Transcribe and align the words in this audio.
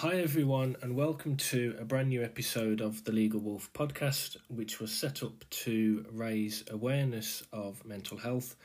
Hi, 0.00 0.14
everyone, 0.14 0.76
and 0.80 0.96
welcome 0.96 1.36
to 1.36 1.76
a 1.78 1.84
brand 1.84 2.08
new 2.08 2.22
episode 2.22 2.80
of 2.80 3.04
the 3.04 3.12
Legal 3.12 3.38
Wolf 3.38 3.70
podcast, 3.74 4.38
which 4.48 4.80
was 4.80 4.90
set 4.90 5.22
up 5.22 5.44
to 5.50 6.06
raise 6.10 6.64
awareness 6.70 7.42
of 7.52 7.84
mental 7.84 8.16
health 8.16 8.56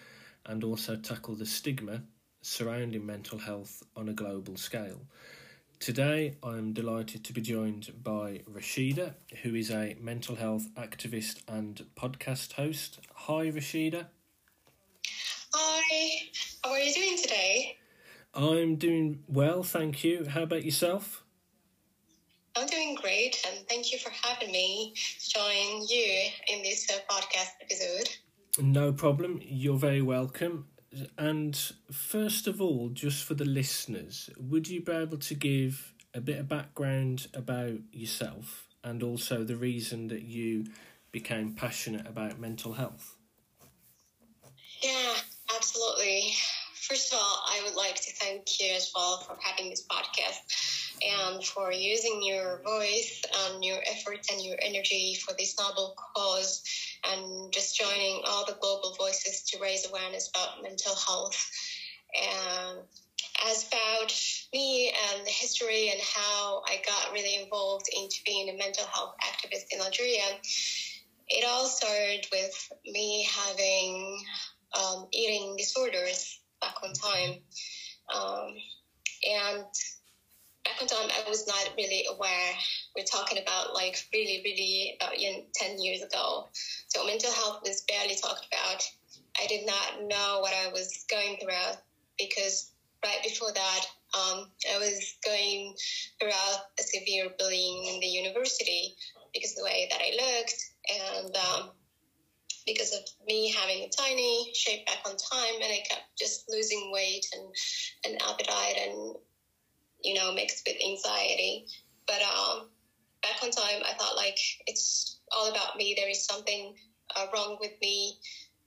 and 0.45 0.63
also 0.63 0.95
tackle 0.95 1.35
the 1.35 1.45
stigma 1.45 2.03
surrounding 2.41 3.05
mental 3.05 3.37
health 3.37 3.83
on 3.97 4.07
a 4.07 4.13
global 4.13 4.55
scale. 4.55 5.01
Today, 5.81 6.37
I'm 6.41 6.71
delighted 6.71 7.25
to 7.25 7.33
be 7.33 7.41
joined 7.41 7.91
by 8.01 8.43
Rashida, 8.49 9.15
who 9.43 9.55
is 9.55 9.71
a 9.71 9.97
mental 9.99 10.37
health 10.37 10.69
activist 10.75 11.41
and 11.49 11.85
podcast 11.97 12.53
host. 12.53 13.01
Hi, 13.13 13.51
Rashida. 13.51 14.05
Hi, 15.53 16.29
how 16.63 16.71
are 16.71 16.79
you 16.79 16.93
doing 16.93 17.17
today? 17.21 17.77
I'm 18.33 18.77
doing 18.77 19.25
well, 19.27 19.63
thank 19.63 20.01
you. 20.05 20.27
How 20.29 20.43
about 20.43 20.63
yourself? 20.63 21.24
I'm 22.65 22.71
doing 22.71 22.95
great, 22.95 23.39
and 23.45 23.67
thank 23.69 23.91
you 23.91 23.99
for 23.99 24.09
having 24.09 24.51
me 24.51 24.95
to 24.95 25.29
join 25.29 25.85
you 25.87 26.29
in 26.47 26.63
this 26.63 26.89
uh, 26.89 26.97
podcast 27.07 27.51
episode. 27.61 28.09
No 28.59 28.91
problem. 28.91 29.39
You're 29.43 29.77
very 29.77 30.01
welcome. 30.01 30.65
And 31.15 31.55
first 31.91 32.47
of 32.47 32.59
all, 32.59 32.89
just 32.89 33.23
for 33.23 33.35
the 33.35 33.45
listeners, 33.45 34.31
would 34.35 34.67
you 34.67 34.81
be 34.81 34.91
able 34.91 35.19
to 35.19 35.35
give 35.35 35.93
a 36.15 36.21
bit 36.21 36.39
of 36.39 36.47
background 36.47 37.27
about 37.35 37.77
yourself 37.91 38.67
and 38.83 39.03
also 39.03 39.43
the 39.43 39.57
reason 39.57 40.07
that 40.07 40.23
you 40.23 40.65
became 41.11 41.53
passionate 41.53 42.07
about 42.07 42.39
mental 42.39 42.73
health? 42.73 43.15
Yeah, 44.81 45.13
absolutely. 45.55 46.33
First 46.73 47.13
of 47.13 47.19
all, 47.19 47.43
I 47.47 47.61
would 47.63 47.75
like 47.75 47.95
to 47.95 48.11
thank 48.13 48.59
you 48.59 48.73
as 48.73 48.91
well 48.95 49.19
for 49.19 49.37
having 49.43 49.69
this 49.69 49.85
podcast 49.85 50.74
and 51.01 51.43
for 51.43 51.71
using 51.71 52.21
your 52.23 52.61
voice 52.63 53.21
and 53.45 53.63
your 53.63 53.79
efforts 53.85 54.31
and 54.31 54.43
your 54.43 54.57
energy 54.61 55.15
for 55.15 55.33
this 55.37 55.55
noble 55.59 55.95
cause 56.15 56.63
and 57.03 57.51
just 57.51 57.77
joining 57.77 58.21
all 58.25 58.45
the 58.45 58.57
global 58.61 58.95
voices 58.97 59.43
to 59.43 59.59
raise 59.59 59.87
awareness 59.87 60.29
about 60.29 60.61
mental 60.61 60.95
health. 60.95 61.49
And 62.15 62.79
as 63.45 63.67
about 63.67 64.13
me 64.53 64.93
and 65.11 65.25
the 65.25 65.31
history 65.31 65.89
and 65.89 65.99
how 66.01 66.61
I 66.67 66.81
got 66.85 67.11
really 67.11 67.35
involved 67.35 67.87
into 67.93 68.17
being 68.25 68.49
a 68.49 68.57
mental 68.57 68.85
health 68.85 69.15
activist 69.23 69.65
in 69.71 69.81
Algeria, 69.81 70.39
it 71.27 71.45
all 71.45 71.65
started 71.65 72.25
with 72.31 72.71
me 72.85 73.27
having 73.29 74.23
um, 74.77 75.07
eating 75.11 75.55
disorders 75.57 76.39
back 76.61 76.75
on 76.83 76.93
time. 76.93 77.41
Um, 78.13 78.55
and 79.27 79.65
back 80.65 80.87
time, 80.87 81.09
I 81.09 81.29
was 81.29 81.47
not 81.47 81.69
really 81.77 82.05
aware. 82.09 82.51
We're 82.95 83.05
talking 83.05 83.41
about 83.41 83.73
like 83.73 84.03
really, 84.13 84.41
really 84.43 84.97
about 84.99 85.13
10 85.17 85.79
years 85.79 86.01
ago. 86.01 86.49
So 86.87 87.05
mental 87.05 87.31
health 87.31 87.61
was 87.63 87.83
barely 87.87 88.15
talked 88.15 88.47
about. 88.47 88.83
I 89.39 89.47
did 89.47 89.65
not 89.65 90.01
know 90.07 90.39
what 90.41 90.53
I 90.53 90.71
was 90.71 91.05
going 91.09 91.37
through 91.41 91.77
because 92.17 92.71
right 93.03 93.21
before 93.23 93.51
that, 93.53 93.85
um, 94.15 94.49
I 94.73 94.77
was 94.77 95.15
going 95.23 95.75
throughout 96.19 96.65
a 96.79 96.83
severe 96.83 97.29
bullying 97.37 97.93
in 97.93 97.99
the 97.99 98.07
university 98.07 98.95
because 99.33 99.51
of 99.51 99.57
the 99.57 99.63
way 99.63 99.87
that 99.91 100.01
I 100.01 100.11
looked 100.15 100.55
and 100.89 101.35
um, 101.35 101.69
because 102.65 102.93
of 102.93 103.01
me 103.27 103.51
having 103.51 103.83
a 103.83 103.89
tiny 103.89 104.51
shape 104.55 104.85
back 104.87 104.99
on 105.05 105.15
time 105.17 105.55
and 105.55 105.71
I 105.71 105.83
kept 105.87 106.03
just 106.17 106.45
losing 106.49 106.91
weight 106.91 107.25
and, 107.33 107.53
and 108.05 108.21
appetite 108.21 108.77
and, 108.81 109.15
you 110.05 110.13
know, 110.13 110.31
mixed 110.31 110.63
with 110.67 110.77
anxiety. 110.83 111.65
But 112.07 112.21
um, 112.21 112.69
back 113.23 113.41
on 113.43 113.51
time, 113.51 113.81
I 113.83 113.93
thought 113.93 114.15
like 114.15 114.37
it's 114.67 115.19
all 115.31 115.49
about 115.51 115.75
me. 115.75 115.95
There 115.97 116.09
is 116.09 116.25
something 116.25 116.73
uh, 117.15 117.27
wrong 117.33 117.57
with 117.59 117.73
me. 117.81 118.17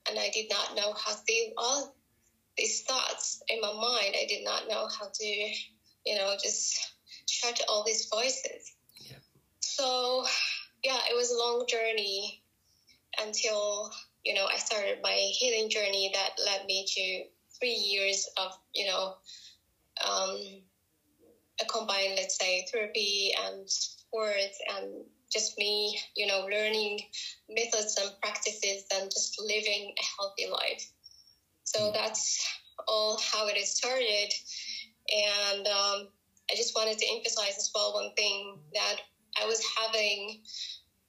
And 0.08 0.18
I 0.18 0.30
did 0.30 0.46
not 0.50 0.74
know 0.74 0.94
how 0.94 1.12
to 1.12 1.22
deal 1.26 1.52
all 1.56 1.94
these 2.56 2.82
thoughts 2.82 3.40
in 3.48 3.60
my 3.60 3.72
mind. 3.72 4.14
I 4.18 4.26
did 4.28 4.42
not 4.42 4.68
know 4.68 4.88
how 4.98 5.06
to, 5.12 5.26
you 6.04 6.14
know, 6.16 6.34
just 6.42 6.78
shut 7.28 7.60
all 7.68 7.84
these 7.84 8.08
voices. 8.10 8.72
Yeah. 8.98 9.18
So, 9.60 10.24
yeah, 10.82 11.00
it 11.10 11.14
was 11.14 11.30
a 11.30 11.36
long 11.38 11.66
journey 11.68 12.42
until 13.20 13.90
you 14.24 14.34
know 14.34 14.46
I 14.46 14.56
started 14.56 14.98
my 15.02 15.14
healing 15.38 15.70
journey 15.70 16.10
that 16.14 16.30
led 16.44 16.66
me 16.66 16.84
to 16.86 17.24
three 17.58 17.74
years 17.74 18.28
of 18.36 18.52
you 18.74 18.86
know 18.86 19.14
um, 20.06 20.62
a 21.60 21.64
combined 21.66 22.14
let's 22.16 22.38
say 22.38 22.66
therapy 22.72 23.32
and 23.44 23.68
sports 23.68 24.58
and 24.76 25.04
just 25.32 25.56
me 25.58 25.98
you 26.16 26.26
know 26.26 26.46
learning 26.50 26.98
methods 27.48 27.96
and 28.00 28.10
practices 28.22 28.84
and 28.94 29.10
just 29.10 29.40
living 29.40 29.92
a 29.98 30.04
healthy 30.16 30.46
life 30.46 30.90
so 31.64 31.80
mm. 31.80 31.92
that's 31.92 32.46
all 32.86 33.18
how 33.32 33.46
it 33.46 33.56
started 33.66 34.32
and 35.12 35.66
um, 35.66 36.08
i 36.50 36.56
just 36.56 36.74
wanted 36.74 36.96
to 36.98 37.06
emphasize 37.14 37.56
as 37.56 37.70
well 37.74 37.92
one 37.94 38.10
thing 38.16 38.58
that 38.72 38.96
i 39.40 39.46
was 39.46 39.62
having 39.76 40.40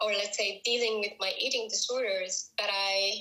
or 0.02 0.12
let's 0.14 0.38
say 0.38 0.62
dealing 0.66 1.00
with 1.00 1.12
my 1.20 1.31
eating 1.38 1.68
disorders 1.70 2.52
but 2.58 2.70
i 2.70 3.12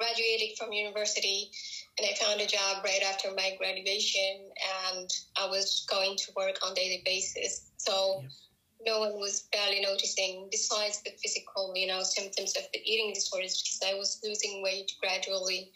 graduated 0.00 0.56
from 0.56 0.72
university 0.72 1.50
and 1.98 2.06
i 2.08 2.14
found 2.24 2.40
a 2.40 2.46
job 2.46 2.82
right 2.82 3.02
after 3.02 3.28
my 3.36 3.52
graduation 3.58 4.50
and 4.92 5.10
i 5.36 5.46
was 5.46 5.86
going 5.90 6.16
to 6.16 6.32
work 6.36 6.56
on 6.64 6.74
daily 6.74 7.02
basis. 7.04 7.66
So 7.76 8.20
yes. 8.22 8.32
no 8.84 9.00
one 9.00 9.14
was 9.20 9.46
barely 9.52 9.80
noticing 9.80 10.48
besides 10.50 11.02
the 11.04 11.12
physical 11.22 11.72
you 11.76 11.86
know 11.86 12.02
symptoms 12.02 12.56
of 12.56 12.64
the 12.72 12.80
eating 12.90 13.12
disorders 13.14 13.62
because 13.62 13.80
i 13.92 13.98
was 13.98 14.18
losing 14.24 14.62
weight 14.62 14.90
gradually. 15.00 15.70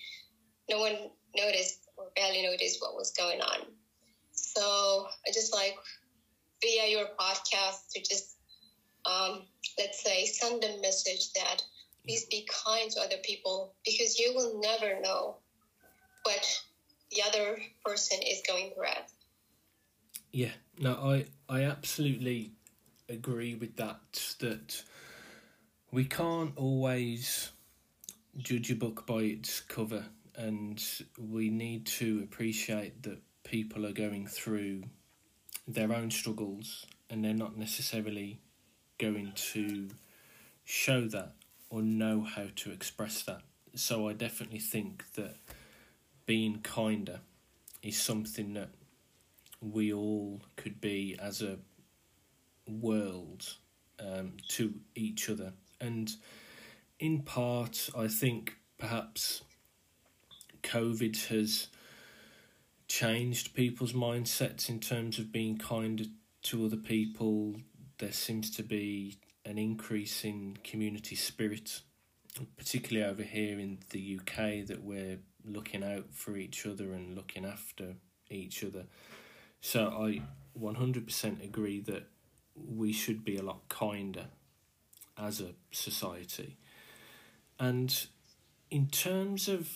No 0.70 0.78
one 0.78 1.10
noticed 1.36 1.80
or 1.96 2.06
barely 2.16 2.42
noticed 2.42 2.80
what 2.80 2.94
was 2.94 3.12
going 3.12 3.40
on. 3.42 3.60
So 4.32 5.06
i 5.26 5.32
just 5.32 5.52
like 5.52 5.76
via 6.62 6.86
your 6.88 7.08
podcast 7.20 7.92
to 7.92 8.00
just 8.00 8.34
um, 9.04 9.42
let's 9.78 10.02
say, 10.02 10.26
send 10.26 10.64
a 10.64 10.80
message 10.80 11.32
that 11.34 11.62
please 12.04 12.26
be 12.26 12.46
kind 12.66 12.90
to 12.90 13.00
other 13.00 13.16
people 13.22 13.74
because 13.84 14.18
you 14.18 14.32
will 14.34 14.60
never 14.60 15.00
know 15.00 15.36
what 16.24 16.60
the 17.10 17.22
other 17.22 17.58
person 17.84 18.18
is 18.22 18.42
going 18.46 18.72
through. 18.74 19.04
Yeah, 20.32 20.52
no, 20.78 20.94
I 20.94 21.26
I 21.48 21.62
absolutely 21.62 22.52
agree 23.08 23.54
with 23.54 23.76
that. 23.76 24.00
That 24.40 24.82
we 25.90 26.04
can't 26.04 26.52
always 26.56 27.52
judge 28.36 28.70
a 28.70 28.74
book 28.74 29.06
by 29.06 29.20
its 29.22 29.60
cover, 29.60 30.04
and 30.36 30.82
we 31.18 31.50
need 31.50 31.86
to 31.86 32.20
appreciate 32.24 33.02
that 33.04 33.20
people 33.44 33.86
are 33.86 33.92
going 33.92 34.26
through 34.26 34.84
their 35.68 35.92
own 35.92 36.10
struggles, 36.10 36.84
and 37.08 37.24
they're 37.24 37.32
not 37.32 37.56
necessarily 37.56 38.40
going 38.98 39.32
to 39.36 39.88
show 40.64 41.02
that 41.02 41.34
or 41.74 41.82
know 41.82 42.22
how 42.22 42.46
to 42.54 42.70
express 42.70 43.22
that. 43.24 43.42
So 43.74 44.08
I 44.08 44.12
definitely 44.12 44.60
think 44.60 45.04
that 45.14 45.34
being 46.24 46.60
kinder 46.62 47.18
is 47.82 48.00
something 48.00 48.54
that 48.54 48.70
we 49.60 49.92
all 49.92 50.40
could 50.54 50.80
be 50.80 51.18
as 51.20 51.42
a 51.42 51.58
world 52.68 53.56
um, 53.98 54.34
to 54.50 54.74
each 54.94 55.28
other. 55.28 55.52
And 55.80 56.14
in 57.00 57.22
part, 57.22 57.90
I 57.98 58.06
think 58.06 58.56
perhaps 58.78 59.42
COVID 60.62 61.26
has 61.26 61.66
changed 62.86 63.52
people's 63.52 63.94
mindsets 63.94 64.68
in 64.68 64.78
terms 64.78 65.18
of 65.18 65.32
being 65.32 65.58
kinder 65.58 66.04
to 66.42 66.64
other 66.66 66.76
people, 66.76 67.56
there 67.98 68.12
seems 68.12 68.48
to 68.52 68.62
be 68.62 69.16
an 69.44 69.58
increase 69.58 70.24
in 70.24 70.58
community 70.64 71.14
spirit, 71.14 71.80
particularly 72.56 73.08
over 73.08 73.22
here 73.22 73.58
in 73.58 73.78
the 73.90 74.18
UK, 74.20 74.66
that 74.66 74.82
we're 74.82 75.18
looking 75.44 75.84
out 75.84 76.06
for 76.12 76.36
each 76.36 76.66
other 76.66 76.92
and 76.92 77.14
looking 77.14 77.44
after 77.44 77.94
each 78.30 78.64
other. 78.64 78.86
So 79.60 79.88
I 79.88 80.22
100% 80.58 81.44
agree 81.44 81.80
that 81.80 82.06
we 82.54 82.92
should 82.92 83.24
be 83.24 83.36
a 83.36 83.42
lot 83.42 83.68
kinder 83.68 84.26
as 85.18 85.40
a 85.40 85.52
society. 85.70 86.56
And 87.58 88.06
in 88.70 88.88
terms 88.88 89.48
of 89.48 89.68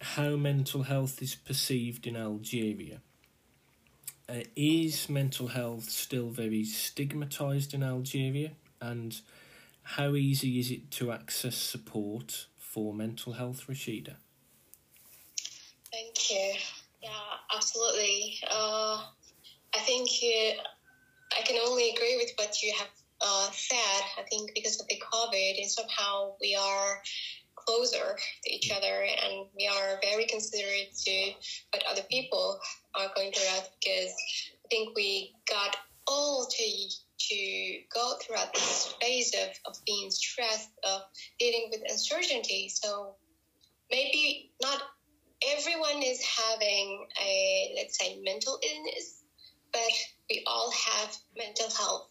how 0.00 0.36
mental 0.36 0.82
health 0.82 1.22
is 1.22 1.34
perceived 1.34 2.06
in 2.06 2.16
Algeria, 2.16 3.00
uh, 4.28 4.42
is 4.56 5.08
mental 5.08 5.48
health 5.48 5.90
still 5.90 6.30
very 6.30 6.64
stigmatized 6.64 7.74
in 7.74 7.82
Algeria? 7.82 8.52
And 8.82 9.20
how 9.82 10.16
easy 10.16 10.58
is 10.58 10.72
it 10.72 10.90
to 10.92 11.12
access 11.12 11.56
support 11.56 12.46
for 12.58 12.92
mental 12.92 13.34
health, 13.34 13.66
Rashida? 13.68 14.16
Thank 15.92 16.30
you. 16.30 16.54
Yeah, 17.00 17.10
absolutely. 17.54 18.38
Uh, 18.50 19.04
I 19.74 19.78
think 19.78 20.08
I 21.38 21.42
can 21.42 21.58
only 21.64 21.90
agree 21.90 22.16
with 22.16 22.32
what 22.36 22.60
you 22.60 22.72
have 22.76 22.88
uh, 23.20 23.50
said. 23.52 24.02
I 24.18 24.22
think 24.28 24.50
because 24.52 24.80
of 24.80 24.88
the 24.88 25.00
COVID, 25.12 25.60
and 25.60 25.70
somehow 25.70 26.32
we 26.40 26.56
are 26.56 27.00
closer 27.54 28.16
to 28.44 28.52
each 28.52 28.72
other 28.72 29.06
and 29.06 29.46
we 29.56 29.68
are 29.68 30.00
very 30.02 30.26
considerate 30.26 30.92
to 30.96 31.32
what 31.70 31.84
other 31.88 32.02
people 32.10 32.58
are 32.96 33.08
going 33.14 33.30
through 33.30 33.60
because 33.80 34.12
I 34.64 34.68
think 34.68 34.96
we 34.96 35.32
got 35.48 35.76
all 36.08 36.48
to 36.50 36.64
to 37.28 37.78
go 37.92 38.14
throughout 38.20 38.52
this 38.54 38.94
phase 39.00 39.32
of, 39.34 39.48
of 39.66 39.76
being 39.84 40.10
stressed, 40.10 40.70
of 40.84 41.02
dealing 41.38 41.68
with 41.70 41.82
uncertainty. 41.88 42.70
So 42.72 43.14
maybe 43.90 44.52
not 44.62 44.82
everyone 45.56 46.02
is 46.02 46.22
having 46.22 47.06
a 47.20 47.74
let's 47.76 47.98
say 47.98 48.20
mental 48.22 48.58
illness, 48.62 49.22
but 49.72 49.92
we 50.30 50.42
all 50.46 50.70
have 50.70 51.16
mental 51.36 51.68
health. 51.70 52.08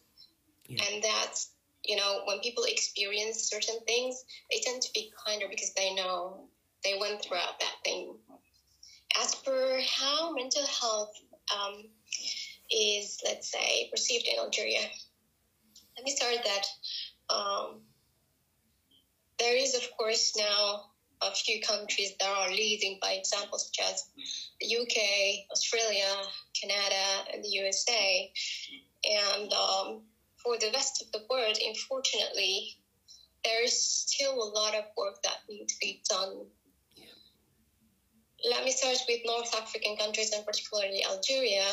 Yeah. 0.67 0.83
And 0.89 1.03
that's 1.03 1.51
you 1.83 1.95
know, 1.95 2.21
when 2.25 2.39
people 2.39 2.63
experience 2.65 3.49
certain 3.49 3.79
things, 3.87 4.23
they 4.51 4.59
tend 4.59 4.81
to 4.83 4.89
be 4.93 5.11
kinder 5.25 5.47
because 5.49 5.73
they 5.73 5.93
know 5.95 6.47
they 6.83 6.97
went 6.99 7.23
throughout 7.23 7.59
that 7.59 7.75
thing. 7.83 8.15
As 9.21 9.35
per 9.35 9.81
how 9.81 10.31
mental 10.33 10.65
health 10.65 11.13
um, 11.53 11.89
is, 12.71 13.19
let's 13.23 13.51
say, 13.51 13.87
perceived 13.91 14.27
in 14.27 14.39
Algeria, 14.39 14.81
let 15.97 16.05
me 16.05 16.11
start 16.11 16.37
that 16.43 16.65
um, 17.33 17.81
there 19.39 19.55
is, 19.55 19.75
of 19.75 19.89
course, 19.97 20.33
now 20.37 20.81
a 21.21 21.33
few 21.33 21.61
countries 21.61 22.13
that 22.19 22.29
are 22.29 22.49
leading 22.49 22.97
by 23.01 23.11
example, 23.11 23.57
such 23.59 23.77
as 23.83 24.03
the 24.59 24.77
UK, 24.77 25.45
Australia, 25.51 26.07
Canada, 26.59 27.29
and 27.33 27.43
the 27.43 27.49
USA. 27.49 28.31
And 29.03 29.53
um, 29.53 30.01
for 30.43 30.57
the 30.57 30.71
rest 30.73 31.03
of 31.03 31.11
the 31.11 31.25
world, 31.29 31.57
unfortunately, 31.63 32.75
there's 33.43 33.73
still 33.73 34.33
a 34.33 34.51
lot 34.57 34.75
of 34.75 34.85
work 34.97 35.21
that 35.23 35.37
needs 35.49 35.73
to 35.73 35.79
be 35.79 36.01
done. 36.09 36.45
Let 38.49 38.63
me 38.63 38.71
start 38.71 38.97
with 39.07 39.19
North 39.25 39.53
African 39.55 39.97
countries 39.97 40.31
and 40.31 40.45
particularly 40.45 41.03
Algeria. 41.03 41.65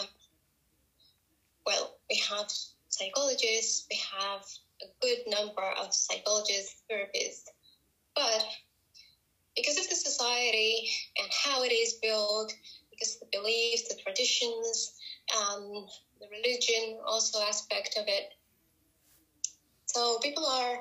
Well, 1.68 1.92
we 2.08 2.16
have 2.30 2.46
psychologists, 2.88 3.84
we 3.90 4.00
have 4.10 4.40
a 4.80 4.86
good 5.02 5.18
number 5.26 5.70
of 5.76 5.92
psychologists, 5.92 6.80
therapists, 6.90 7.44
but 8.16 8.42
because 9.54 9.76
of 9.76 9.86
the 9.90 9.94
society 9.94 10.88
and 11.18 11.28
how 11.30 11.62
it 11.64 11.70
is 11.70 11.92
built, 12.00 12.54
because 12.88 13.18
the 13.18 13.26
beliefs, 13.32 13.86
the 13.86 13.96
traditions, 13.96 14.94
and 15.30 15.86
the 16.18 16.28
religion 16.30 16.96
also 17.06 17.38
aspect 17.42 17.98
of 17.98 18.04
it, 18.08 18.32
so 19.84 20.18
people 20.20 20.46
are, 20.46 20.78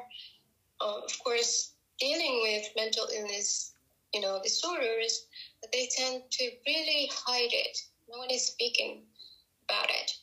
uh, 0.80 1.02
of 1.04 1.20
course, 1.22 1.74
dealing 2.00 2.40
with 2.42 2.66
mental 2.78 3.10
illness, 3.14 3.74
you 4.14 4.22
know, 4.22 4.40
disorders, 4.42 5.26
but 5.60 5.70
they 5.74 5.90
tend 5.94 6.22
to 6.32 6.50
really 6.66 7.10
hide 7.12 7.52
it. 7.52 7.78
No 8.08 8.20
one 8.20 8.32
is 8.32 8.48
speaking 8.48 9.04
about 9.68 9.90
it. 9.90 10.14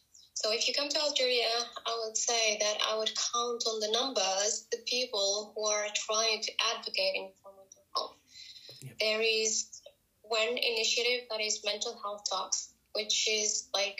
So 0.44 0.52
if 0.52 0.68
you 0.68 0.74
come 0.74 0.90
to 0.90 1.00
Algeria, 1.00 1.48
I 1.86 2.02
would 2.04 2.18
say 2.18 2.58
that 2.60 2.76
I 2.86 2.98
would 2.98 3.10
count 3.32 3.64
on 3.66 3.80
the 3.80 3.90
numbers 3.92 4.66
the 4.70 4.76
people 4.84 5.54
who 5.56 5.64
are 5.64 5.86
trying 5.94 6.42
to 6.42 6.52
advocating 6.76 7.32
for 7.42 7.50
mental 7.52 7.82
health. 7.96 8.16
Yep. 8.82 8.98
There 9.00 9.22
is 9.22 9.80
one 10.20 10.48
initiative 10.48 11.22
that 11.30 11.40
is 11.40 11.62
mental 11.64 11.98
health 12.02 12.24
talks, 12.30 12.74
which 12.92 13.26
is 13.26 13.70
like 13.72 13.98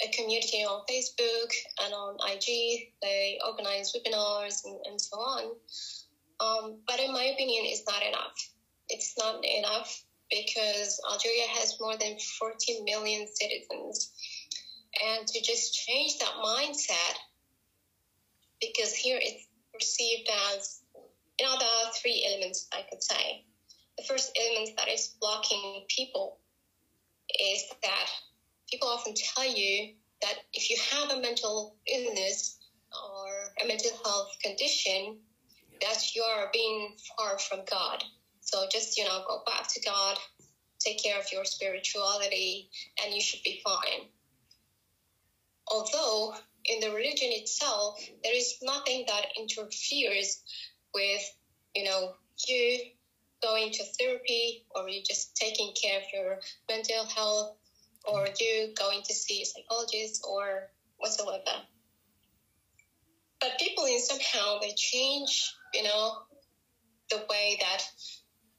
a 0.00 0.08
community 0.12 0.58
on 0.58 0.82
Facebook 0.88 1.50
and 1.82 1.92
on 1.92 2.16
IG. 2.30 2.92
They 3.02 3.40
organize 3.44 3.92
webinars 3.92 4.64
and, 4.64 4.78
and 4.86 5.00
so 5.00 5.16
on. 5.16 5.56
Um, 6.38 6.76
but 6.86 7.00
in 7.00 7.12
my 7.12 7.24
opinion, 7.24 7.64
it's 7.64 7.82
not 7.88 8.06
enough. 8.06 8.36
It's 8.88 9.18
not 9.18 9.44
enough 9.44 10.00
because 10.30 11.00
Algeria 11.10 11.46
has 11.58 11.74
more 11.80 11.96
than 11.96 12.16
40 12.38 12.82
million 12.84 13.26
citizens. 13.26 14.12
And 15.04 15.26
to 15.26 15.42
just 15.42 15.74
change 15.74 16.18
that 16.18 16.32
mindset, 16.42 17.16
because 18.60 18.94
here 18.94 19.18
it's 19.20 19.46
perceived 19.72 20.28
as, 20.54 20.80
you 21.38 21.46
know, 21.46 21.58
there 21.58 21.68
are 21.68 21.92
three 21.92 22.26
elements 22.26 22.66
I 22.72 22.84
could 22.88 23.02
say. 23.02 23.44
The 23.98 24.04
first 24.04 24.38
element 24.40 24.76
that 24.76 24.88
is 24.88 25.14
blocking 25.20 25.84
people 25.88 26.38
is 27.40 27.64
that 27.82 28.08
people 28.70 28.88
often 28.88 29.14
tell 29.14 29.46
you 29.46 29.92
that 30.22 30.36
if 30.54 30.70
you 30.70 30.76
have 30.90 31.10
a 31.10 31.20
mental 31.20 31.76
illness 31.86 32.58
or 32.92 33.52
a 33.62 33.66
mental 33.66 33.92
health 34.04 34.30
condition, 34.42 35.18
that 35.82 36.14
you 36.14 36.22
are 36.22 36.48
being 36.52 36.96
far 37.16 37.38
from 37.38 37.60
God. 37.70 38.02
So 38.40 38.66
just, 38.72 38.96
you 38.96 39.04
know, 39.04 39.24
go 39.28 39.42
back 39.44 39.68
to 39.74 39.80
God, 39.80 40.16
take 40.78 41.02
care 41.02 41.18
of 41.18 41.30
your 41.30 41.44
spirituality, 41.44 42.70
and 43.02 43.14
you 43.14 43.20
should 43.20 43.42
be 43.42 43.60
fine. 43.62 44.08
Although 45.68 46.34
in 46.64 46.80
the 46.80 46.90
religion 46.90 47.28
itself, 47.30 47.98
there 48.22 48.34
is 48.34 48.56
nothing 48.62 49.04
that 49.08 49.26
interferes 49.36 50.42
with, 50.94 51.22
you 51.74 51.84
know, 51.84 52.14
you 52.46 52.90
going 53.42 53.72
to 53.72 53.84
therapy 53.98 54.64
or 54.74 54.88
you 54.88 55.02
just 55.06 55.36
taking 55.36 55.72
care 55.80 55.98
of 55.98 56.04
your 56.12 56.38
mental 56.68 57.06
health 57.06 57.56
or 58.04 58.28
you 58.40 58.72
going 58.74 59.02
to 59.02 59.14
see 59.14 59.42
a 59.42 59.44
psychologist 59.44 60.24
or 60.26 60.70
whatsoever. 60.98 61.62
But 63.40 63.58
people 63.58 63.84
in 63.84 64.00
somehow 64.00 64.58
they 64.60 64.72
change, 64.76 65.52
you 65.74 65.82
know, 65.82 66.22
the 67.10 67.24
way 67.28 67.58
that 67.60 67.82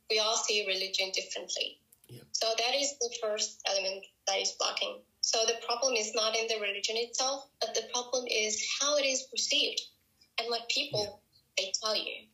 we 0.10 0.19
all 0.19 0.38
see 0.38 0.65
religion 0.68 1.12
differently. 1.13 1.80
Yep. 2.10 2.24
So 2.31 2.48
that 2.57 2.75
is 2.75 2.98
the 3.00 3.13
first 3.21 3.60
element 3.65 4.06
that 4.27 4.39
is 4.39 4.53
blocking. 4.57 5.01
So 5.27 5.44
the 5.45 5.59
problem 5.65 5.95
is 5.95 6.13
not 6.15 6.38
in 6.38 6.47
the 6.47 6.57
religion 6.62 6.95
itself, 6.95 7.50
but 7.59 7.75
the 7.75 7.89
problem 7.94 8.24
is 8.31 8.65
how 8.79 8.95
it 8.95 9.06
is 9.06 9.24
perceived 9.24 9.81
and 10.39 10.47
what 10.47 10.69
people 10.69 11.21
they 11.57 11.74
tell 11.83 11.94
you. 11.94 12.27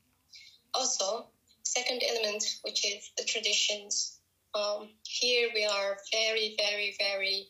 Also, 0.75 1.27
second 1.63 2.03
element, 2.07 2.43
which 2.61 2.85
is 2.85 3.09
the 3.17 3.23
traditions 3.23 4.19
um, 4.53 4.91
here 5.07 5.49
we 5.55 5.65
are 5.65 5.97
very, 6.11 6.55
very, 6.59 6.95
very 6.99 7.47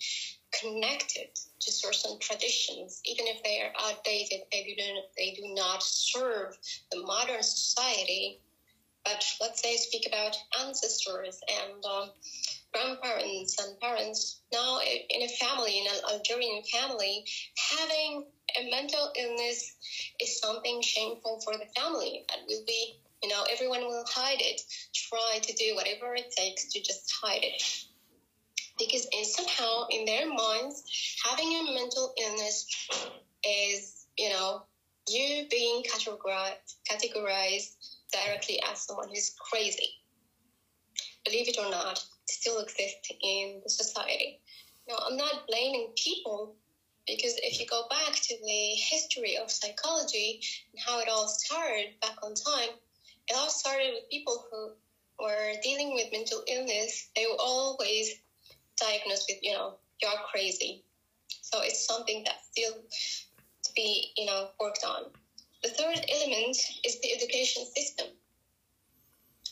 connected 0.58 1.28
to 1.60 1.72
certain 1.74 2.18
traditions, 2.20 3.02
even 3.04 3.28
if 3.28 3.44
they 3.44 3.60
are 3.60 3.74
outdated. 3.78 4.40
They 4.50 4.64
do 4.64 4.82
not, 4.82 5.04
they 5.18 5.32
do 5.32 5.54
not 5.54 5.84
serve 5.84 6.58
the 6.90 7.02
modern 7.02 7.44
society. 7.44 8.40
But 9.04 9.26
let's 9.42 9.62
say 9.62 9.76
speak 9.76 10.08
about 10.08 10.38
ancestors 10.58 11.38
and 11.50 11.84
um, 11.84 12.12
grandparents 12.74 13.56
and 13.60 13.80
parents. 13.80 14.42
Now, 14.52 14.80
in 14.82 15.22
a 15.22 15.28
family, 15.30 15.80
in 15.80 15.88
an 15.88 16.02
Algerian 16.10 16.64
family, 16.72 17.26
having 17.72 18.26
a 18.60 18.70
mental 18.70 19.12
illness 19.16 19.76
is 20.20 20.40
something 20.40 20.82
shameful 20.82 21.42
for 21.44 21.54
the 21.54 21.66
family 21.76 22.26
and 22.32 22.42
will 22.48 22.64
be 22.66 23.00
you 23.24 23.30
know, 23.30 23.46
everyone 23.50 23.86
will 23.88 24.04
hide 24.06 24.42
it, 24.42 24.62
try 24.94 25.40
to 25.42 25.54
do 25.54 25.76
whatever 25.76 26.14
it 26.14 26.30
takes 26.36 26.70
to 26.74 26.82
just 26.82 27.12
hide 27.24 27.42
it. 27.42 27.64
Because 28.78 29.08
in 29.14 29.24
somehow 29.24 29.86
in 29.90 30.04
their 30.04 30.28
minds, 30.28 30.84
having 31.24 31.48
a 31.48 31.74
mental 31.74 32.14
illness 32.22 32.66
is, 33.46 34.08
you 34.18 34.30
know, 34.30 34.64
you 35.08 35.48
being 35.50 35.84
categorized, 35.84 37.70
directly 38.12 38.62
as 38.70 38.82
someone 38.82 39.08
who's 39.08 39.34
crazy. 39.40 39.90
Believe 41.24 41.48
it 41.48 41.58
or 41.58 41.72
not, 41.72 42.04
still 42.44 42.60
exists 42.60 43.10
in 43.22 43.62
the 43.64 43.70
society. 43.70 44.38
Now, 44.90 44.98
I'm 45.08 45.16
not 45.16 45.48
blaming 45.48 45.94
people 45.96 46.56
because 47.08 47.36
if 47.38 47.58
you 47.58 47.66
go 47.66 47.88
back 47.90 48.16
to 48.16 48.36
the 48.46 48.76
history 48.76 49.38
of 49.38 49.50
psychology 49.50 50.42
and 50.74 50.82
how 50.86 51.00
it 51.00 51.08
all 51.08 51.30
started 51.30 51.94
back 52.02 52.16
on 52.22 52.34
time, 52.34 52.76
it 53.30 53.34
all 53.34 53.50
started 53.50 53.92
with 53.94 54.10
people 54.10 54.46
who 54.52 54.72
were 55.24 55.54
dealing 55.64 55.94
with 55.94 56.12
mental 56.12 56.44
illness. 56.48 57.08
They 57.16 57.26
were 57.28 57.40
always 57.40 58.14
diagnosed 58.78 59.26
with, 59.30 59.40
you 59.42 59.54
know, 59.54 59.76
you're 60.02 60.12
crazy. 60.30 60.84
So 61.42 61.62
it's 61.62 61.86
something 61.86 62.24
that 62.26 62.44
still 62.52 62.74
to 62.74 63.72
be, 63.74 64.12
you 64.18 64.26
know, 64.26 64.50
worked 64.60 64.84
on. 64.84 65.04
The 65.64 65.70
third 65.70 66.06
element 66.12 66.58
is 66.84 67.00
the 67.00 67.14
education 67.14 67.64
system. 67.74 68.08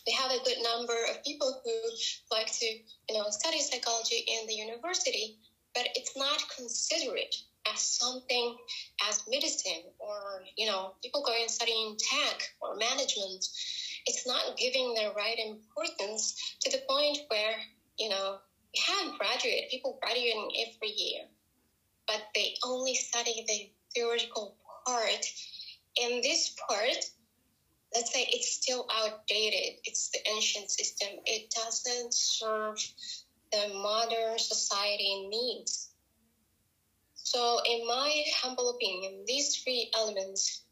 We 0.05 0.13
have 0.13 0.31
a 0.31 0.43
good 0.43 0.57
number 0.63 0.97
of 1.09 1.23
people 1.23 1.61
who 1.63 1.71
like 2.31 2.51
to, 2.59 2.65
you 2.65 3.15
know, 3.15 3.29
study 3.29 3.59
psychology 3.61 4.25
in 4.27 4.47
the 4.47 4.53
university, 4.53 5.37
but 5.75 5.87
it's 5.95 6.15
not 6.15 6.41
considered 6.55 7.31
as 7.71 7.81
something 7.81 8.55
as 9.07 9.21
medicine 9.27 9.83
or 9.99 10.41
you 10.57 10.65
know 10.65 10.95
people 11.03 11.21
going 11.21 11.43
and 11.43 11.51
studying 11.51 11.95
tech 11.99 12.41
or 12.59 12.75
management 12.75 13.45
it's 14.07 14.25
not 14.25 14.57
giving 14.57 14.95
the 14.95 15.13
right 15.15 15.37
importance 15.37 16.55
to 16.59 16.71
the 16.71 16.81
point 16.89 17.19
where 17.27 17.61
you 17.99 18.09
know 18.09 18.37
we 18.73 18.81
have 18.83 19.15
graduate 19.19 19.69
people 19.69 19.99
graduating 20.01 20.49
every 20.57 20.89
year 20.89 21.21
but 22.07 22.23
they 22.35 22.55
only 22.63 22.95
study 22.95 23.45
the 23.47 23.69
theoretical 23.93 24.55
part. 24.85 25.25
And 26.01 26.23
this 26.23 26.53
part, 26.67 26.97
let's 27.93 28.13
say 28.13 28.27
it's 28.31 28.53
still 28.53 28.87
outdated. 28.93 29.79
It's 29.83 30.09
the 30.09 30.19
ancient 30.29 30.69
system. 30.69 31.09
It 31.25 31.53
doesn't 31.55 32.13
serve 32.13 32.77
the 33.51 33.73
modern 33.73 34.39
society 34.39 35.27
needs. 35.29 35.89
So, 37.15 37.59
in 37.65 37.87
my 37.87 38.23
humble 38.35 38.71
opinion, 38.71 39.23
these 39.25 39.57
three 39.57 39.91
elements 39.95 40.63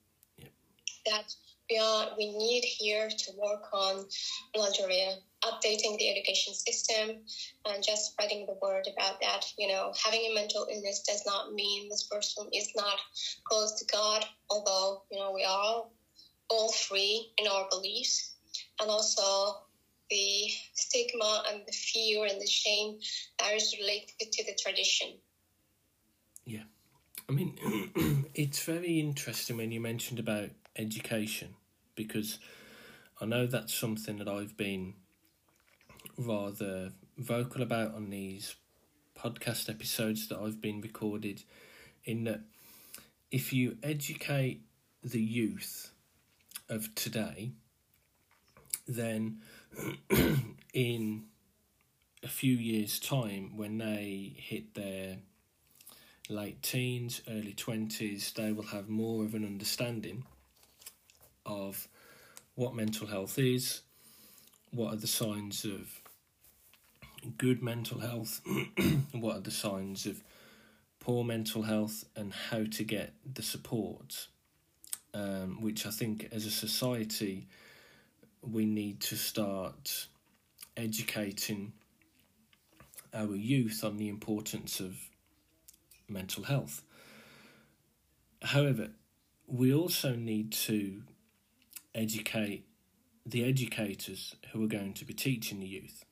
that 1.05 1.33
we, 1.69 1.77
are, 1.77 2.09
we 2.17 2.35
need 2.35 2.63
here 2.63 3.09
to 3.09 3.31
work 3.37 3.73
on 3.73 4.05
in 4.53 4.61
Algeria 4.61 5.15
updating 5.43 5.97
the 5.97 6.09
education 6.09 6.53
system 6.53 7.17
and 7.65 7.83
just 7.83 8.11
spreading 8.11 8.45
the 8.45 8.57
word 8.61 8.87
about 8.91 9.21
that. 9.21 9.45
You 9.57 9.69
know, 9.69 9.93
having 10.03 10.21
a 10.21 10.35
mental 10.35 10.67
illness 10.69 11.03
does 11.07 11.23
not 11.25 11.53
mean 11.53 11.89
this 11.89 12.03
person 12.03 12.47
is 12.53 12.69
not 12.75 12.99
close 13.45 13.73
to 13.79 13.85
God, 13.85 14.25
although, 14.49 15.03
you 15.11 15.19
know, 15.19 15.31
we 15.31 15.43
are 15.43 15.59
all 15.59 15.93
free 16.69 17.31
in 17.37 17.47
our 17.47 17.67
beliefs. 17.69 18.35
And 18.79 18.89
also 18.89 19.57
the 20.09 20.47
stigma 20.73 21.43
and 21.51 21.61
the 21.67 21.71
fear 21.71 22.25
and 22.25 22.41
the 22.41 22.47
shame 22.47 22.97
that 23.39 23.53
is 23.53 23.75
related 23.79 24.31
to 24.31 24.45
the 24.45 24.57
tradition. 24.59 25.09
Yeah. 26.45 26.63
I 27.27 27.31
mean, 27.31 28.25
it's 28.33 28.63
very 28.63 28.99
interesting 28.99 29.57
when 29.57 29.71
you 29.71 29.79
mentioned 29.79 30.19
about 30.19 30.49
education 30.75 31.55
because 31.95 32.39
I 33.21 33.25
know 33.25 33.45
that's 33.45 33.73
something 33.73 34.17
that 34.17 34.27
I've 34.27 34.57
been 34.57 34.95
rather 36.17 36.91
vocal 37.17 37.61
about 37.61 37.93
on 37.93 38.09
these 38.09 38.55
podcast 39.17 39.69
episodes 39.69 40.27
that 40.29 40.39
I've 40.39 40.61
been 40.61 40.81
recorded 40.81 41.43
in 42.05 42.23
that 42.23 42.41
if 43.29 43.53
you 43.53 43.77
educate 43.83 44.61
the 45.03 45.21
youth 45.21 45.91
of 46.69 46.93
today 46.95 47.51
then 48.87 49.39
in 50.73 51.23
a 52.23 52.27
few 52.27 52.53
years 52.55 52.99
time 52.99 53.55
when 53.55 53.77
they 53.77 54.33
hit 54.35 54.73
their 54.73 55.17
late 56.29 56.61
teens 56.61 57.21
early 57.29 57.53
20s 57.53 58.33
they 58.33 58.51
will 58.51 58.67
have 58.67 58.89
more 58.89 59.23
of 59.23 59.33
an 59.33 59.45
understanding 59.45 60.23
of 61.45 61.87
what 62.55 62.75
mental 62.75 63.07
health 63.07 63.39
is 63.39 63.81
what 64.71 64.93
are 64.93 64.97
the 64.97 65.07
signs 65.07 65.65
of 65.65 66.01
good 67.37 67.61
mental 67.61 67.99
health, 67.99 68.41
what 69.11 69.37
are 69.37 69.41
the 69.41 69.51
signs 69.51 70.05
of 70.05 70.23
poor 70.99 71.23
mental 71.23 71.63
health, 71.63 72.05
and 72.15 72.33
how 72.33 72.63
to 72.63 72.83
get 72.83 73.13
the 73.31 73.41
support, 73.41 74.27
um, 75.13 75.61
which 75.61 75.85
I 75.85 75.89
think 75.89 76.27
as 76.31 76.45
a 76.45 76.51
society 76.51 77.47
we 78.41 78.65
need 78.65 79.01
to 79.01 79.15
start 79.15 80.07
educating 80.77 81.73
our 83.13 83.35
youth 83.35 83.83
on 83.83 83.97
the 83.97 84.07
importance 84.07 84.79
of 84.79 84.97
mental 86.07 86.43
health. 86.43 86.83
However, 88.41 88.89
we 89.47 89.73
also 89.73 90.15
need 90.15 90.51
to 90.53 91.01
educate 91.93 92.65
the 93.25 93.43
educators 93.43 94.35
who 94.51 94.63
are 94.63 94.67
going 94.67 94.93
to 94.93 95.05
be 95.05 95.13
teaching 95.13 95.59
the 95.59 95.67
youth 95.67 96.05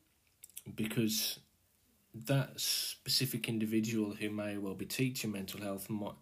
because 0.76 1.40
that 2.14 2.60
specific 2.60 3.48
individual 3.48 4.16
who 4.16 4.30
may 4.30 4.58
well 4.58 4.74
be 4.74 4.86
teaching 4.86 5.32
mental 5.32 5.62
health 5.62 5.90
might 5.90 6.16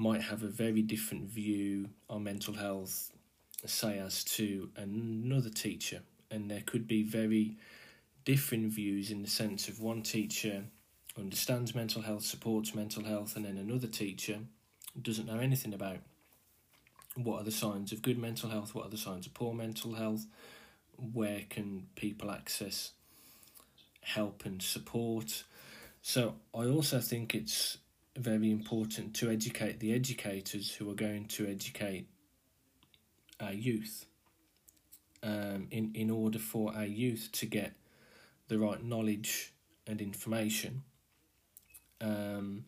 might 0.00 0.22
have 0.22 0.42
a 0.42 0.48
very 0.48 0.82
different 0.82 1.28
view 1.28 1.88
on 2.08 2.24
mental 2.24 2.54
health 2.54 3.12
say 3.66 3.98
as 3.98 4.24
to 4.24 4.70
another 4.76 5.50
teacher 5.50 6.00
and 6.30 6.50
there 6.50 6.62
could 6.64 6.86
be 6.86 7.02
very 7.02 7.56
different 8.24 8.72
views 8.72 9.10
in 9.10 9.20
the 9.20 9.28
sense 9.28 9.68
of 9.68 9.80
one 9.80 10.02
teacher 10.02 10.64
understands 11.18 11.74
mental 11.74 12.02
health 12.02 12.24
supports 12.24 12.74
mental 12.74 13.04
health 13.04 13.36
and 13.36 13.44
then 13.44 13.58
another 13.58 13.86
teacher 13.86 14.38
doesn't 15.02 15.26
know 15.26 15.38
anything 15.38 15.74
about 15.74 15.98
what 17.16 17.40
are 17.40 17.44
the 17.44 17.50
signs 17.50 17.92
of 17.92 18.00
good 18.00 18.18
mental 18.18 18.48
health 18.48 18.74
what 18.74 18.86
are 18.86 18.90
the 18.90 18.96
signs 18.96 19.26
of 19.26 19.34
poor 19.34 19.52
mental 19.52 19.94
health 19.94 20.24
where 21.12 21.42
can 21.50 21.86
people 21.96 22.30
access 22.30 22.92
help 24.02 24.44
and 24.44 24.62
support. 24.62 25.44
So 26.02 26.36
I 26.54 26.64
also 26.64 27.00
think 27.00 27.34
it's 27.34 27.78
very 28.16 28.50
important 28.50 29.14
to 29.14 29.30
educate 29.30 29.80
the 29.80 29.92
educators 29.92 30.72
who 30.74 30.90
are 30.90 30.94
going 30.94 31.26
to 31.26 31.46
educate 31.46 32.06
our 33.40 33.52
youth 33.52 34.06
um, 35.22 35.68
in, 35.70 35.92
in 35.94 36.10
order 36.10 36.38
for 36.38 36.74
our 36.74 36.84
youth 36.84 37.30
to 37.32 37.46
get 37.46 37.72
the 38.48 38.58
right 38.58 38.82
knowledge 38.82 39.52
and 39.86 40.00
information 40.00 40.82
um, 42.00 42.64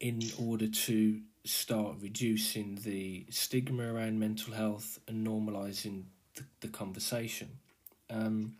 in 0.00 0.22
order 0.38 0.68
to 0.68 1.20
start 1.44 1.96
reducing 2.00 2.76
the 2.84 3.26
stigma 3.30 3.92
around 3.92 4.18
mental 4.18 4.52
health 4.52 4.98
and 5.08 5.26
normalizing 5.26 6.04
the, 6.34 6.44
the 6.60 6.68
conversation. 6.68 7.48
Um, 8.10 8.56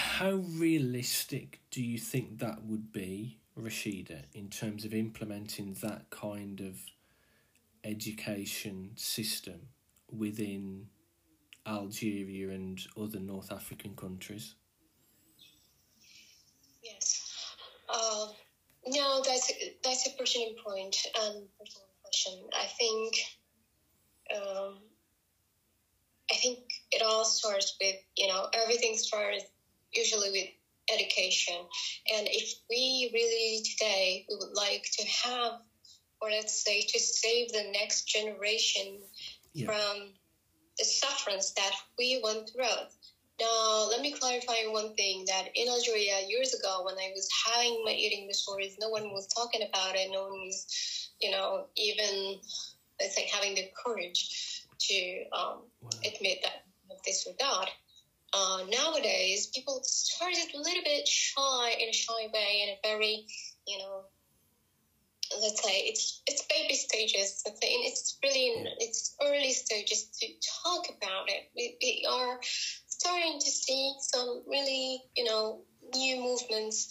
how 0.00 0.36
realistic 0.56 1.60
do 1.70 1.82
you 1.82 1.98
think 1.98 2.38
that 2.38 2.64
would 2.64 2.90
be, 2.90 3.38
Rashida, 3.58 4.22
in 4.32 4.48
terms 4.48 4.86
of 4.86 4.94
implementing 4.94 5.76
that 5.82 6.08
kind 6.08 6.60
of 6.60 6.80
education 7.84 8.92
system 8.96 9.68
within 10.10 10.86
Algeria 11.66 12.48
and 12.48 12.80
other 12.96 13.20
North 13.20 13.52
African 13.52 13.94
countries? 13.94 14.54
Yes. 16.82 17.54
Uh, 17.86 18.28
no, 18.86 19.22
that's 19.22 19.52
that's 19.84 20.06
a 20.06 20.10
pertinent 20.18 20.56
point 20.64 20.96
and 21.22 21.46
personal 21.58 21.88
question. 22.02 22.40
I 22.54 22.66
think 22.78 23.14
um, 24.34 24.78
I 26.30 26.36
think 26.36 26.58
it 26.90 27.02
all 27.02 27.26
starts 27.26 27.76
with 27.78 27.96
you 28.16 28.28
know 28.28 28.48
everything 28.54 28.96
starts 28.96 29.44
usually 29.92 30.30
with 30.30 30.48
education. 30.92 31.56
And 32.16 32.28
if 32.30 32.54
we 32.68 33.10
really 33.12 33.62
today 33.64 34.26
we 34.28 34.36
would 34.36 34.54
like 34.54 34.86
to 34.98 35.06
have, 35.06 35.52
or 36.20 36.30
let's 36.30 36.64
say, 36.64 36.82
to 36.82 36.98
save 36.98 37.52
the 37.52 37.70
next 37.72 38.04
generation 38.04 39.00
yeah. 39.54 39.66
from 39.66 40.10
the 40.78 40.84
sufferance 40.84 41.52
that 41.52 41.72
we 41.98 42.20
went 42.22 42.50
through. 42.50 42.86
Now, 43.40 43.88
let 43.88 44.02
me 44.02 44.12
clarify 44.12 44.66
one 44.68 44.94
thing 44.94 45.24
that 45.28 45.48
in 45.54 45.66
Algeria 45.66 46.26
years 46.28 46.52
ago, 46.52 46.82
when 46.84 46.96
I 46.96 47.10
was 47.14 47.26
having 47.46 47.82
my 47.86 47.92
eating 47.92 48.28
disorders, 48.28 48.76
no 48.78 48.90
one 48.90 49.10
was 49.12 49.28
talking 49.28 49.62
about 49.66 49.96
it. 49.96 50.10
No 50.12 50.24
one 50.24 50.40
was, 50.44 51.10
you 51.20 51.30
know, 51.30 51.66
even 51.76 52.38
let's 53.00 53.16
say 53.16 53.30
having 53.32 53.54
the 53.54 53.70
courage 53.82 54.66
to 54.78 55.24
um, 55.32 55.62
wow. 55.80 55.90
admit 56.04 56.40
that 56.42 56.64
this 57.06 57.26
or 57.26 57.32
that 57.38 57.70
uh, 58.32 58.62
nowadays 58.68 59.48
people 59.54 59.80
started 59.84 60.46
a 60.54 60.58
little 60.58 60.82
bit 60.84 61.06
shy 61.06 61.74
in 61.78 61.88
a 61.88 61.92
shy 61.92 62.28
way 62.32 62.62
in 62.64 62.68
a 62.70 62.78
very 62.82 63.26
you 63.66 63.78
know 63.78 64.04
let's 65.40 65.62
say 65.62 65.78
it's 65.86 66.22
it's 66.26 66.44
baby 66.50 66.74
stages 66.74 67.42
let's 67.46 67.60
say 67.60 67.68
it's 67.68 68.18
really 68.22 68.48
in 68.48 68.66
its 68.78 69.14
early 69.22 69.52
stages 69.52 70.08
to 70.20 70.26
talk 70.62 70.86
about 70.88 71.28
it. 71.28 71.44
We, 71.56 71.76
we 71.80 72.06
are 72.08 72.38
starting 72.88 73.38
to 73.40 73.50
see 73.50 73.94
some 74.00 74.42
really 74.46 75.02
you 75.16 75.24
know 75.24 75.62
new 75.94 76.16
movements 76.16 76.88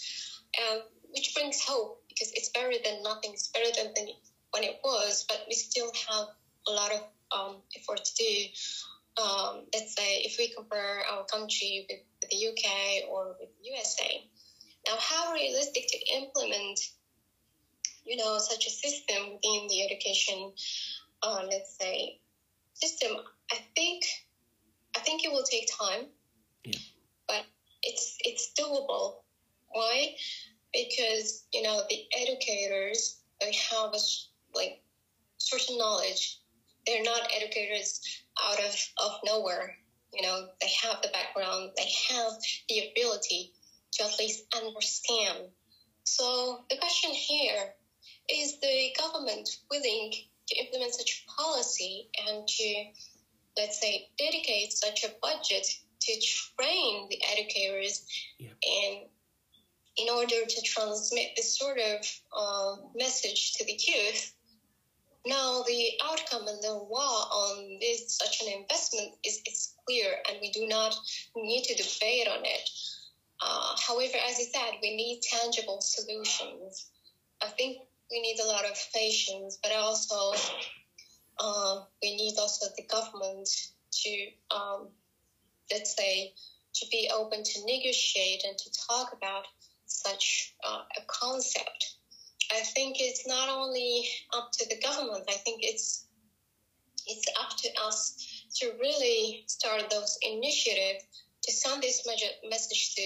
uh, 0.57 0.77
which 1.11 1.33
brings 1.33 1.61
hope 1.65 2.01
because 2.07 2.31
it's 2.33 2.49
better 2.49 2.73
than 2.83 3.03
nothing. 3.03 3.31
It's 3.33 3.49
better 3.49 3.71
than, 3.75 3.93
than 3.95 4.07
when 4.51 4.63
it 4.63 4.79
was 4.83 5.25
but 5.27 5.41
we 5.47 5.55
still 5.55 5.91
have 6.09 6.27
a 6.67 6.71
lot 6.71 6.91
of 6.93 7.01
um, 7.31 7.57
effort 7.75 8.03
to 8.03 8.13
do 8.23 8.45
um, 9.19 9.65
let's 9.73 9.95
say 9.95 10.21
if 10.23 10.35
we 10.37 10.47
compare 10.55 11.03
our 11.09 11.25
country 11.25 11.85
with, 11.89 11.99
with 12.21 12.29
the 12.29 12.47
UK 12.47 13.09
or 13.09 13.35
with 13.39 13.49
USA. 13.61 14.21
Now, 14.87 14.95
how 14.97 15.31
realistic 15.33 15.87
to 15.89 15.99
implement, 16.15 16.79
you 18.05 18.15
know, 18.15 18.37
such 18.39 18.65
a 18.65 18.69
system 18.69 19.33
within 19.33 19.67
the 19.67 19.83
education, 19.83 20.51
uh, 21.21 21.43
let's 21.49 21.75
say, 21.79 22.17
system? 22.73 23.17
I 23.51 23.57
think, 23.75 24.03
I 24.95 24.99
think 24.99 25.25
it 25.25 25.31
will 25.31 25.43
take 25.43 25.67
time, 25.79 26.07
yeah. 26.63 26.79
but 27.27 27.45
it's 27.83 28.17
it's 28.23 28.51
doable. 28.57 29.15
Why? 29.69 30.15
Because 30.73 31.43
you 31.53 31.61
know 31.61 31.81
the 31.89 32.05
educators 32.15 33.17
they 33.39 33.53
have 33.71 33.93
a 33.93 33.99
like 34.55 34.81
certain 35.37 35.77
knowledge. 35.77 36.39
They're 36.85 37.03
not 37.03 37.29
educators 37.35 37.99
out 38.43 38.59
of, 38.59 38.75
of 38.97 39.19
nowhere. 39.25 39.75
You 40.13 40.23
know, 40.23 40.47
they 40.61 40.71
have 40.83 41.01
the 41.01 41.09
background, 41.09 41.71
they 41.77 41.91
have 42.09 42.33
the 42.67 42.89
ability 42.89 43.53
to 43.93 44.03
at 44.03 44.17
least 44.19 44.43
understand 44.55 45.49
So 46.03 46.65
the 46.69 46.77
question 46.77 47.11
here 47.11 47.75
is 48.29 48.59
the 48.61 48.95
government 48.97 49.47
willing 49.69 50.11
to 50.47 50.55
implement 50.55 50.95
such 50.95 51.25
policy 51.27 52.09
and 52.27 52.47
to, 52.47 52.85
let's 53.57 53.79
say, 53.79 54.09
dedicate 54.17 54.73
such 54.73 55.03
a 55.03 55.13
budget 55.21 55.67
to 56.01 56.21
train 56.57 57.07
the 57.09 57.21
educators 57.31 58.05
Yeah. 58.39 58.53
in 58.63 59.09
in 59.97 60.09
order 60.09 60.45
to 60.45 60.61
transmit 60.61 61.35
this 61.35 61.57
sort 61.57 61.77
of 61.77 61.97
uh, 62.31 62.75
message 62.95 63.53
to 63.53 63.65
the 63.65 63.77
youth. 63.77 64.33
Now, 65.25 65.63
the 65.63 65.91
outcome 66.03 66.47
and 66.47 66.63
the 66.63 66.73
law 66.73 67.27
on 67.31 67.77
this 67.81 68.17
such 68.17 68.41
an 68.41 68.47
investment 68.53 69.15
is, 69.25 69.41
is 69.45 69.73
clear, 69.85 70.17
and 70.27 70.37
we 70.41 70.51
do 70.51 70.65
not 70.67 70.95
need 71.35 71.63
to 71.63 71.75
debate 71.75 72.27
on 72.27 72.45
it. 72.45 72.69
Uh, 73.41 73.75
however, 73.77 74.17
as 74.27 74.39
you 74.39 74.45
said, 74.45 74.79
we 74.81 74.95
need 74.95 75.21
tangible 75.21 75.81
solutions. 75.81 76.87
I 77.41 77.47
think 77.47 77.79
we 78.11 78.21
need 78.21 78.39
a 78.39 78.47
lot 78.47 78.65
of 78.65 78.77
patience, 78.93 79.59
but 79.61 79.71
also 79.73 80.33
uh, 81.37 81.81
we 82.01 82.15
need 82.15 82.35
also 82.39 82.67
the 82.75 82.83
government 82.83 83.49
to, 83.91 84.27
um, 84.51 84.89
let's 85.71 85.95
say, 85.95 86.33
to 86.75 86.85
be 86.91 87.09
open 87.13 87.43
to 87.43 87.65
negotiate 87.65 88.43
and 88.45 88.57
to 88.57 88.69
talk 88.87 89.13
about 89.13 89.45
such 89.85 90.53
uh, 90.63 90.81
a 90.97 91.01
concept. 91.07 91.95
I 92.51 92.61
think 92.61 92.97
it's 92.99 93.27
not 93.27 93.49
only 93.49 94.07
up 94.33 94.49
to 94.53 94.67
the 94.67 94.79
government. 94.81 95.25
I 95.29 95.37
think 95.45 95.59
it's 95.61 96.05
it's 97.05 97.25
up 97.39 97.57
to 97.57 97.69
us 97.81 98.15
to 98.55 98.73
really 98.79 99.43
start 99.47 99.89
those 99.89 100.17
initiatives 100.21 101.03
to 101.43 101.51
send 101.51 101.81
this 101.81 102.05
message 102.47 102.95
to, 102.95 103.01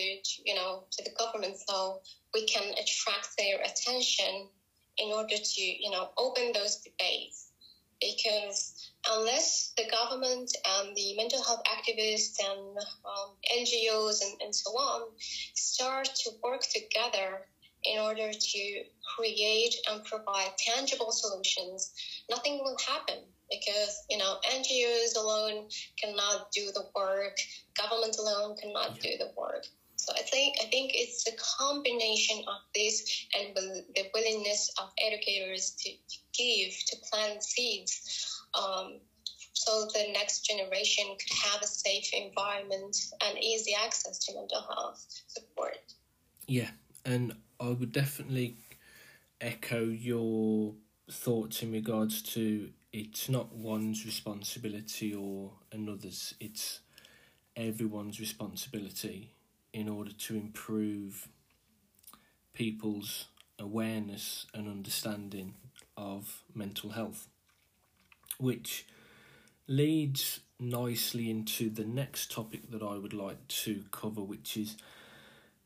you 0.45 0.55
know 0.55 0.85
to 0.91 1.03
the 1.03 1.11
government 1.17 1.57
so 1.67 2.01
we 2.33 2.45
can 2.47 2.73
attract 2.73 3.29
their 3.37 3.59
attention 3.61 4.49
in 4.97 5.11
order 5.11 5.35
to 5.37 5.61
you 5.61 5.89
know 5.91 6.09
open 6.17 6.51
those 6.53 6.77
debates 6.77 7.49
because 8.01 8.91
unless 9.09 9.73
the 9.77 9.87
government 9.89 10.51
and 10.67 10.95
the 10.95 11.15
mental 11.15 11.41
health 11.43 11.61
activists 11.67 12.35
and 12.43 12.77
um, 13.05 13.33
NGOs 13.57 14.21
and, 14.21 14.41
and 14.41 14.53
so 14.53 14.71
on 14.71 15.09
start 15.55 16.09
to 16.23 16.31
work 16.43 16.63
together 16.63 17.47
in 17.85 17.99
order 17.99 18.31
to 18.31 18.83
create 19.15 19.75
and 19.89 20.03
provide 20.03 20.57
tangible 20.57 21.11
solutions, 21.11 21.93
nothing 22.29 22.59
will 22.59 22.77
happen 22.87 23.19
because 23.49 24.03
you 24.09 24.17
know 24.17 24.37
NGOs 24.45 25.15
alone 25.17 25.67
cannot 26.01 26.51
do 26.51 26.71
the 26.73 26.85
work, 26.95 27.37
government 27.75 28.17
alone 28.19 28.55
cannot 28.57 28.99
do 28.99 29.09
the 29.17 29.31
work. 29.37 29.65
So 29.95 30.11
I 30.13 30.21
think 30.23 30.57
I 30.61 30.65
think 30.65 30.91
it's 30.93 31.27
a 31.27 31.31
combination 31.59 32.39
of 32.47 32.61
this 32.75 33.25
and 33.37 33.55
the 33.55 33.83
willingness 34.13 34.71
of 34.81 34.89
educators 34.97 35.71
to, 35.79 35.91
to 35.91 36.17
give 36.33 36.73
to 36.87 36.97
plant 37.09 37.43
seeds. 37.43 38.41
Um, 38.53 38.99
so 39.53 39.87
the 39.93 40.11
next 40.11 40.41
generation 40.45 41.05
could 41.17 41.37
have 41.37 41.61
a 41.61 41.67
safe 41.67 42.09
environment 42.11 42.97
and 43.23 43.37
easy 43.39 43.73
access 43.73 44.19
to 44.25 44.33
mental 44.35 44.61
health 44.61 45.05
support. 45.27 45.77
Yeah, 46.47 46.71
and 47.05 47.33
I 47.63 47.69
would 47.69 47.93
definitely 47.93 48.57
echo 49.39 49.85
your 49.85 50.73
thoughts 51.09 51.63
in 51.63 51.71
regards 51.71 52.21
to 52.33 52.71
it's 52.91 53.29
not 53.29 53.55
one's 53.55 54.05
responsibility 54.05 55.15
or 55.15 55.51
another's, 55.71 56.33
it's 56.41 56.81
everyone's 57.55 58.19
responsibility 58.19 59.31
in 59.71 59.87
order 59.87 60.11
to 60.11 60.35
improve 60.35 61.29
people's 62.53 63.27
awareness 63.57 64.45
and 64.53 64.67
understanding 64.67 65.53
of 65.95 66.43
mental 66.53 66.89
health, 66.89 67.29
which 68.39 68.85
leads 69.69 70.41
nicely 70.59 71.29
into 71.29 71.69
the 71.69 71.85
next 71.85 72.29
topic 72.29 72.71
that 72.71 72.83
I 72.83 72.97
would 72.97 73.13
like 73.13 73.47
to 73.47 73.85
cover, 73.91 74.21
which 74.21 74.57
is 74.57 74.75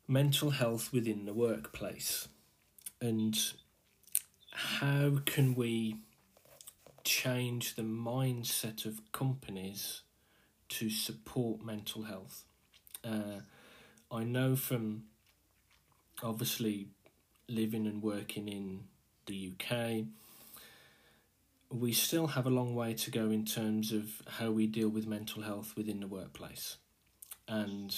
mental 0.08 0.52
health 0.52 0.92
within 0.94 1.26
the 1.26 1.34
workplace 1.34 2.28
and 3.02 3.38
how 4.52 5.20
can 5.26 5.54
we 5.54 5.98
change 7.04 7.76
the 7.76 7.84
mindset 7.84 8.86
of 8.86 9.00
companies 9.12 10.02
to 10.70 10.90
support 10.90 11.64
mental 11.64 12.04
health. 12.04 12.44
Uh, 13.04 13.42
I 14.12 14.24
know 14.24 14.56
from 14.56 15.04
obviously 16.22 16.88
living 17.48 17.88
and 17.88 18.02
working 18.02 18.50
in 18.50 18.82
the 19.26 19.54
UK, 19.54 20.06
we 21.70 21.94
still 21.94 22.28
have 22.28 22.46
a 22.46 22.50
long 22.50 22.76
way 22.76 22.94
to 22.94 23.12
go 23.12 23.30
in 23.30 23.46
terms 23.46 23.92
of 23.92 24.22
how 24.28 24.52
we 24.52 24.68
deal 24.68 24.90
with 24.90 25.08
mental 25.08 25.44
health 25.44 25.74
within 25.78 26.00
the 26.00 26.08
workplace. 26.08 26.78
And 27.48 27.96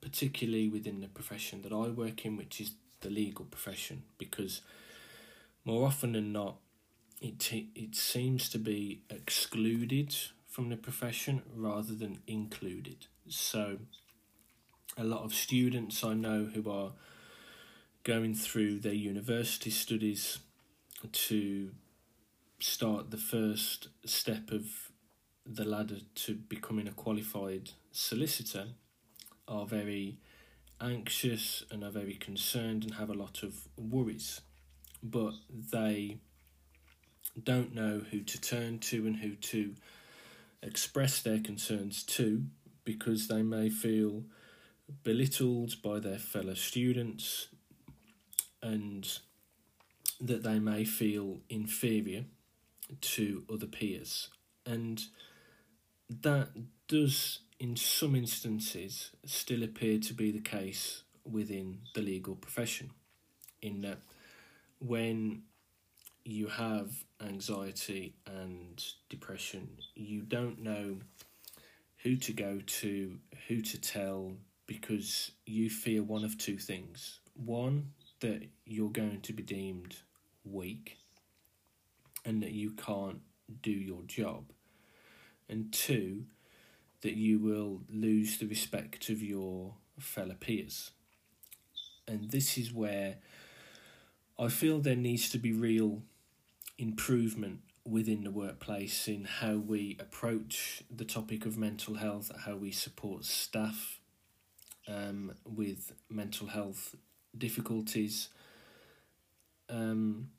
particularly 0.00 0.68
within 0.68 1.00
the 1.00 1.08
profession 1.08 1.62
that 1.62 1.72
I 1.72 1.88
work 1.88 2.24
in, 2.24 2.36
which 2.36 2.60
is 2.60 2.72
the 3.00 3.10
legal 3.10 3.44
profession, 3.44 4.02
because 4.18 4.60
more 5.64 5.86
often 5.86 6.12
than 6.12 6.32
not, 6.32 6.56
it 7.20 7.52
it 7.52 7.94
seems 7.94 8.48
to 8.50 8.58
be 8.58 9.02
excluded 9.10 10.14
from 10.46 10.68
the 10.68 10.76
profession 10.76 11.42
rather 11.54 11.94
than 11.94 12.18
included. 12.26 13.06
So, 13.28 13.78
a 14.96 15.04
lot 15.04 15.22
of 15.22 15.32
students 15.32 16.02
I 16.02 16.14
know 16.14 16.50
who 16.52 16.68
are 16.70 16.92
going 18.02 18.34
through 18.34 18.80
their 18.80 18.94
university 18.94 19.70
studies 19.70 20.38
to 21.12 21.70
start 22.58 23.10
the 23.10 23.16
first 23.16 23.88
step 24.04 24.50
of 24.50 24.90
the 25.46 25.64
ladder 25.64 25.98
to 26.14 26.34
becoming 26.34 26.86
a 26.88 26.92
qualified 26.92 27.70
solicitor 27.92 28.68
are 29.50 29.66
very 29.66 30.16
anxious 30.80 31.64
and 31.70 31.84
are 31.84 31.90
very 31.90 32.14
concerned 32.14 32.84
and 32.84 32.94
have 32.94 33.10
a 33.10 33.14
lot 33.14 33.42
of 33.42 33.68
worries, 33.76 34.40
but 35.02 35.34
they 35.50 36.18
don't 37.42 37.74
know 37.74 38.02
who 38.10 38.20
to 38.20 38.40
turn 38.40 38.78
to 38.78 39.06
and 39.06 39.16
who 39.16 39.34
to 39.34 39.74
express 40.62 41.20
their 41.20 41.40
concerns 41.40 42.02
to 42.02 42.44
because 42.84 43.28
they 43.28 43.42
may 43.42 43.68
feel 43.68 44.24
belittled 45.04 45.80
by 45.82 45.98
their 45.98 46.18
fellow 46.18 46.54
students 46.54 47.48
and 48.62 49.18
that 50.20 50.42
they 50.42 50.58
may 50.58 50.84
feel 50.84 51.40
inferior 51.48 52.24
to 53.00 53.44
other 53.52 53.66
peers. 53.66 54.28
And 54.66 55.02
that 56.08 56.50
does 56.88 57.40
in 57.60 57.76
some 57.76 58.16
instances 58.16 59.10
still 59.26 59.62
appear 59.62 59.98
to 59.98 60.14
be 60.14 60.32
the 60.32 60.40
case 60.40 61.02
within 61.30 61.78
the 61.94 62.00
legal 62.00 62.34
profession, 62.34 62.90
in 63.60 63.82
that 63.82 63.98
when 64.78 65.42
you 66.24 66.46
have 66.46 66.88
anxiety 67.22 68.14
and 68.26 68.82
depression, 69.10 69.68
you 69.94 70.22
don't 70.22 70.58
know 70.58 70.96
who 71.98 72.16
to 72.16 72.32
go 72.32 72.60
to, 72.66 73.18
who 73.46 73.60
to 73.60 73.78
tell, 73.78 74.32
because 74.66 75.32
you 75.44 75.68
fear 75.68 76.02
one 76.02 76.24
of 76.24 76.38
two 76.38 76.56
things. 76.56 77.20
One, 77.34 77.90
that 78.20 78.42
you're 78.64 78.90
going 78.90 79.20
to 79.20 79.32
be 79.34 79.42
deemed 79.42 79.96
weak 80.44 80.96
and 82.24 82.42
that 82.42 82.52
you 82.52 82.70
can't 82.72 83.20
do 83.62 83.70
your 83.70 84.02
job. 84.04 84.52
And 85.48 85.72
two, 85.72 86.24
that 87.02 87.14
you 87.14 87.38
will 87.38 87.80
lose 87.88 88.38
the 88.38 88.46
respect 88.46 89.08
of 89.08 89.22
your 89.22 89.74
fellow 89.98 90.34
peers. 90.38 90.90
And 92.06 92.30
this 92.30 92.58
is 92.58 92.72
where 92.72 93.16
I 94.38 94.48
feel 94.48 94.80
there 94.80 94.96
needs 94.96 95.30
to 95.30 95.38
be 95.38 95.52
real 95.52 96.02
improvement 96.78 97.60
within 97.84 98.24
the 98.24 98.30
workplace 98.30 99.08
in 99.08 99.24
how 99.24 99.54
we 99.56 99.96
approach 100.00 100.82
the 100.94 101.04
topic 101.04 101.46
of 101.46 101.56
mental 101.56 101.94
health, 101.94 102.30
how 102.44 102.56
we 102.56 102.70
support 102.70 103.24
staff 103.24 104.00
um, 104.88 105.32
with 105.44 105.92
mental 106.08 106.48
health 106.48 106.94
difficulties, 107.36 108.28
um, 109.68 110.30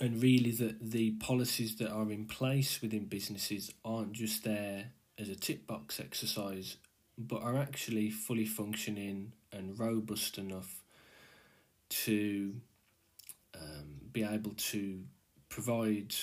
and 0.00 0.22
really 0.22 0.50
that 0.52 0.90
the 0.90 1.12
policies 1.12 1.76
that 1.76 1.90
are 1.90 2.10
in 2.12 2.24
place 2.24 2.80
within 2.80 3.06
businesses 3.06 3.72
aren't 3.84 4.12
just 4.12 4.44
there 4.44 4.92
as 5.18 5.28
a 5.28 5.34
tick 5.34 5.66
box 5.66 5.98
exercise, 6.00 6.76
but 7.16 7.42
are 7.42 7.56
actually 7.56 8.10
fully 8.10 8.46
functioning 8.46 9.32
and 9.52 9.78
robust 9.78 10.38
enough 10.38 10.82
to 11.88 12.54
um, 13.54 14.00
be 14.12 14.22
able 14.22 14.52
to 14.52 15.02
provide 15.48 16.14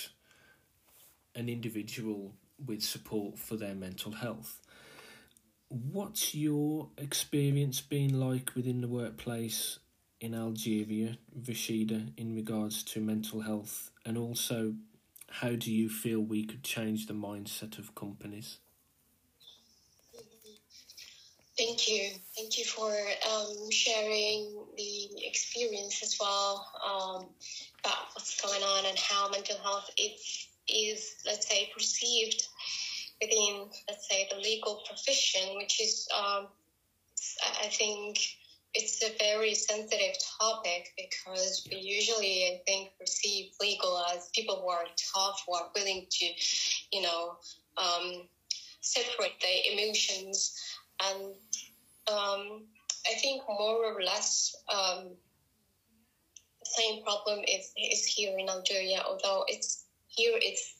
an 1.35 1.49
individual 1.49 2.33
with 2.65 2.81
support 2.81 3.37
for 3.37 3.57
their 3.57 3.75
mental 3.75 4.13
health. 4.13 4.61
What's 5.67 6.33
your 6.33 6.89
experience 6.97 7.81
been 7.81 8.19
like 8.19 8.55
within 8.55 8.81
the 8.81 8.87
workplace 8.87 9.79
in 10.21 10.33
Algeria, 10.33 11.17
Rashida, 11.37 12.13
in 12.17 12.35
regards 12.35 12.83
to 12.83 13.01
mental 13.01 13.41
health, 13.41 13.91
and 14.05 14.17
also 14.17 14.75
how 15.29 15.49
do 15.49 15.71
you 15.71 15.89
feel 15.89 16.21
we 16.21 16.45
could 16.45 16.63
change 16.63 17.07
the 17.07 17.13
mindset 17.13 17.77
of 17.77 17.95
companies? 17.95 18.59
Thank 21.57 21.87
you. 21.87 22.09
Thank 22.35 22.57
you 22.57 22.65
for 22.65 22.91
um, 23.29 23.71
sharing 23.71 24.65
the 24.75 25.25
experience 25.25 26.03
as 26.03 26.17
well 26.19 26.67
um, 26.85 27.29
about 27.79 28.07
what's 28.13 28.41
going 28.41 28.61
on 28.61 28.85
and 28.85 28.97
how 28.99 29.29
mental 29.29 29.57
health 29.59 29.89
is, 29.97 30.47
is, 30.67 31.15
let's 31.25 31.47
say, 31.47 31.69
perceived 31.73 32.45
within, 33.21 33.69
let's 33.87 34.09
say, 34.09 34.27
the 34.29 34.37
legal 34.37 34.83
profession, 34.85 35.55
which 35.55 35.81
is, 35.81 36.07
um, 36.13 36.47
I 37.61 37.67
think, 37.67 38.19
it's 38.73 39.01
a 39.01 39.15
very 39.17 39.53
sensitive 39.53 40.15
topic 40.41 40.89
because 40.97 41.65
we 41.71 41.77
usually, 41.77 42.47
I 42.47 42.61
think, 42.67 42.89
perceive 42.99 43.51
legal 43.61 44.03
as 44.13 44.29
people 44.35 44.57
who 44.59 44.69
are 44.69 44.85
tough, 45.15 45.41
who 45.47 45.55
are 45.55 45.69
willing 45.73 46.05
to, 46.11 46.25
you 46.91 47.01
know, 47.01 47.37
um, 47.77 48.27
separate 48.81 49.39
their 49.41 49.61
emotions 49.71 50.53
and 51.03 51.33
um, 52.07 52.65
I 53.07 53.13
think 53.19 53.43
more 53.47 53.85
or 53.85 54.01
less 54.01 54.55
um, 54.71 55.15
the 56.59 56.65
same 56.65 57.03
problem 57.03 57.39
is, 57.47 57.71
is 57.77 58.05
here 58.05 58.37
in 58.37 58.49
Algeria, 58.49 59.03
although 59.05 59.45
it's 59.47 59.85
here 60.07 60.37
it's 60.41 60.75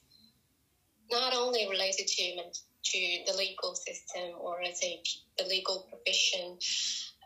not 1.12 1.34
only 1.34 1.68
related 1.70 2.08
to 2.08 2.38
to 2.84 3.20
the 3.26 3.34
legal 3.34 3.76
system 3.76 4.34
or 4.40 4.60
let's 4.64 4.80
say 4.80 5.02
the 5.38 5.46
legal 5.46 5.88
profession. 5.90 6.58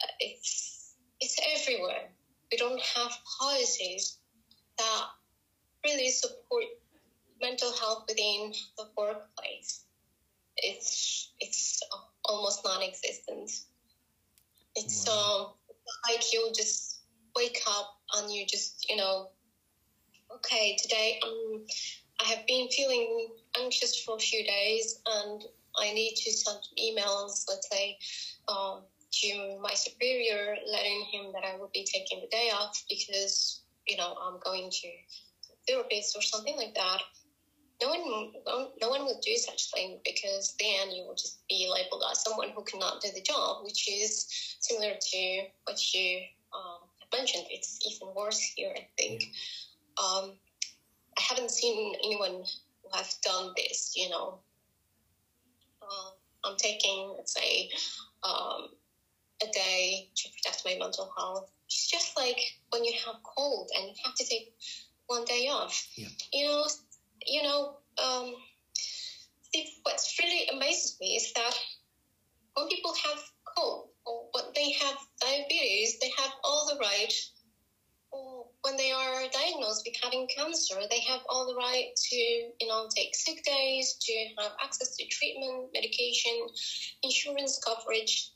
Uh, 0.02 0.12
it's 0.20 0.96
it's 1.20 1.38
everywhere. 1.56 2.10
We 2.52 2.58
don't 2.58 2.82
have 2.82 3.12
policies 3.40 4.18
that 4.78 5.04
really 5.84 6.10
support 6.10 6.64
mental 7.42 7.72
health 7.74 8.06
within 8.08 8.54
the 8.78 8.86
workplace. 8.98 9.84
It's 10.58 11.32
it's 11.40 11.82
almost 12.26 12.62
non-existent. 12.64 13.52
It's 14.76 15.08
wow. 15.08 15.56
um 15.56 15.74
like 16.10 16.32
you 16.34 16.52
just 16.56 17.02
wake 17.36 17.62
up 17.68 17.98
and 18.16 18.32
you 18.32 18.46
just 18.46 18.88
you 18.90 18.96
know, 18.98 19.30
okay, 20.36 20.78
today 20.82 21.20
um 21.24 21.66
I 22.20 22.26
have 22.26 22.46
been 22.48 22.68
feeling 22.70 23.30
anxious 23.58 24.02
for 24.04 24.16
a 24.16 24.20
few 24.20 24.44
days 24.44 25.00
and 25.06 25.44
I 25.80 25.94
need 25.94 26.16
to 26.16 26.32
send 26.32 26.60
emails, 26.78 27.46
let's 27.48 27.70
say, 27.72 27.98
um, 28.50 28.84
to 29.12 29.60
my 29.62 29.74
superior, 29.74 30.56
letting 30.68 31.06
him 31.12 31.32
that 31.34 31.46
I 31.46 31.56
will 31.56 31.70
be 31.74 31.86
taking 31.86 32.20
the 32.22 32.28
day 32.28 32.50
off 32.54 32.84
because 32.90 33.62
you 33.88 33.98
know 33.98 34.16
I'm 34.22 34.40
going 34.44 34.70
to 34.70 34.88
therapist 35.68 36.16
or 36.16 36.22
something 36.22 36.56
like 36.58 36.76
that 36.76 37.02
no 37.82 37.90
one 37.90 38.70
no 38.82 38.90
one 38.90 39.06
would 39.06 39.22
do 39.22 39.36
such 39.36 39.72
thing 39.72 40.00
because 40.04 40.56
then 40.60 40.92
you 40.92 41.06
will 41.06 41.16
just 41.16 41.40
be 41.48 41.70
labeled 41.72 42.04
as 42.12 42.24
someone 42.24 42.50
who 42.50 42.64
cannot 42.64 43.02
do 43.02 43.10
the 43.14 43.22
job, 43.22 43.64
which 43.64 43.88
is 43.90 44.26
similar 44.60 44.94
to 45.00 45.42
what 45.64 45.94
you 45.94 46.20
um, 46.54 46.80
mentioned. 47.14 47.46
It's 47.50 47.80
even 47.88 48.14
worse 48.14 48.40
here, 48.56 48.74
I 48.76 48.86
think. 48.98 49.24
Um, 49.98 50.36
I 51.18 51.22
haven't 51.22 51.52
seen 51.52 51.96
anyone 52.04 52.44
who 52.84 52.98
has 52.98 53.16
done 53.24 53.54
this. 53.56 53.94
You 53.96 54.10
know, 54.10 54.40
uh, 55.82 56.10
I'm 56.44 56.58
taking 56.58 57.14
let's 57.16 57.34
say 57.34 57.70
um, 58.24 58.70
a 59.42 59.48
day 59.54 60.10
to 60.16 60.30
protect 60.30 60.64
my 60.66 60.76
mental 60.78 61.12
health. 61.18 61.50
It's 61.68 61.90
just 61.90 62.18
like 62.18 62.40
when 62.72 62.84
you 62.84 62.94
have 63.06 63.16
cold 63.24 63.70
and 63.78 63.88
you 63.88 63.94
have 64.04 64.16
to 64.16 64.26
take 64.26 64.54
one 65.08 65.24
day 65.26 65.48
off. 65.50 65.88
Yeah. 65.96 66.08
You 66.34 66.48
know 66.48 66.68
you 67.26 67.44
know, 67.44 67.78
um, 67.98 68.34
what's 69.84 70.18
really 70.20 70.48
amazes 70.50 70.98
me 71.00 71.16
is 71.16 71.32
that 71.34 71.56
when 72.54 72.68
people 72.68 72.94
have 73.04 73.20
cold 73.56 73.90
or 74.06 74.28
when 74.32 74.46
they 74.56 74.72
have 74.82 74.96
diabetes, 75.22 75.98
they 76.00 76.12
have 76.18 76.32
all 76.44 76.68
the 76.68 76.78
right. 76.80 77.14
When 78.62 78.76
they 78.76 78.92
are 78.92 79.28
diagnosed 79.32 79.84
with 79.86 79.96
having 80.02 80.28
cancer, 80.36 80.82
they 80.90 81.00
have 81.02 81.22
all 81.30 81.48
the 81.48 81.56
right 81.56 81.88
to, 81.96 82.16
you 82.16 82.68
know, 82.68 82.88
take 82.96 83.16
sick 83.16 83.44
days, 83.44 83.96
to 84.02 84.14
have 84.40 84.52
access 84.62 84.96
to 84.96 85.06
treatment, 85.06 85.70
medication, 85.74 86.34
insurance 87.04 87.60
coverage. 87.64 88.32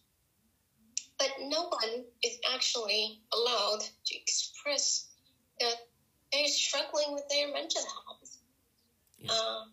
But 1.18 1.32
no 1.40 1.70
one 1.70 2.04
is 2.24 2.38
actually 2.52 3.20
allowed 3.34 3.82
to 3.82 4.16
express 4.16 5.08
that 5.60 5.76
they're 6.32 6.48
struggling 6.48 7.14
with 7.14 7.24
their 7.30 7.52
mental 7.52 7.82
health 7.82 8.13
um, 9.30 9.72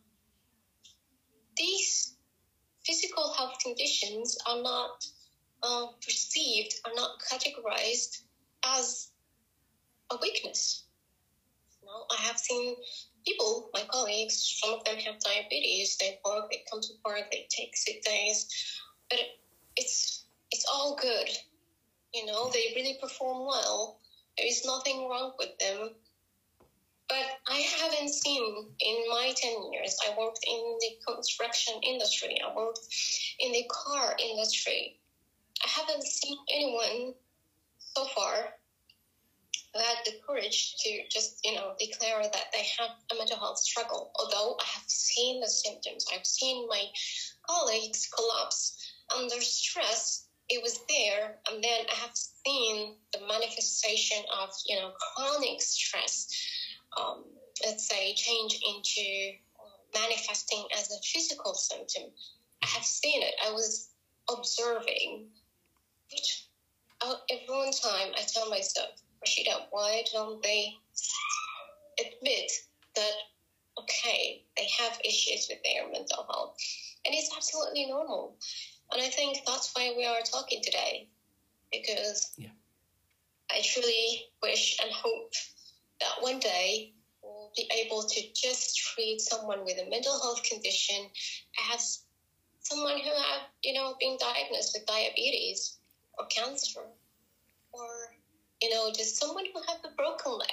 these 1.56 2.14
physical 2.84 3.32
health 3.32 3.54
conditions 3.62 4.36
are 4.46 4.62
not 4.62 5.04
uh, 5.62 5.86
perceived, 6.04 6.74
are 6.84 6.94
not 6.94 7.10
categorized 7.30 8.22
as 8.64 9.10
a 10.10 10.16
weakness. 10.20 10.84
You 11.82 11.88
know, 11.88 12.04
I 12.10 12.16
have 12.22 12.38
seen 12.38 12.76
people, 13.26 13.70
my 13.72 13.84
colleagues, 13.90 14.58
some 14.62 14.74
of 14.74 14.84
them 14.84 14.98
have 14.98 15.20
diabetes. 15.20 15.96
They 15.98 16.18
work, 16.24 16.50
they 16.50 16.62
come 16.70 16.80
to 16.80 16.92
work, 17.04 17.30
they 17.30 17.46
take 17.50 17.76
sick 17.76 18.02
days, 18.02 18.46
but 19.08 19.20
it's 19.76 20.24
it's 20.50 20.64
all 20.70 20.96
good. 21.00 21.28
You 22.14 22.26
know, 22.26 22.50
they 22.52 22.72
really 22.74 22.98
perform 23.00 23.46
well. 23.46 23.98
There 24.36 24.46
is 24.46 24.64
nothing 24.64 25.08
wrong 25.08 25.32
with 25.38 25.56
them. 25.58 25.90
But 27.10 27.26
I 27.48 27.58
haven't 27.58 28.14
seen 28.14 28.72
in 28.78 29.04
my 29.10 29.34
10 29.36 29.72
years, 29.72 29.96
I 30.06 30.16
worked 30.16 30.44
in 30.46 30.78
the 30.80 31.12
construction 31.12 31.74
industry, 31.82 32.40
I 32.40 32.54
worked 32.54 32.86
in 33.40 33.50
the 33.50 33.64
car 33.68 34.14
industry. 34.16 34.96
I 35.64 35.68
haven't 35.68 36.04
seen 36.04 36.36
anyone 36.48 37.14
so 37.78 38.04
far 38.14 38.54
who 39.74 39.80
had 39.80 39.96
the 40.04 40.12
courage 40.24 40.76
to 40.84 41.00
just, 41.10 41.40
you 41.44 41.56
know, 41.56 41.74
declare 41.80 42.22
that 42.22 42.52
they 42.52 42.64
have 42.78 42.90
a 43.10 43.16
mental 43.16 43.38
health 43.38 43.58
struggle. 43.58 44.12
Although 44.14 44.56
I 44.60 44.66
have 44.66 44.88
seen 44.88 45.40
the 45.40 45.48
symptoms, 45.48 46.06
I've 46.12 46.26
seen 46.26 46.68
my 46.68 46.84
colleagues 47.48 48.08
collapse 48.16 48.94
under 49.16 49.40
stress. 49.40 50.26
It 50.48 50.62
was 50.62 50.78
there, 50.88 51.38
and 51.48 51.62
then 51.62 51.86
I 51.90 51.94
have 51.96 52.14
seen 52.14 52.96
the 53.12 53.26
manifestation 53.26 54.18
of, 54.32 54.50
you 54.66 54.76
know, 54.76 54.92
chronic 55.14 55.60
stress 55.60 56.28
um, 56.98 57.24
let's 57.64 57.88
say, 57.88 58.14
change 58.14 58.54
into 58.54 59.32
uh, 59.58 59.98
manifesting 60.00 60.64
as 60.76 60.90
a 60.90 61.00
physical 61.02 61.54
symptom. 61.54 62.10
I 62.62 62.66
have 62.66 62.84
seen 62.84 63.22
it. 63.22 63.34
I 63.44 63.50
was 63.50 63.88
observing, 64.30 65.26
which 66.12 66.46
uh, 67.00 67.14
every 67.30 67.54
one 67.54 67.72
time 67.72 68.12
I 68.16 68.22
tell 68.22 68.48
myself, 68.48 68.90
Rashida, 69.24 69.66
why 69.70 70.04
don't 70.12 70.42
they 70.42 70.72
admit 71.98 72.50
that, 72.96 73.12
okay, 73.78 74.42
they 74.56 74.68
have 74.78 74.98
issues 75.04 75.46
with 75.48 75.58
their 75.64 75.90
mental 75.90 76.26
health? 76.30 76.56
And 77.04 77.14
it's 77.14 77.30
absolutely 77.34 77.86
normal. 77.86 78.36
And 78.92 79.00
I 79.00 79.08
think 79.08 79.38
that's 79.46 79.70
why 79.74 79.94
we 79.96 80.04
are 80.04 80.20
talking 80.20 80.60
today, 80.62 81.08
because 81.72 82.30
yeah. 82.36 82.48
I 83.50 83.62
truly 83.62 84.26
wish 84.42 84.78
and 84.82 84.92
hope 84.92 85.32
that 86.00 86.20
one 86.20 86.38
day 86.38 86.92
we'll 87.22 87.50
be 87.56 87.70
able 87.84 88.02
to 88.02 88.20
just 88.34 88.76
treat 88.78 89.20
someone 89.20 89.64
with 89.64 89.78
a 89.78 89.88
mental 89.90 90.18
health 90.20 90.42
condition 90.42 91.06
as 91.74 92.02
someone 92.60 92.98
who 92.98 93.10
have 93.10 93.42
you 93.62 93.72
know 93.74 93.94
been 94.00 94.16
diagnosed 94.20 94.72
with 94.74 94.86
diabetes 94.86 95.78
or 96.18 96.26
cancer 96.26 96.80
or 97.72 97.88
you 98.62 98.70
know 98.70 98.90
just 98.94 99.16
someone 99.16 99.44
who 99.52 99.60
have 99.66 99.78
a 99.84 99.94
broken 99.96 100.32
leg 100.38 100.48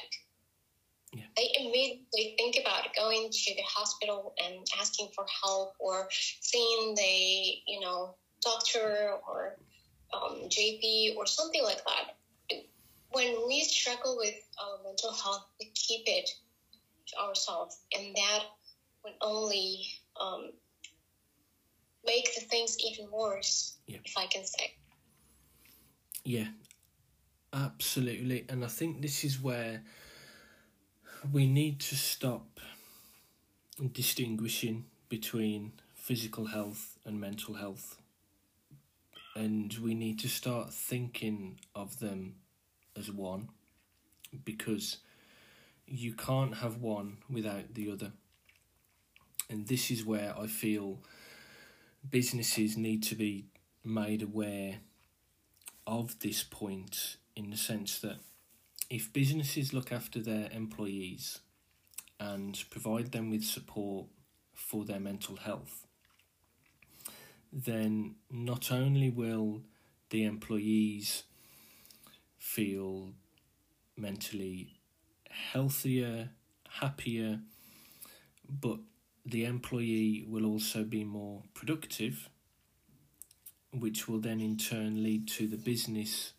yeah. 1.13 1.23
they 1.35 1.51
immediately 1.59 2.35
think 2.37 2.57
about 2.61 2.95
going 2.95 3.29
to 3.31 3.55
the 3.55 3.63
hospital 3.63 4.33
and 4.43 4.65
asking 4.79 5.09
for 5.15 5.25
help 5.43 5.73
or 5.79 6.07
seeing 6.11 6.95
the 6.95 7.61
you 7.67 7.79
know 7.79 8.15
doctor 8.41 9.11
or 9.27 9.57
um, 10.13 10.43
gp 10.49 11.15
or 11.17 11.25
something 11.25 11.63
like 11.63 11.83
that 11.85 12.16
when 13.11 13.35
we 13.47 13.61
struggle 13.61 14.17
with 14.17 14.35
our 14.61 14.83
mental 14.83 15.11
health, 15.11 15.45
we 15.59 15.71
keep 15.73 16.03
it 16.07 16.29
to 17.07 17.17
ourselves, 17.19 17.79
and 17.95 18.15
that 18.15 18.43
would 19.03 19.13
only 19.21 19.85
um, 20.19 20.51
make 22.05 22.33
the 22.35 22.41
things 22.41 22.77
even 22.79 23.09
worse, 23.11 23.77
yeah. 23.87 23.97
if 24.03 24.13
I 24.17 24.25
can 24.27 24.45
say. 24.45 24.73
Yeah, 26.23 26.47
absolutely. 27.53 28.45
And 28.49 28.65
I 28.65 28.67
think 28.67 29.01
this 29.01 29.23
is 29.23 29.41
where 29.41 29.83
we 31.31 31.47
need 31.47 31.79
to 31.79 31.95
stop 31.95 32.59
distinguishing 33.93 34.85
between 35.09 35.73
physical 35.93 36.47
health 36.47 36.97
and 37.05 37.19
mental 37.19 37.53
health. 37.53 37.97
And 39.35 39.73
we 39.81 39.93
need 39.93 40.19
to 40.19 40.27
start 40.27 40.73
thinking 40.73 41.59
of 41.75 41.99
them 41.99 42.35
as 42.97 43.11
one 43.11 43.49
because 44.43 44.97
you 45.85 46.13
can't 46.13 46.57
have 46.57 46.77
one 46.77 47.17
without 47.29 47.73
the 47.73 47.91
other. 47.91 48.11
And 49.49 49.67
this 49.67 49.89
is 49.89 50.05
where 50.05 50.33
I 50.37 50.47
feel 50.47 50.99
businesses 52.09 52.77
need 52.77 53.03
to 53.03 53.15
be 53.15 53.45
made 53.83 54.21
aware 54.21 54.79
of 55.85 56.19
this 56.19 56.43
point 56.43 57.17
in 57.35 57.49
the 57.49 57.57
sense 57.57 57.99
that 57.99 58.17
if 58.89 59.11
businesses 59.13 59.73
look 59.73 59.91
after 59.91 60.19
their 60.19 60.49
employees 60.51 61.39
and 62.19 62.63
provide 62.69 63.11
them 63.11 63.29
with 63.29 63.43
support 63.43 64.07
for 64.53 64.83
their 64.83 64.99
mental 64.99 65.37
health, 65.37 65.87
then 67.51 68.15
not 68.29 68.71
only 68.71 69.09
will 69.09 69.61
the 70.09 70.23
employees 70.23 71.23
feel 72.47 73.11
mentally 73.97 74.79
healthier, 75.29 76.29
happier, 76.69 77.41
but 78.49 78.79
the 79.25 79.43
employee 79.43 80.25
will 80.27 80.45
also 80.45 80.83
be 80.83 81.03
more 81.03 81.43
productive, 81.53 82.29
which 83.73 84.07
will 84.07 84.19
then 84.19 84.39
in 84.39 84.55
turn 84.55 85.03
lead 85.03 85.27
to 85.27 85.45
the 85.45 85.57
business 85.57 86.33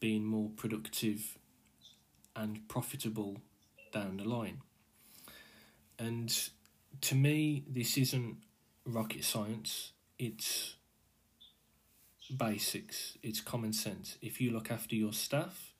being 0.00 0.24
more 0.24 0.48
productive 0.56 1.36
and 2.34 2.66
profitable 2.66 3.36
down 3.92 4.16
the 4.16 4.24
line. 4.24 4.62
And 5.98 6.34
to 7.02 7.14
me, 7.14 7.64
this 7.68 7.98
isn't 7.98 8.38
rocket 8.86 9.24
science, 9.24 9.92
it's 10.18 10.76
basics, 12.30 13.18
it's 13.22 13.40
common 13.40 13.72
sense. 13.72 14.16
If 14.22 14.40
you 14.40 14.50
look 14.50 14.70
after 14.70 14.94
your 14.94 15.12
staff 15.12 15.74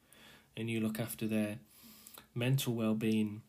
and 0.57 0.69
you 0.69 0.81
look 0.81 1.01
after 1.01 1.27
their 1.27 1.59
mental 2.35 2.75
well 2.75 2.95
being 2.95 3.43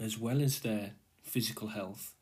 as 0.00 0.18
well 0.18 0.40
as 0.40 0.60
their 0.60 0.92
physical 1.22 1.68
health, 1.68 2.14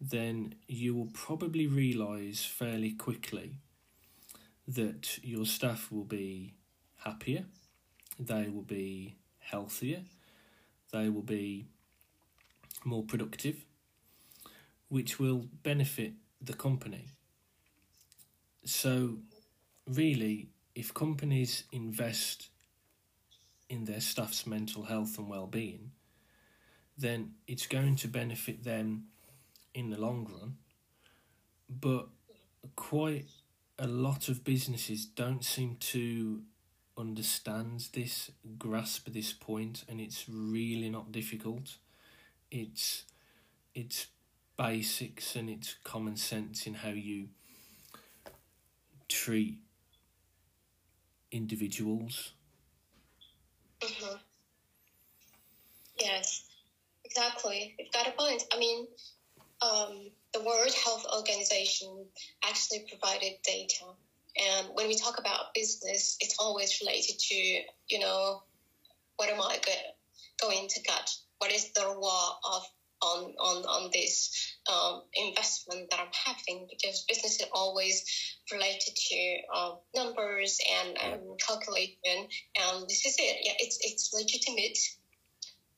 then 0.00 0.54
you 0.66 0.94
will 0.94 1.10
probably 1.12 1.66
realize 1.66 2.44
fairly 2.44 2.92
quickly 2.92 3.56
that 4.66 5.18
your 5.22 5.46
staff 5.46 5.90
will 5.92 6.04
be 6.04 6.54
happier, 7.04 7.44
they 8.18 8.48
will 8.48 8.62
be 8.62 9.16
healthier, 9.38 10.02
they 10.92 11.08
will 11.08 11.22
be 11.22 11.66
more 12.84 13.02
productive, 13.02 13.64
which 14.88 15.18
will 15.18 15.46
benefit 15.62 16.12
the 16.40 16.54
company. 16.54 17.08
So, 18.64 19.18
really, 19.86 20.48
if 20.74 20.94
companies 20.94 21.64
invest 21.70 22.48
in 23.68 23.84
their 23.84 24.00
staff's 24.00 24.46
mental 24.46 24.84
health 24.84 25.18
and 25.18 25.28
well 25.28 25.46
being, 25.46 25.92
then 26.96 27.34
it's 27.46 27.66
going 27.66 27.96
to 27.96 28.08
benefit 28.08 28.64
them 28.64 29.04
in 29.74 29.90
the 29.90 30.00
long 30.00 30.26
run. 30.30 30.56
But 31.68 32.08
quite 32.76 33.26
a 33.78 33.86
lot 33.86 34.28
of 34.28 34.44
businesses 34.44 35.04
don't 35.04 35.44
seem 35.44 35.76
to 35.76 36.42
understand 36.96 37.88
this, 37.92 38.30
grasp 38.58 39.08
this 39.12 39.32
point, 39.32 39.84
and 39.88 40.00
it's 40.00 40.24
really 40.28 40.88
not 40.88 41.12
difficult. 41.12 41.76
It's 42.50 43.04
it's 43.74 44.06
basics 44.56 45.34
and 45.34 45.50
it's 45.50 45.74
common 45.82 46.16
sense 46.16 46.66
in 46.66 46.74
how 46.74 46.90
you 46.90 47.28
treat 49.14 49.58
individuals. 51.30 52.32
Mm-hmm. 53.80 54.16
Yes, 56.00 56.44
exactly. 57.04 57.76
You've 57.78 57.92
got 57.92 58.08
a 58.08 58.10
point. 58.10 58.42
I 58.52 58.58
mean, 58.58 58.86
um, 59.62 60.10
the 60.32 60.40
World 60.40 60.74
Health 60.84 61.06
Organization 61.16 62.06
actually 62.42 62.86
provided 62.90 63.34
data. 63.44 63.84
And 64.36 64.68
when 64.74 64.88
we 64.88 64.98
talk 64.98 65.20
about 65.20 65.54
business, 65.54 66.16
it's 66.20 66.36
always 66.40 66.80
related 66.80 67.18
to, 67.20 67.34
you 67.34 68.00
know, 68.00 68.42
what 69.16 69.30
am 69.30 69.40
I 69.40 69.60
going 70.40 70.68
to 70.68 70.82
get? 70.82 71.10
What 71.38 71.52
is 71.52 71.70
the 71.72 71.82
ROI 71.82 72.30
of 72.52 72.62
on 73.02 73.34
on 73.38 73.64
on 73.64 73.90
this 73.92 74.43
um, 74.70 75.02
investment 75.14 75.90
that 75.90 76.00
I'm 76.00 76.12
having? 76.24 76.66
Because 76.70 77.04
business 77.08 77.40
is 77.40 77.46
always 77.52 78.04
related 78.50 78.94
to 78.94 79.36
um, 79.54 79.78
numbers 79.94 80.58
and 80.70 80.96
um, 81.02 81.36
calculation, 81.46 82.28
and 82.56 82.88
this 82.88 83.04
is 83.04 83.16
it. 83.18 83.38
Yeah, 83.42 83.52
it's 83.58 83.78
it's 83.82 84.12
legitimate, 84.12 84.78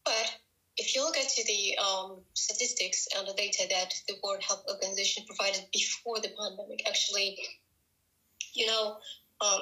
but 0.04 0.30
if 0.76 0.94
you 0.94 1.02
look 1.02 1.16
at 1.16 1.32
the 1.46 1.78
um, 1.78 2.22
statistics 2.34 3.08
and 3.16 3.26
the 3.26 3.32
data 3.32 3.66
that 3.70 3.92
the 4.08 4.16
World 4.22 4.42
Health 4.42 4.64
Organization 4.68 5.24
provided 5.26 5.64
before 5.72 6.20
the 6.20 6.28
pandemic, 6.38 6.86
actually, 6.86 7.38
you 8.52 8.66
know, 8.66 8.96
um, 9.40 9.60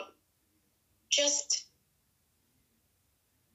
just 1.11 1.67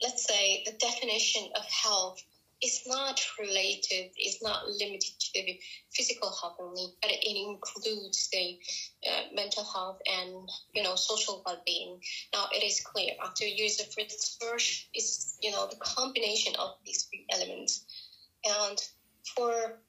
let's 0.02 0.26
say 0.26 0.64
the 0.66 0.72
definition 0.74 1.50
of 1.56 1.64
health 1.66 2.22
is 2.62 2.82
not 2.86 3.22
related, 3.40 4.12
it's 4.16 4.42
not 4.42 4.68
limited 4.68 5.14
to 5.20 5.32
the 5.34 5.60
physical 5.92 6.30
health 6.42 6.56
only, 6.60 6.88
but 7.02 7.12
it 7.12 7.26
includes 7.26 8.30
the 8.32 8.58
uh, 9.10 9.22
mental 9.34 9.64
health 9.64 10.00
and 10.12 10.50
you 10.74 10.84
know 10.84 10.96
social 10.96 11.42
well-being. 11.46 12.00
Now 12.34 12.48
it 12.52 12.64
is 12.64 12.82
clear 12.82 13.12
after 13.24 13.46
years 13.46 13.80
of 13.80 13.88
research, 13.98 14.88
it's, 14.94 15.38
you 15.42 15.52
know 15.52 15.68
the 15.68 15.78
combination 15.78 16.56
of 16.58 16.72
these 16.86 17.04
three 17.04 17.26
elements, 17.32 17.86
and 18.46 18.78
for 19.36 19.80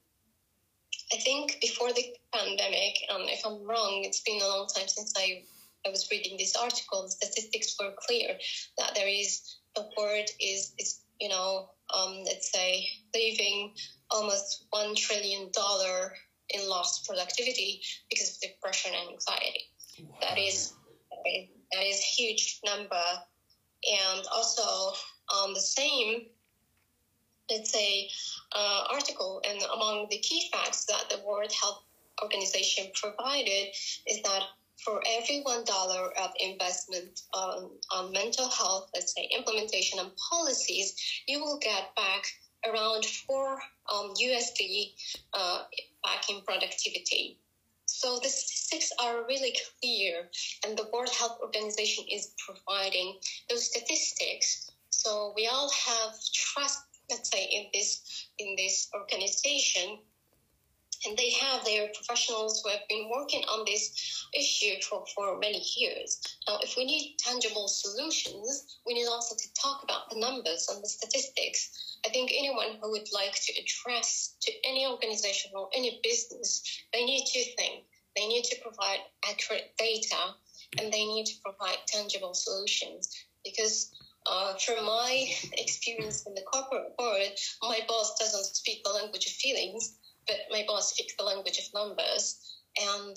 I 1.12 1.16
think 1.16 1.58
before 1.60 1.92
the 1.92 2.14
pandemic, 2.32 2.94
and 3.08 3.28
if 3.28 3.44
I'm 3.44 3.66
wrong, 3.66 4.02
it's 4.04 4.20
been 4.20 4.40
a 4.40 4.46
long 4.46 4.68
time 4.68 4.86
since 4.88 5.12
I 5.16 5.42
I 5.86 5.90
was 5.90 6.08
reading 6.10 6.36
this 6.36 6.54
article. 6.56 7.08
Statistics 7.08 7.74
were 7.80 7.92
clear 7.96 8.38
that 8.78 8.94
there 8.94 9.08
is 9.08 9.56
the 9.74 9.88
word 9.96 10.30
is 10.40 10.72
is 10.78 11.00
you 11.20 11.28
know 11.28 11.70
um, 11.94 12.22
let's 12.24 12.50
say, 12.52 12.88
leaving 13.14 13.72
almost 14.10 14.66
$1 14.72 14.96
trillion 14.96 15.50
in 16.50 16.68
lost 16.68 17.06
productivity 17.06 17.80
because 18.10 18.30
of 18.30 18.40
depression 18.40 18.92
and 18.94 19.10
anxiety. 19.10 19.64
Wow. 20.02 20.18
That 20.20 20.38
is 20.38 20.72
that 21.72 21.86
is 21.86 21.98
a 21.98 22.22
huge 22.22 22.60
number. 22.64 23.04
And 23.90 24.26
also, 24.32 24.92
um, 25.32 25.54
the 25.54 25.60
same, 25.60 26.26
let's 27.50 27.70
say, 27.70 28.08
uh, 28.52 28.84
article, 28.90 29.40
and 29.48 29.62
among 29.72 30.08
the 30.10 30.18
key 30.18 30.48
facts 30.52 30.84
that 30.86 31.08
the 31.08 31.22
World 31.24 31.52
Health 31.52 31.82
Organization 32.22 32.90
provided 32.94 33.68
is 34.06 34.20
that 34.22 34.42
for 34.84 35.02
every 35.18 35.40
one 35.42 35.64
dollar 35.64 36.10
of 36.18 36.30
investment 36.40 37.20
on, 37.34 37.70
on 37.92 38.12
mental 38.12 38.48
health, 38.48 38.90
let's 38.94 39.14
say 39.14 39.28
implementation 39.36 39.98
and 39.98 40.10
policies, 40.30 40.94
you 41.26 41.40
will 41.40 41.58
get 41.58 41.94
back 41.96 42.24
around 42.66 43.04
four 43.04 43.58
um, 43.92 44.12
USD 44.22 44.92
uh, 45.34 45.62
back 46.04 46.28
in 46.28 46.42
productivity. 46.42 47.38
So 47.86 48.18
the 48.22 48.28
statistics 48.28 48.92
are 49.02 49.26
really 49.26 49.56
clear, 49.80 50.30
and 50.64 50.78
the 50.78 50.88
World 50.92 51.10
Health 51.10 51.38
Organization 51.42 52.04
is 52.10 52.32
providing 52.38 53.18
those 53.48 53.66
statistics. 53.66 54.70
So 54.90 55.32
we 55.34 55.46
all 55.48 55.70
have 55.70 56.14
trust, 56.32 56.78
let's 57.10 57.30
say, 57.30 57.44
in 57.44 57.66
this 57.74 58.28
in 58.38 58.54
this 58.56 58.88
organization 58.94 59.98
and 61.06 61.16
they 61.16 61.30
have 61.30 61.64
their 61.64 61.88
professionals 61.94 62.60
who 62.62 62.70
have 62.70 62.86
been 62.88 63.08
working 63.10 63.42
on 63.44 63.64
this 63.64 64.26
issue 64.34 64.74
for, 64.88 65.04
for 65.14 65.38
many 65.38 65.62
years. 65.76 66.20
Now, 66.46 66.58
if 66.62 66.76
we 66.76 66.84
need 66.84 67.16
tangible 67.18 67.68
solutions, 67.68 68.78
we 68.86 68.94
need 68.94 69.06
also 69.06 69.34
to 69.34 69.54
talk 69.54 69.82
about 69.82 70.10
the 70.10 70.18
numbers 70.18 70.68
and 70.68 70.82
the 70.82 70.88
statistics. 70.88 71.98
I 72.04 72.10
think 72.10 72.32
anyone 72.32 72.78
who 72.80 72.90
would 72.90 73.08
like 73.12 73.34
to 73.34 73.52
address 73.52 74.36
to 74.42 74.52
any 74.64 74.86
organization 74.86 75.52
or 75.54 75.70
any 75.74 76.00
business, 76.02 76.62
they 76.92 77.04
need 77.04 77.24
to 77.26 77.44
think. 77.56 77.84
They 78.16 78.26
need 78.26 78.44
to 78.44 78.60
provide 78.60 79.00
accurate 79.28 79.72
data 79.78 80.34
and 80.78 80.92
they 80.92 81.04
need 81.04 81.26
to 81.26 81.34
provide 81.44 81.78
tangible 81.86 82.34
solutions 82.34 83.08
because 83.44 83.90
uh, 84.26 84.54
from 84.58 84.84
my 84.84 85.26
experience 85.54 86.26
in 86.26 86.34
the 86.34 86.42
corporate 86.42 86.92
world, 86.98 87.32
my 87.62 87.80
boss 87.88 88.18
doesn't 88.18 88.44
speak 88.44 88.82
the 88.84 88.90
language 88.90 89.26
of 89.26 89.32
feelings 89.32 89.96
but 90.30 90.56
my 90.56 90.64
boss 90.66 90.90
speaks 90.90 91.14
the 91.16 91.24
language 91.24 91.58
of 91.58 91.74
numbers. 91.74 92.38
And 92.80 93.16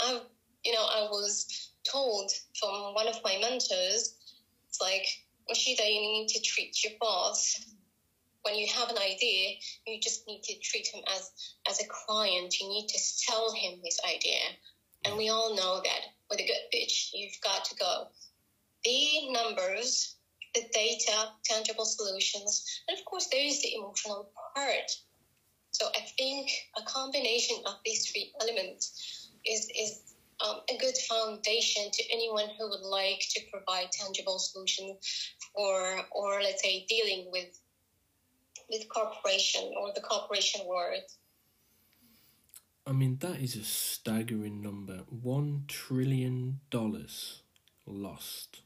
I, 0.00 0.20
you 0.64 0.72
know, 0.72 0.84
I 0.84 1.02
was 1.10 1.72
told 1.90 2.30
from 2.60 2.94
one 2.94 3.08
of 3.08 3.16
my 3.24 3.38
mentors, 3.40 4.14
it's 4.68 4.80
like, 4.80 5.06
Rashida, 5.50 5.88
you 5.88 6.00
need 6.00 6.28
to 6.28 6.42
treat 6.42 6.84
your 6.84 6.92
boss. 7.00 7.58
When 8.42 8.54
you 8.56 8.66
have 8.74 8.90
an 8.90 8.98
idea, 8.98 9.56
you 9.86 10.00
just 10.00 10.26
need 10.26 10.42
to 10.44 10.58
treat 10.58 10.86
him 10.92 11.02
as, 11.16 11.30
as 11.68 11.80
a 11.80 11.88
client. 11.88 12.60
You 12.60 12.68
need 12.68 12.88
to 12.88 12.98
sell 12.98 13.52
him 13.52 13.80
this 13.82 13.98
idea. 14.04 14.40
And 15.06 15.16
we 15.16 15.30
all 15.30 15.56
know 15.56 15.80
that 15.82 16.00
with 16.30 16.40
a 16.40 16.46
good 16.46 16.70
pitch, 16.70 17.10
you've 17.14 17.40
got 17.42 17.64
to 17.66 17.74
go. 17.76 18.08
the 18.84 19.32
numbers, 19.32 20.16
the 20.54 20.62
data, 20.72 21.30
tangible 21.44 21.84
solutions, 21.84 22.82
and 22.88 22.98
of 22.98 23.04
course, 23.04 23.28
there 23.30 23.44
is 23.44 23.62
the 23.62 23.74
emotional 23.74 24.30
part. 24.54 24.90
So 25.78 25.86
I 25.94 26.00
think 26.18 26.50
a 26.76 26.82
combination 26.82 27.56
of 27.64 27.74
these 27.84 28.10
three 28.10 28.32
elements 28.40 29.30
is, 29.46 29.70
is 29.78 30.00
um, 30.44 30.56
a 30.68 30.76
good 30.76 30.96
foundation 30.96 31.84
to 31.92 32.02
anyone 32.12 32.46
who 32.58 32.68
would 32.68 32.82
like 32.82 33.22
to 33.30 33.40
provide 33.52 33.92
tangible 33.92 34.40
solutions 34.40 34.96
for, 35.54 36.00
or 36.10 36.42
let's 36.42 36.62
say, 36.62 36.84
dealing 36.88 37.30
with 37.30 37.60
with 38.68 38.88
corporation 38.88 39.72
or 39.80 39.92
the 39.94 40.00
corporation 40.00 40.66
world. 40.66 41.02
I 42.86 42.92
mean, 42.92 43.16
that 43.20 43.40
is 43.40 43.56
a 43.56 43.64
staggering 43.64 44.60
number. 44.60 45.04
One 45.08 45.64
trillion 45.68 46.60
dollars 46.70 47.42
lost. 47.86 48.60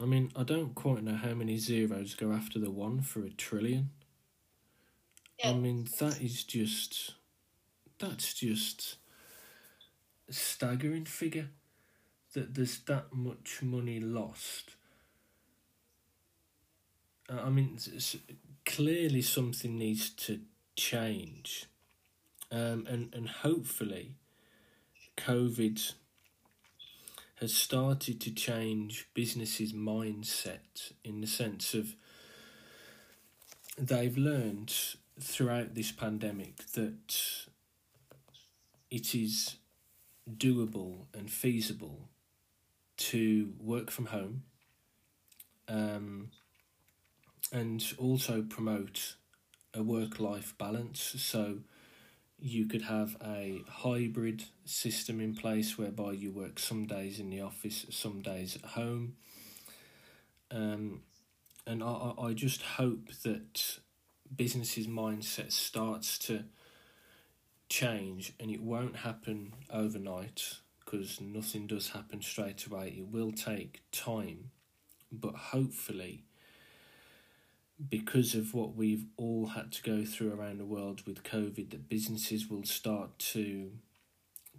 I 0.00 0.04
mean, 0.04 0.30
I 0.36 0.44
don't 0.44 0.74
quite 0.74 1.02
know 1.02 1.16
how 1.16 1.34
many 1.34 1.56
zeros 1.56 2.14
go 2.14 2.32
after 2.32 2.58
the 2.58 2.70
one 2.70 3.00
for 3.00 3.24
a 3.24 3.30
trillion. 3.30 3.90
I 5.42 5.52
mean, 5.52 5.88
that 5.98 6.20
is 6.20 6.44
just. 6.44 7.14
That's 7.98 8.34
just 8.34 8.96
a 10.28 10.32
staggering 10.32 11.04
figure 11.04 11.50
that 12.34 12.54
there's 12.54 12.80
that 12.80 13.12
much 13.12 13.60
money 13.62 14.00
lost. 14.00 14.76
I 17.28 17.48
mean, 17.48 17.78
clearly 18.66 19.22
something 19.22 19.78
needs 19.78 20.10
to 20.10 20.40
change, 20.76 21.66
um, 22.50 22.86
and 22.88 23.14
and 23.14 23.28
hopefully, 23.28 24.16
COVID 25.16 25.92
has 27.36 27.54
started 27.54 28.20
to 28.20 28.30
change 28.32 29.08
businesses' 29.14 29.72
mindset 29.72 30.92
in 31.04 31.20
the 31.20 31.26
sense 31.26 31.74
of 31.74 31.94
they've 33.78 34.16
learned 34.18 34.74
throughout 35.22 35.74
this 35.74 35.92
pandemic 35.92 36.56
that 36.72 37.14
it 38.90 39.14
is 39.14 39.56
doable 40.28 41.06
and 41.14 41.30
feasible 41.30 42.08
to 42.96 43.52
work 43.58 43.90
from 43.90 44.06
home 44.06 44.42
um, 45.68 46.30
and 47.52 47.94
also 47.98 48.42
promote 48.42 49.16
a 49.74 49.82
work 49.82 50.20
life 50.20 50.54
balance. 50.58 51.14
So 51.18 51.58
you 52.38 52.66
could 52.66 52.82
have 52.82 53.16
a 53.24 53.62
hybrid 53.68 54.44
system 54.64 55.20
in 55.20 55.34
place 55.34 55.78
whereby 55.78 56.12
you 56.12 56.32
work 56.32 56.58
some 56.58 56.86
days 56.86 57.18
in 57.18 57.30
the 57.30 57.40
office, 57.40 57.86
some 57.90 58.20
days 58.20 58.56
at 58.56 58.70
home. 58.70 59.14
Um, 60.50 61.02
and 61.66 61.82
I, 61.82 62.12
I 62.18 62.32
just 62.32 62.62
hope 62.62 63.08
that 63.22 63.78
businesses' 64.34 64.86
mindset 64.86 65.52
starts 65.52 66.18
to 66.20 66.44
change, 67.68 68.32
and 68.38 68.50
it 68.50 68.62
won't 68.62 68.96
happen 68.96 69.54
overnight 69.70 70.56
because 70.84 71.20
nothing 71.20 71.66
does 71.66 71.90
happen 71.90 72.20
straight 72.22 72.66
away. 72.66 72.94
It 72.98 73.06
will 73.06 73.32
take 73.32 73.82
time, 73.92 74.50
but 75.10 75.34
hopefully, 75.34 76.24
because 77.88 78.34
of 78.34 78.54
what 78.54 78.76
we've 78.76 79.06
all 79.16 79.48
had 79.48 79.72
to 79.72 79.82
go 79.82 80.04
through 80.04 80.32
around 80.32 80.58
the 80.58 80.64
world 80.64 81.02
with 81.06 81.24
COVID, 81.24 81.70
that 81.70 81.88
businesses 81.88 82.48
will 82.48 82.64
start 82.64 83.18
to 83.18 83.72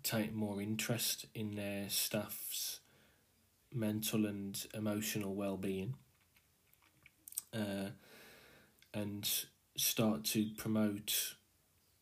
take 0.01 0.33
more 0.33 0.61
interest 0.61 1.27
in 1.33 1.55
their 1.55 1.89
staff's 1.89 2.79
mental 3.71 4.25
and 4.25 4.67
emotional 4.73 5.33
well-being 5.33 5.95
uh, 7.53 7.89
and 8.93 9.45
start 9.75 10.23
to 10.23 10.49
promote 10.57 11.35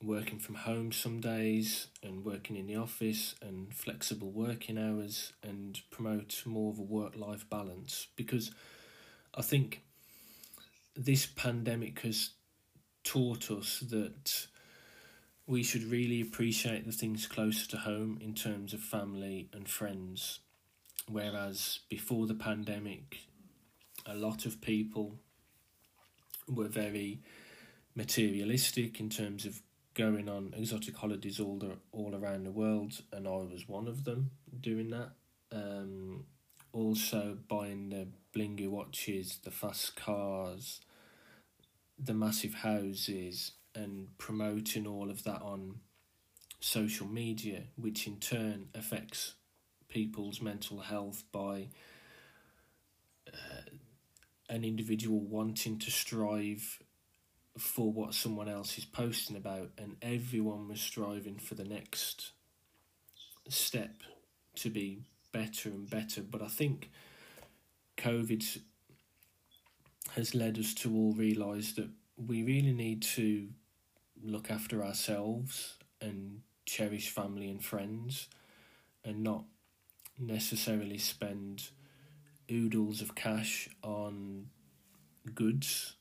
working 0.03 0.39
from 0.39 0.55
home 0.55 0.91
some 0.91 1.19
days 1.19 1.87
and 2.01 2.25
working 2.25 2.55
in 2.55 2.67
the 2.67 2.75
office 2.75 3.35
and 3.41 3.73
flexible 3.73 4.31
working 4.31 4.77
hours 4.77 5.33
and 5.43 5.81
promote 5.91 6.41
more 6.45 6.71
of 6.71 6.79
a 6.79 6.83
work 6.83 7.15
life 7.15 7.47
balance 7.49 8.07
because 8.15 8.51
I 9.35 9.41
think 9.41 9.83
this 10.95 11.25
pandemic 11.25 11.99
has 12.01 12.31
taught 13.03 13.51
us 13.51 13.79
that 13.89 14.47
we 15.45 15.63
should 15.63 15.83
really 15.83 16.21
appreciate 16.21 16.85
the 16.85 16.91
things 16.91 17.27
closer 17.27 17.67
to 17.67 17.77
home 17.77 18.17
in 18.21 18.33
terms 18.33 18.73
of 18.73 18.79
family 18.79 19.49
and 19.53 19.67
friends. 19.67 20.39
Whereas 21.07 21.79
before 21.89 22.27
the 22.27 22.35
pandemic, 22.35 23.19
a 24.05 24.15
lot 24.15 24.45
of 24.45 24.61
people 24.61 25.15
were 26.47 26.67
very 26.67 27.21
materialistic 27.95 28.99
in 28.99 29.09
terms 29.09 29.45
of 29.45 29.61
going 29.93 30.29
on 30.29 30.53
exotic 30.55 30.95
holidays 30.95 31.39
all 31.39 31.57
the, 31.57 31.77
all 31.91 32.15
around 32.15 32.45
the 32.45 32.51
world, 32.51 33.01
and 33.11 33.27
I 33.27 33.31
was 33.31 33.67
one 33.67 33.87
of 33.87 34.03
them 34.03 34.31
doing 34.59 34.89
that. 34.91 35.11
Um, 35.51 36.25
also 36.73 37.37
buying 37.49 37.89
the 37.89 38.07
blingy 38.33 38.67
watches, 38.67 39.39
the 39.43 39.51
fast 39.51 39.95
cars, 39.95 40.79
the 41.99 42.13
massive 42.13 42.53
houses, 42.53 43.51
and 43.75 44.17
promoting 44.17 44.87
all 44.87 45.09
of 45.09 45.23
that 45.23 45.41
on 45.41 45.79
social 46.59 47.07
media, 47.07 47.63
which 47.75 48.07
in 48.07 48.17
turn 48.17 48.67
affects 48.73 49.33
people's 49.89 50.41
mental 50.41 50.79
health 50.79 51.23
by 51.31 51.67
uh, 53.27 53.71
an 54.49 54.63
individual 54.63 55.19
wanting 55.19 55.77
to 55.79 55.91
strive 55.91 56.79
for 57.57 57.91
what 57.91 58.13
someone 58.13 58.47
else 58.47 58.77
is 58.77 58.85
posting 58.85 59.35
about, 59.35 59.71
and 59.77 59.97
everyone 60.01 60.67
was 60.67 60.81
striving 60.81 61.37
for 61.37 61.55
the 61.55 61.63
next 61.63 62.31
step 63.49 64.03
to 64.55 64.69
be 64.69 64.99
better 65.31 65.69
and 65.69 65.89
better. 65.89 66.21
But 66.21 66.41
I 66.41 66.47
think 66.47 66.89
COVID 67.97 68.59
has 70.15 70.35
led 70.35 70.57
us 70.57 70.73
to 70.75 70.93
all 70.95 71.13
realise 71.13 71.73
that 71.73 71.89
we 72.17 72.43
really 72.43 72.73
need 72.73 73.01
to 73.01 73.47
look 74.23 74.51
after 74.51 74.83
ourselves 74.83 75.77
and 75.99 76.41
cherish 76.65 77.09
family 77.09 77.49
and 77.49 77.63
friends 77.63 78.27
and 79.03 79.23
not 79.23 79.45
necessarily 80.19 80.97
spend 80.97 81.69
oodles 82.51 83.01
of 83.01 83.15
cash 83.15 83.69
on 83.81 84.47
goods 85.33 85.95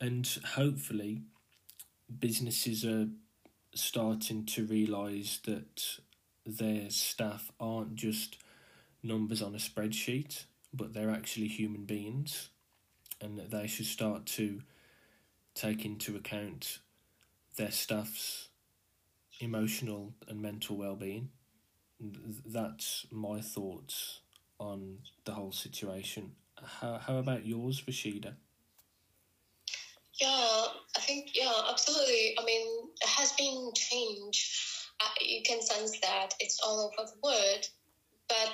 and 0.00 0.26
hopefully 0.54 1.22
businesses 2.18 2.84
are 2.84 3.08
starting 3.74 4.44
to 4.44 4.64
realize 4.64 5.40
that 5.44 5.98
their 6.44 6.90
staff 6.90 7.52
aren't 7.60 7.94
just 7.94 8.38
numbers 9.02 9.42
on 9.42 9.54
a 9.54 9.58
spreadsheet 9.58 10.44
but 10.72 10.92
they're 10.92 11.10
actually 11.10 11.48
human 11.48 11.84
beings 11.84 12.48
and 13.20 13.38
that 13.38 13.50
they 13.50 13.66
should 13.66 13.86
start 13.86 14.26
to 14.26 14.62
take 15.54 15.84
into 15.84 16.16
account 16.16 16.78
their 17.56 17.70
staff's 17.70 18.48
emotional 19.40 20.14
and 20.28 20.40
mental 20.40 20.76
well-being. 20.76 21.30
That's 22.46 23.06
my 23.10 23.40
thoughts 23.40 24.20
on 24.58 24.98
the 25.24 25.32
whole 25.32 25.52
situation. 25.52 26.32
How, 26.62 26.98
how 26.98 27.16
about 27.18 27.46
yours 27.46 27.82
rashida 27.82 28.34
yeah, 30.20 30.66
I 30.96 31.00
think, 31.00 31.30
yeah, 31.34 31.62
absolutely. 31.68 32.34
I 32.38 32.44
mean, 32.44 32.88
it 33.00 33.08
has 33.08 33.32
been 33.32 33.72
change. 33.74 34.86
Uh, 35.00 35.08
you 35.20 35.42
can 35.42 35.62
sense 35.62 35.98
that 36.02 36.34
it's 36.40 36.60
all 36.62 36.80
over 36.80 37.08
the 37.08 37.18
world. 37.22 37.66
But 38.28 38.50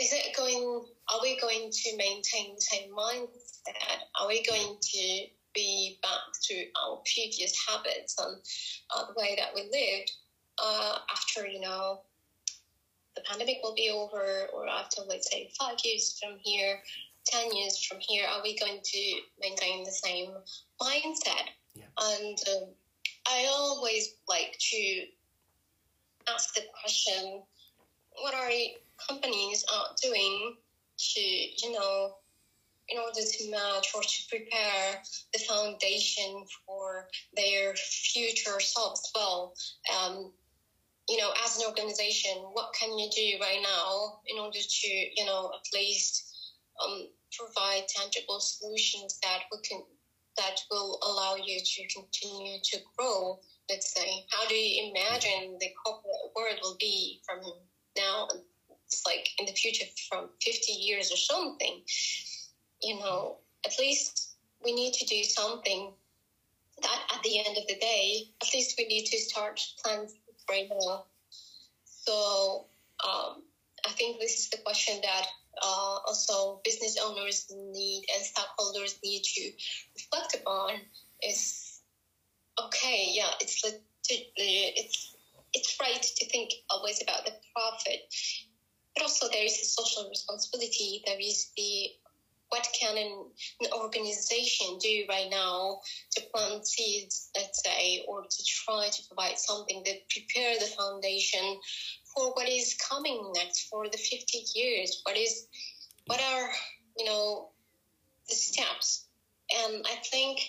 is 0.00 0.12
it 0.12 0.36
going, 0.36 0.84
are 1.10 1.20
we 1.22 1.38
going 1.38 1.70
to 1.72 1.96
maintain 1.96 2.54
the 2.54 2.60
same 2.60 2.90
mindset? 2.90 3.98
Are 4.20 4.28
we 4.28 4.44
going 4.44 4.76
to 4.80 5.26
be 5.54 5.98
back 6.02 6.20
to 6.44 6.64
our 6.80 7.00
previous 7.12 7.52
habits 7.66 8.14
and 8.18 8.38
uh, 8.94 9.06
the 9.06 9.14
way 9.16 9.34
that 9.36 9.48
we 9.54 9.62
lived 9.62 10.12
uh, 10.62 10.98
after, 11.10 11.46
you 11.46 11.60
know, 11.60 12.00
the 13.16 13.22
pandemic 13.22 13.56
will 13.62 13.74
be 13.74 13.90
over 13.90 14.46
or 14.52 14.68
after, 14.68 15.00
let's 15.00 15.30
say, 15.30 15.50
five 15.58 15.76
years 15.82 16.16
from 16.22 16.38
here? 16.44 16.80
10 17.26 17.54
years 17.54 17.84
from 17.84 17.98
here, 18.00 18.26
are 18.26 18.42
we 18.42 18.58
going 18.58 18.80
to 18.82 19.14
maintain 19.40 19.84
the 19.84 19.90
same 19.90 20.30
mindset? 20.80 21.48
Yeah. 21.74 21.84
And 22.00 22.38
um, 22.56 22.68
I 23.28 23.46
always 23.50 24.14
like 24.28 24.56
to 24.58 25.06
ask 26.28 26.54
the 26.54 26.62
question 26.82 27.42
what 28.22 28.34
are 28.34 28.50
companies 29.08 29.64
are 29.72 29.94
doing 30.02 30.56
to, 30.98 31.20
you 31.20 31.72
know, 31.72 32.16
in 32.88 32.98
order 32.98 33.20
to 33.20 33.50
match 33.50 33.92
or 33.94 34.02
to 34.02 34.22
prepare 34.28 35.02
the 35.32 35.40
foundation 35.40 36.44
for 36.64 37.08
their 37.36 37.74
future 37.74 38.60
selves 38.60 39.10
well? 39.14 39.54
Um, 39.94 40.32
you 41.08 41.18
know, 41.18 41.30
as 41.44 41.58
an 41.58 41.66
organization, 41.66 42.32
what 42.52 42.72
can 42.78 42.98
you 42.98 43.08
do 43.10 43.38
right 43.40 43.60
now 43.62 44.20
in 44.26 44.38
order 44.38 44.58
to, 44.58 44.88
you 44.88 45.24
know, 45.24 45.52
at 45.54 45.78
least 45.78 46.52
um, 46.84 47.08
provide 47.38 47.88
tangible 47.88 48.40
solutions 48.40 49.18
that 49.22 49.42
we 49.50 49.58
can 49.68 49.82
that 50.36 50.60
will 50.70 50.98
allow 51.02 51.34
you 51.34 51.58
to 51.60 51.82
continue 51.88 52.58
to 52.62 52.78
grow? 52.96 53.38
Let's 53.68 53.92
say, 53.92 54.24
how 54.30 54.46
do 54.46 54.54
you 54.54 54.92
imagine 54.92 55.56
the 55.58 55.70
corporate 55.84 56.30
world 56.34 56.58
will 56.62 56.76
be 56.78 57.20
from 57.26 57.40
now? 57.96 58.28
It's 58.86 59.02
like 59.06 59.26
in 59.38 59.46
the 59.46 59.52
future, 59.52 59.86
from 60.08 60.28
fifty 60.42 60.72
years 60.72 61.10
or 61.10 61.16
something. 61.16 61.80
You 62.82 62.98
know, 62.98 63.38
at 63.64 63.72
least 63.78 64.36
we 64.62 64.72
need 64.72 64.92
to 64.94 65.04
do 65.06 65.24
something 65.24 65.92
that 66.82 67.02
at 67.14 67.22
the 67.22 67.38
end 67.38 67.56
of 67.56 67.66
the 67.66 67.76
day, 67.76 68.26
at 68.42 68.48
least 68.52 68.74
we 68.78 68.86
need 68.86 69.06
to 69.06 69.18
start 69.18 69.60
plans 69.82 70.14
right 70.48 70.68
now. 70.70 71.04
So 71.84 72.66
um, 73.04 73.42
I 73.86 73.92
think 73.92 74.20
this 74.20 74.38
is 74.38 74.48
the 74.50 74.58
question 74.58 75.00
that 75.02 75.26
uh, 75.62 75.98
also 76.06 76.60
business 76.64 76.96
owners 77.02 77.46
need 77.50 78.04
and 78.14 78.24
stockholders 78.24 78.98
need 79.02 79.22
to 79.22 79.50
reflect 79.94 80.34
upon 80.34 80.86
is 81.22 81.80
okay, 82.60 83.10
yeah, 83.12 83.32
it's 83.40 83.62
it's 84.08 85.14
it's 85.52 85.76
right 85.80 86.02
to 86.02 86.26
think 86.26 86.50
always 86.70 87.00
about 87.02 87.24
the 87.24 87.32
profit, 87.54 88.00
but 88.94 89.02
also 89.02 89.28
there 89.28 89.44
is 89.44 89.58
a 89.60 89.64
social 89.64 90.08
responsibility. 90.08 91.02
There 91.06 91.18
is 91.20 91.50
the 91.56 91.90
what 92.50 92.66
can 92.78 92.96
an, 92.96 93.26
an, 93.60 93.68
organization 93.72 94.78
do 94.78 95.04
right 95.08 95.28
now 95.30 95.80
to 96.12 96.22
plant 96.32 96.66
seeds, 96.66 97.30
let's 97.36 97.62
say, 97.64 98.04
or 98.06 98.22
to 98.22 98.44
try 98.44 98.88
to 98.90 99.02
provide 99.08 99.38
something 99.38 99.82
that 99.84 100.08
prepare 100.08 100.54
the 100.58 100.66
foundation 100.66 101.58
for 102.14 102.32
what 102.34 102.48
is 102.48 102.76
coming 102.88 103.32
next 103.34 103.68
for 103.68 103.88
the 103.88 103.98
50 103.98 104.44
years? 104.54 105.00
What 105.04 105.16
is, 105.16 105.48
what 106.06 106.20
are, 106.20 106.50
you 106.98 107.04
know, 107.04 107.50
the 108.28 108.34
steps? 108.34 109.06
And 109.64 109.84
I 109.86 109.96
think 110.10 110.40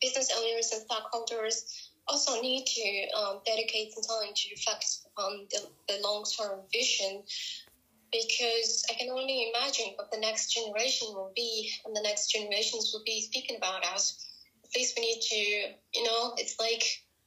business 0.00 0.30
owners 0.36 0.72
and 0.72 0.82
stockholders 0.82 1.90
also 2.08 2.40
need 2.40 2.64
to 2.66 3.18
um, 3.18 3.40
dedicate 3.46 3.92
some 3.92 4.02
time 4.02 4.32
to 4.34 4.48
reflect 4.50 4.86
on 5.16 5.46
the, 5.50 5.60
the 5.88 6.00
long-term 6.02 6.60
vision 6.72 7.22
because 8.12 8.84
I 8.90 8.94
can 8.94 9.08
only 9.10 9.50
imagine 9.54 9.92
what 9.96 10.10
the 10.10 10.18
next 10.18 10.52
generation 10.52 11.08
will 11.10 11.32
be 11.34 11.70
and 11.84 11.94
the 11.94 12.02
next 12.02 12.30
generations 12.30 12.90
will 12.92 13.02
be 13.04 13.22
speaking 13.22 13.56
about 13.56 13.84
us. 13.84 14.26
At 14.64 14.70
least 14.74 14.94
we 14.96 15.02
need 15.02 15.20
to, 15.20 15.98
you 15.98 16.04
know, 16.04 16.34
it's 16.36 16.56
like 16.58 16.82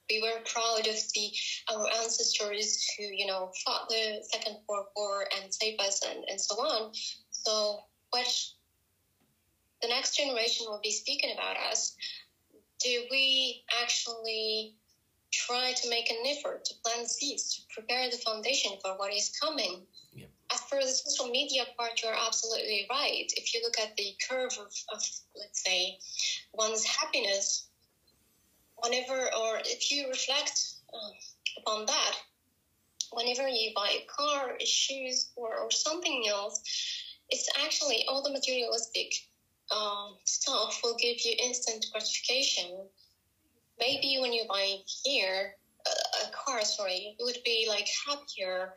we 0.10 0.22
were 0.22 0.44
proud 0.46 0.88
of 0.88 0.96
the 1.14 1.32
our 1.72 1.88
ancestors 2.02 2.86
who, 2.98 3.04
you 3.04 3.26
know, 3.26 3.52
fought 3.66 3.88
the 3.90 4.24
Second 4.32 4.58
World 4.68 4.88
War 4.96 5.28
and 5.38 5.54
saved 5.54 5.82
us 5.82 6.02
and, 6.06 6.24
and 6.28 6.40
so 6.40 6.56
on. 6.56 6.92
So 7.32 7.80
what 8.10 8.28
the 9.82 9.88
next 9.88 10.18
generation 10.18 10.66
will 10.70 10.82
be 10.84 10.92
speaking 10.92 11.32
about 11.34 11.58
us, 11.58 11.96
do 12.82 13.04
we 13.10 13.64
actually 13.82 14.76
try 15.32 15.74
to 15.74 15.90
make 15.90 16.10
an 16.10 16.18
effort 16.28 16.64
to 16.66 16.74
plant 16.86 17.10
seeds, 17.10 17.56
to 17.56 17.62
prepare 17.74 18.10
the 18.10 18.18
foundation 18.18 18.74
for 18.82 18.98
what 18.98 19.14
is 19.14 19.32
coming? 19.42 19.86
as 20.16 20.28
for 20.70 20.80
the 20.80 20.88
social 20.88 21.28
media 21.28 21.64
part, 21.78 22.02
you're 22.02 22.14
absolutely 22.14 22.88
right. 22.90 23.26
If 23.36 23.54
you 23.54 23.62
look 23.64 23.80
at 23.80 23.96
the 23.96 24.16
curve 24.30 24.52
of, 24.60 24.72
of 24.94 25.02
let's 25.36 25.64
say, 25.64 25.98
one's 26.54 26.84
happiness, 26.84 27.68
whenever, 28.78 29.14
or 29.14 29.60
if 29.66 29.92
you 29.92 30.08
reflect 30.10 30.60
uh, 30.94 31.60
upon 31.60 31.86
that, 31.86 32.16
whenever 33.12 33.48
you 33.48 33.72
buy 33.76 33.90
a 33.90 34.08
car, 34.08 34.54
shoes, 34.66 35.32
or, 35.36 35.58
or 35.58 35.72
something 35.72 36.26
else, 36.28 36.62
it's 37.30 37.50
actually 37.64 38.06
all 38.08 38.24
the 38.24 38.32
materialistic 38.32 39.14
um, 39.72 40.16
stuff 40.26 40.82
will 40.84 40.96
give 40.96 41.18
you 41.24 41.36
instant 41.42 41.86
gratification. 41.92 42.88
Maybe 43.80 44.18
when 44.22 44.34
you 44.34 44.46
buy 44.48 44.78
here, 45.04 45.56
a, 45.86 46.28
a 46.28 46.32
car, 46.32 46.64
sorry, 46.64 47.16
you 47.18 47.26
would 47.26 47.40
be 47.44 47.66
like 47.68 47.88
happier 48.08 48.74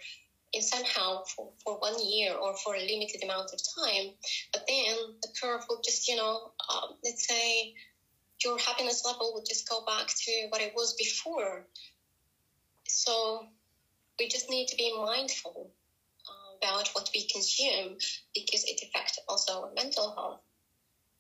in 0.57 0.63
somehow 0.63 1.23
for, 1.25 1.53
for 1.63 1.79
one 1.79 1.95
year 2.05 2.35
or 2.35 2.57
for 2.57 2.75
a 2.75 2.81
limited 2.81 3.23
amount 3.23 3.51
of 3.53 3.61
time. 3.85 4.13
But 4.53 4.65
then 4.67 4.97
the 5.23 5.29
curve 5.41 5.63
will 5.69 5.81
just, 5.85 6.09
you 6.09 6.17
know, 6.17 6.53
um, 6.71 6.95
let's 7.05 7.29
say 7.29 7.75
your 8.43 8.59
happiness 8.59 9.05
level 9.05 9.33
will 9.35 9.45
just 9.47 9.69
go 9.69 9.85
back 9.87 10.09
to 10.09 10.47
what 10.49 10.63
it 10.63 10.73
was 10.75 10.95
before. 10.95 11.67
So 12.89 13.47
we 14.19 14.29
just 14.29 14.49
need 14.49 14.69
to 14.69 14.77
be 14.77 14.97
mindful 14.99 15.71
uh, 16.29 16.57
about 16.57 16.89
what 16.95 17.11
we 17.15 17.29
consume 17.29 17.99
because 18.35 18.65
it 18.65 18.81
affects 18.83 19.19
also 19.29 19.63
our 19.63 19.73
mental 19.75 20.15
health. 20.15 20.41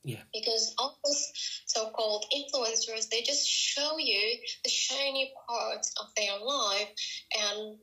Yeah. 0.05 0.23
Because 0.33 0.73
all 0.79 0.97
those 1.05 1.33
so-called 1.67 2.27
influencers, 2.33 3.09
they 3.11 3.23
just 3.23 3.47
show 3.47 3.99
you 3.99 4.39
the 4.63 4.71
shiny 4.71 5.33
parts 5.49 5.93
of 5.99 6.07
their 6.17 6.39
life 6.39 6.89
and 7.37 7.77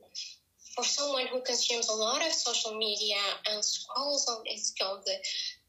for 0.74 0.84
someone 0.84 1.26
who 1.26 1.40
consumes 1.42 1.88
a 1.88 1.92
lot 1.92 2.24
of 2.24 2.32
social 2.32 2.76
media 2.76 3.16
and 3.48 3.64
scrolls 3.64 4.26
on 4.28 4.44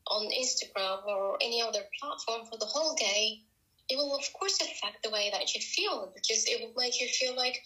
on 0.08 0.30
Instagram 0.30 1.06
or 1.06 1.38
any 1.42 1.62
other 1.62 1.82
platform 2.00 2.46
for 2.50 2.58
the 2.60 2.66
whole 2.66 2.96
day, 2.96 3.42
it 3.90 3.98
will 3.98 4.16
of 4.16 4.34
course 4.34 4.60
affect 4.62 5.04
the 5.04 5.10
way 5.10 5.30
that 5.32 5.54
you 5.54 5.62
feel 5.62 6.12
because 6.16 6.46
it 6.46 6.62
will 6.62 6.74
make 6.78 7.00
you 7.00 7.08
feel 7.08 7.36
like, 7.36 7.62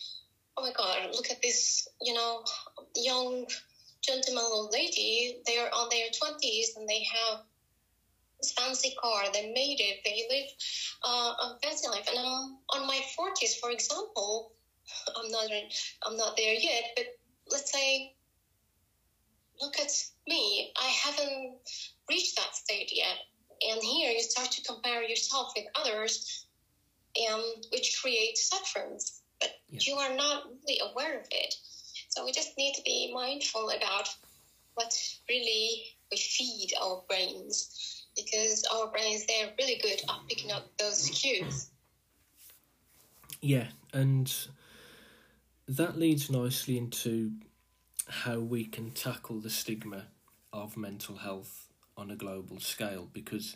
oh 0.57 0.61
my 0.61 0.71
god, 0.71 1.09
look 1.13 1.29
at 1.29 1.41
this, 1.41 1.87
you 2.01 2.13
know, 2.13 2.43
young 2.95 3.45
gentleman 4.01 4.43
or 4.53 4.69
lady. 4.71 5.37
They 5.45 5.57
are 5.57 5.69
on 5.73 5.89
their 5.89 6.07
twenties 6.17 6.73
and 6.75 6.87
they 6.87 7.05
have 7.13 7.39
this 8.39 8.53
fancy 8.53 8.95
car. 9.01 9.25
They 9.33 9.51
made 9.53 9.79
it. 9.79 9.99
They 10.05 10.25
live 10.29 10.47
uh, 11.03 11.33
a 11.39 11.59
fancy 11.61 11.87
life. 11.87 12.07
And 12.09 12.19
I'm 12.19 12.57
on 12.73 12.87
my 12.87 13.01
forties, 13.15 13.55
for 13.55 13.71
example. 13.71 14.51
I'm 15.15 15.29
not. 15.29 15.49
I'm 16.05 16.17
not 16.17 16.35
there 16.35 16.53
yet, 16.53 16.83
but 16.95 17.05
let's 17.51 17.71
say, 17.71 18.13
look 19.61 19.79
at 19.79 19.91
me, 20.27 20.71
I 20.79 20.87
haven't 20.87 21.57
reached 22.09 22.37
that 22.37 22.55
state 22.55 22.91
yet. 22.93 23.17
And 23.61 23.81
here 23.83 24.11
you 24.11 24.21
start 24.21 24.51
to 24.51 24.63
compare 24.63 25.03
yourself 25.03 25.51
with 25.55 25.65
others, 25.75 26.45
and 27.15 27.65
which 27.71 27.99
creates 28.01 28.49
sufferings, 28.49 29.21
but 29.39 29.49
yeah. 29.67 29.79
you 29.81 29.95
are 29.95 30.15
not 30.15 30.43
really 30.65 30.79
aware 30.91 31.19
of 31.19 31.27
it. 31.31 31.55
So 32.07 32.23
we 32.25 32.31
just 32.31 32.57
need 32.57 32.73
to 32.75 32.81
be 32.83 33.11
mindful 33.13 33.69
about 33.69 34.09
what 34.75 34.93
really 35.27 35.83
we 36.09 36.17
feed 36.17 36.73
our 36.81 37.03
brains 37.07 38.05
because 38.15 38.65
our 38.73 38.87
brains 38.87 39.25
they're 39.25 39.51
really 39.57 39.79
good 39.81 40.01
at 40.09 40.27
picking 40.27 40.51
up 40.51 40.67
those 40.77 41.09
cues. 41.09 41.69
Yeah, 43.41 43.67
and 43.93 44.33
that 45.69 45.99
leads 45.99 46.31
nicely 46.31 46.79
into 46.79 47.31
how 48.07 48.39
we 48.39 48.65
can 48.65 48.89
tackle 48.89 49.39
the 49.39 49.51
stigma 49.51 50.07
of 50.51 50.75
mental 50.75 51.17
health 51.17 51.67
on 51.95 52.09
a 52.09 52.15
global 52.15 52.59
scale 52.59 53.07
because 53.13 53.55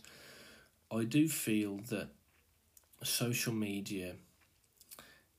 I 0.92 1.06
do 1.06 1.28
feel 1.28 1.80
that 1.90 2.10
social 3.02 3.52
media 3.52 4.14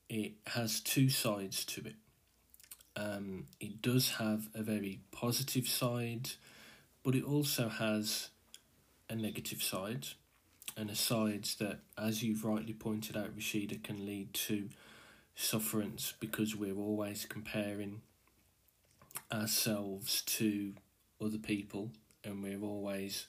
it 0.09 0.33
has 0.47 0.81
two 0.81 1.09
sides 1.09 1.63
to 1.65 1.81
it. 1.87 1.95
Um, 2.97 3.45
it 3.61 3.81
does 3.81 4.11
have 4.19 4.49
a 4.53 4.61
very 4.61 4.99
positive 5.11 5.69
side, 5.69 6.31
but 7.03 7.15
it 7.15 7.23
also 7.23 7.69
has 7.69 8.29
a 9.09 9.15
negative 9.15 9.63
side, 9.63 10.07
and 10.77 10.89
a 10.89 10.95
side 10.95 11.45
that, 11.59 11.79
as 11.97 12.21
you've 12.21 12.45
rightly 12.45 12.73
pointed 12.73 13.17
out, 13.17 13.35
Rashida, 13.35 13.81
can 13.81 14.05
lead 14.05 14.33
to 14.33 14.69
sufferance 15.35 16.13
because 16.19 16.55
we're 16.55 16.77
always 16.77 17.25
comparing 17.25 18.01
ourselves 19.31 20.21
to 20.21 20.73
other 21.21 21.37
people 21.37 21.91
and 22.23 22.41
we're 22.41 22.61
always 22.61 23.27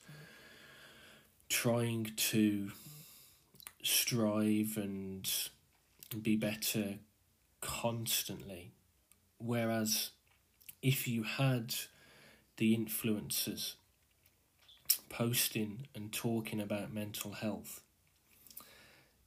trying 1.48 2.10
to 2.16 2.70
strive 3.82 4.76
and 4.76 5.30
be 6.22 6.36
better 6.36 6.98
constantly. 7.60 8.72
Whereas 9.38 10.10
if 10.82 11.06
you 11.06 11.24
had 11.24 11.74
the 12.56 12.76
influencers 12.76 13.74
posting 15.08 15.86
and 15.94 16.12
talking 16.12 16.60
about 16.60 16.92
mental 16.92 17.32
health 17.32 17.80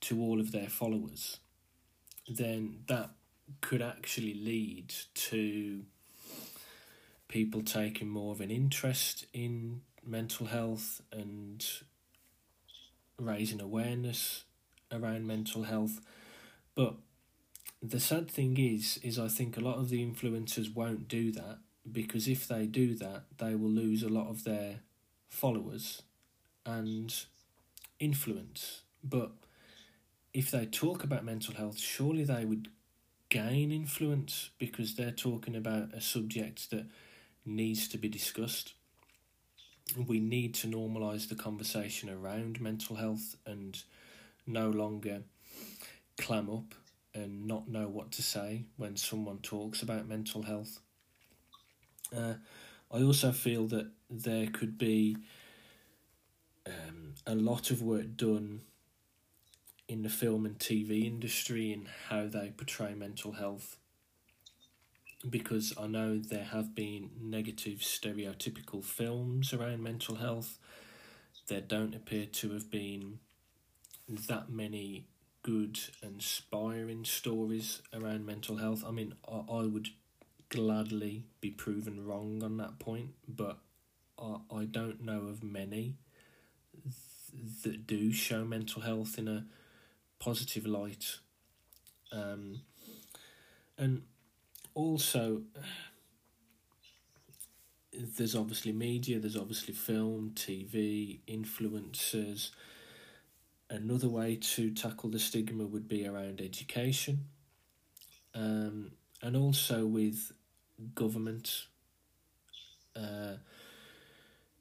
to 0.02 0.22
all 0.22 0.40
of 0.40 0.52
their 0.52 0.70
followers, 0.70 1.40
then 2.30 2.80
that 2.88 3.12
could 3.62 3.82
actually 3.82 4.34
lead 4.34 4.94
to 5.16 5.82
people 7.28 7.62
taking 7.62 8.08
more 8.08 8.32
of 8.32 8.42
an 8.42 8.52
interest 8.52 9.26
in 9.34 9.82
mental 10.06 10.48
health 10.48 11.02
and 11.12 11.66
raising 13.18 13.62
awareness 13.62 14.44
around 14.92 15.28
mental 15.28 15.64
health. 15.64 16.00
But 16.76 16.96
the 17.82 18.00
sad 18.00 18.30
thing 18.30 18.58
is, 18.58 19.00
is 19.04 19.20
I 19.20 19.28
think 19.28 19.58
a 19.58 19.62
lot 19.62 19.78
of 19.78 19.90
the 19.90 20.06
influencers 20.06 20.74
won't 20.74 21.08
do 21.08 21.32
that 21.34 21.60
because 21.92 22.28
if 22.28 22.48
they 22.48 22.66
do 22.66 22.96
that, 22.96 23.24
they 23.38 23.56
will 23.56 23.70
lose 23.70 24.04
a 24.04 24.10
lot 24.10 24.30
of 24.30 24.44
their 24.44 24.82
followers 25.30 26.04
and 26.66 27.14
influence. 28.00 28.82
But 29.04 29.32
if 30.34 30.52
they 30.52 30.66
talk 30.66 31.04
about 31.04 31.26
mental 31.26 31.54
health, 31.56 31.80
surely 31.80 32.24
they 32.24 32.46
would 32.46 32.70
gain 33.30 33.72
influence 33.72 34.52
because 34.60 34.96
they're 34.96 35.12
talking 35.12 35.56
about 35.56 35.94
a 35.94 36.02
subject 36.02 36.70
that 36.72 36.88
needs 37.46 37.88
to 37.90 37.98
be 37.98 38.10
discussed. 38.10 38.74
We 40.08 40.20
need 40.20 40.54
to 40.56 40.68
normalise 40.68 41.28
the 41.30 41.36
conversation 41.36 42.10
around 42.10 42.62
mental 42.62 42.96
health 42.96 43.36
and 43.46 43.82
no 44.48 44.70
longer 44.70 45.24
clam 46.18 46.50
up 46.50 46.76
and 47.14 47.48
not 47.48 47.68
know 47.68 47.88
what 47.88 48.12
to 48.14 48.24
say 48.24 48.66
when 48.78 48.98
someone 48.98 49.40
talks 49.40 49.82
about 49.82 50.08
mental 50.08 50.44
health. 50.44 50.80
Uh, 52.16 52.36
I 52.92 53.02
also 53.04 53.32
feel 53.32 53.68
that 53.68 53.92
there 54.10 54.48
could 54.48 54.78
be 54.78 55.18
um, 56.66 57.14
a 57.26 57.36
lot 57.36 57.72
of 57.72 57.82
work 57.82 58.16
done 58.16 58.62
in 59.90 60.04
the 60.04 60.10
film 60.10 60.46
and 60.46 60.58
TV 60.60 61.06
industry 61.06 61.74
and 61.74 61.88
how 62.10 62.28
they 62.28 62.54
portray 62.56 62.94
mental 62.94 63.34
health. 63.34 63.76
Because 65.30 65.74
I 65.78 65.88
know 65.88 66.18
there 66.20 66.46
have 66.46 66.76
been 66.76 67.10
negative 67.20 67.80
stereotypical 67.80 68.84
films 68.84 69.52
around 69.52 69.84
mental 69.84 70.16
health. 70.16 70.60
There 71.48 71.60
don't 71.60 71.96
appear 71.96 72.26
to 72.28 72.52
have 72.54 72.70
been 72.72 73.20
that 74.08 74.50
many 74.50 75.08
good, 75.44 75.80
inspiring 76.04 77.06
stories 77.06 77.82
around 77.94 78.26
mental 78.26 78.58
health. 78.58 78.84
I 78.88 78.92
mean, 78.92 79.16
I, 79.28 79.44
I 79.52 79.66
would 79.66 79.90
gladly 80.50 81.26
be 81.42 81.52
proven 81.52 82.06
wrong 82.06 82.44
on 82.44 82.58
that 82.58 82.80
point, 82.80 83.10
but 83.28 83.58
I, 84.18 84.38
I 84.52 84.66
don't 84.66 85.04
know 85.04 85.28
of 85.28 85.44
many 85.44 85.96
th- 86.84 87.64
that 87.64 87.88
do 87.88 88.12
show 88.12 88.46
mental 88.46 88.82
health 88.82 89.18
in 89.18 89.28
a 89.28 89.46
positive 90.20 90.66
light. 90.66 91.20
Um, 92.12 92.62
and 93.78 94.04
also, 94.74 95.44
there's 97.94 98.36
obviously 98.36 98.72
media, 98.72 99.20
there's 99.20 99.38
obviously 99.38 99.74
film, 99.74 100.32
TV, 100.36 101.20
influencers 101.28 102.52
Another 103.72 104.10
way 104.10 104.36
to 104.36 104.72
tackle 104.72 105.12
the 105.12 105.20
stigma 105.20 105.64
would 105.64 105.88
be 105.88 106.08
around 106.08 106.42
education, 106.42 107.26
um, 108.34 108.94
and 109.22 109.38
also 109.38 109.86
with 109.86 110.32
government 110.96 111.68
uh, 112.96 113.36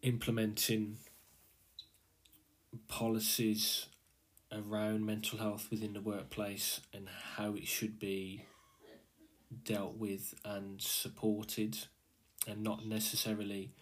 implementing 0.02 0.98
policies 2.86 3.86
around 4.52 5.04
mental 5.04 5.38
health 5.38 5.68
within 5.70 5.92
the 5.92 6.00
workplace 6.00 6.80
and 6.92 7.08
how 7.36 7.54
it 7.54 7.66
should 7.66 7.98
be 7.98 8.44
dealt 9.64 9.96
with 9.96 10.34
and 10.44 10.80
supported 10.80 11.76
and 12.46 12.62
not 12.62 12.86
necessarily 12.86 13.72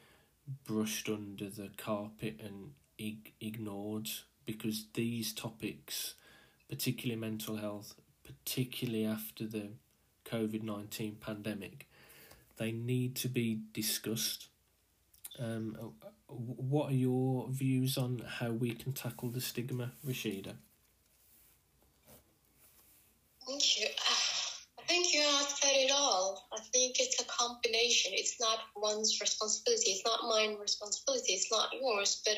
brushed 0.64 1.08
under 1.08 1.48
the 1.48 1.70
carpet 1.76 2.40
and 2.42 2.72
ig- 2.98 3.32
ignored 3.40 4.08
because 4.44 4.86
these 4.94 5.32
topics, 5.32 6.14
particularly 6.68 7.20
mental 7.20 7.56
health, 7.56 7.94
particularly 8.24 9.04
after 9.04 9.46
the 9.46 9.70
COVID 10.24 10.62
19 10.62 11.16
pandemic, 11.20 11.88
they 12.56 12.72
need 12.72 13.14
to 13.16 13.28
be 13.28 13.60
discussed. 13.72 14.48
Um, 15.38 15.92
what 16.28 16.90
are 16.90 16.94
your 16.94 17.48
views 17.50 17.96
on 17.96 18.22
how 18.26 18.50
we 18.50 18.74
can 18.74 18.92
tackle 18.92 19.30
the 19.30 19.40
stigma, 19.40 19.92
Rashida? 20.06 20.54
Thank 23.46 23.80
you. 23.80 23.86
I 24.78 24.88
think 24.88 25.12
you 25.12 25.20
have 25.20 25.48
said 25.48 25.72
it 25.72 25.90
all. 25.92 26.46
I 26.52 26.60
think 26.72 27.00
it's 27.00 27.20
a 27.20 27.24
combination. 27.24 28.12
It's 28.14 28.38
not 28.38 28.60
one's 28.76 29.20
responsibility. 29.20 29.90
It's 29.90 30.04
not 30.04 30.20
mine 30.28 30.58
responsibility. 30.60 31.32
It's 31.32 31.50
not 31.50 31.70
yours. 31.74 32.22
But 32.24 32.36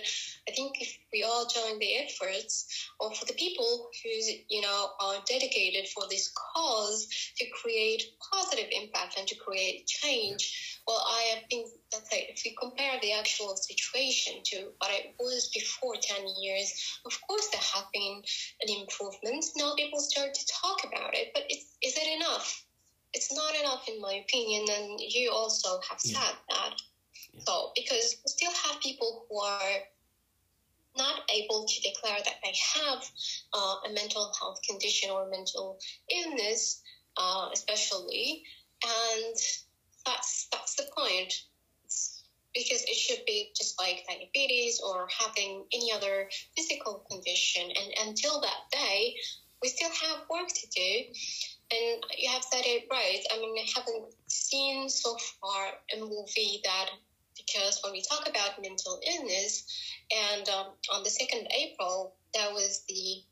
I 0.48 0.52
think 0.52 0.80
if 0.80 0.96
we 1.12 1.24
all 1.24 1.46
join 1.46 1.78
the 1.78 1.96
efforts, 1.96 2.88
or 3.00 3.12
for 3.14 3.26
the 3.26 3.34
people 3.34 3.90
who 4.02 4.08
you 4.48 4.62
know 4.62 4.88
are 4.98 5.16
dedicated 5.26 5.88
for 5.88 6.04
this 6.08 6.32
cause 6.54 7.06
to 7.36 7.44
create 7.50 8.04
positive 8.32 8.70
impact 8.72 9.18
and 9.18 9.28
to 9.28 9.36
create 9.36 9.86
change, 9.86 10.80
well, 10.88 11.04
I 11.06 11.42
think 11.90 12.04
that 12.10 12.32
if 12.32 12.42
we 12.44 12.56
compare 12.60 12.98
the 13.00 13.12
actual 13.12 13.56
situation 13.56 14.34
to 14.44 14.68
what 14.78 14.90
it 14.90 15.14
was 15.18 15.50
before 15.54 15.94
10 16.00 16.16
years, 16.40 17.00
of 17.04 17.18
course 17.26 17.48
there 17.48 17.60
have 17.74 17.86
been 17.92 18.22
an 18.62 18.80
improvement. 18.80 19.44
Now 19.56 19.74
people 19.76 20.00
start 20.00 20.34
to 20.34 20.46
talk 20.46 20.84
about 20.84 21.14
it, 21.14 21.30
but 21.34 21.44
is 21.48 21.96
it 21.96 22.16
enough? 22.16 22.64
It's 23.14 23.34
not 23.34 23.54
enough, 23.54 23.88
in 23.88 24.00
my 24.00 24.22
opinion, 24.24 24.66
and 24.70 25.00
you 25.00 25.32
also 25.32 25.80
have 25.88 25.98
said 25.98 26.12
yeah. 26.12 26.34
that. 26.50 26.74
Yeah. 27.32 27.40
So, 27.46 27.72
because 27.74 28.16
we 28.24 28.28
still 28.28 28.52
have 28.52 28.80
people 28.80 29.24
who 29.28 29.40
are 29.40 29.78
not 30.96 31.22
able 31.32 31.64
to 31.66 31.80
declare 31.80 32.18
that 32.24 32.34
they 32.42 32.54
have 32.74 33.10
uh, 33.54 33.76
a 33.88 33.92
mental 33.94 34.32
health 34.38 34.60
condition 34.68 35.10
or 35.10 35.30
mental 35.30 35.78
illness, 36.10 36.82
uh, 37.16 37.48
especially, 37.52 38.42
and 38.84 39.36
that's 40.04 40.48
that's 40.52 40.74
the 40.74 40.86
point. 40.96 41.32
Because 42.54 42.82
it 42.82 42.94
should 42.94 43.24
be 43.26 43.50
just 43.56 43.78
like 43.78 44.04
diabetes 44.08 44.80
or 44.80 45.08
having 45.16 45.64
any 45.72 45.92
other 45.92 46.28
physical 46.56 47.04
condition. 47.10 47.62
And 47.62 48.08
until 48.08 48.40
that 48.40 48.70
day, 48.72 49.16
we 49.62 49.68
still 49.68 49.90
have 49.90 50.20
work 50.30 50.48
to 50.48 50.66
do. 50.68 51.04
And 51.70 52.02
you 52.16 52.30
have 52.30 52.42
said 52.44 52.62
it 52.64 52.86
right. 52.90 53.20
I 53.32 53.38
mean, 53.38 53.56
I 53.58 53.68
haven't 53.74 54.14
seen 54.26 54.88
so 54.88 55.16
far 55.40 55.68
a 55.94 56.00
movie 56.00 56.60
that 56.64 56.86
because 57.36 57.80
when 57.82 57.92
we 57.92 58.02
talk 58.02 58.28
about 58.28 58.60
mental 58.60 59.00
illness, 59.06 59.64
and 60.10 60.48
um, 60.48 60.66
on 60.90 61.02
the 61.02 61.10
2nd 61.10 61.46
April, 61.52 62.14
that 62.34 62.52
was 62.52 62.84
the 62.88 63.22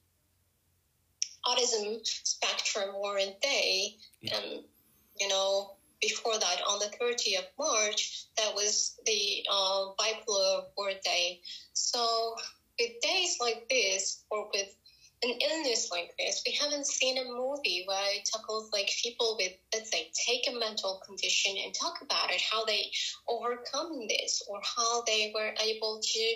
Autism 1.46 2.00
Spectrum 2.04 2.90
Awareness 2.94 3.36
Day. 3.42 3.96
Yeah. 4.20 4.36
And, 4.36 4.64
you 5.18 5.28
know, 5.28 5.75
before 6.00 6.38
that, 6.38 6.60
on 6.66 6.78
the 6.78 6.90
30th 6.98 7.38
of 7.38 7.44
March, 7.58 8.26
that 8.36 8.54
was 8.54 8.94
the 9.06 9.44
uh, 9.50 9.86
bipolar 9.98 10.64
World 10.76 11.00
Day. 11.04 11.40
So 11.72 12.34
with 12.78 12.92
days 13.02 13.36
like 13.40 13.68
this, 13.68 14.22
or 14.30 14.48
with 14.52 14.74
an 15.22 15.30
illness 15.40 15.88
like 15.90 16.12
this, 16.18 16.42
we 16.46 16.52
haven't 16.52 16.86
seen 16.86 17.16
a 17.18 17.24
movie 17.24 17.84
where 17.86 18.14
it 18.14 18.28
tackles 18.30 18.70
like 18.72 18.90
people 19.02 19.36
with, 19.38 19.52
let's 19.74 19.90
say, 19.90 20.10
take 20.26 20.46
a 20.48 20.58
mental 20.58 21.00
condition 21.06 21.56
and 21.64 21.72
talk 21.74 21.94
about 22.02 22.30
it, 22.30 22.40
how 22.50 22.64
they 22.64 22.90
overcome 23.28 24.06
this, 24.08 24.42
or 24.46 24.60
how 24.76 25.02
they 25.06 25.32
were 25.34 25.52
able 25.62 26.00
to 26.02 26.34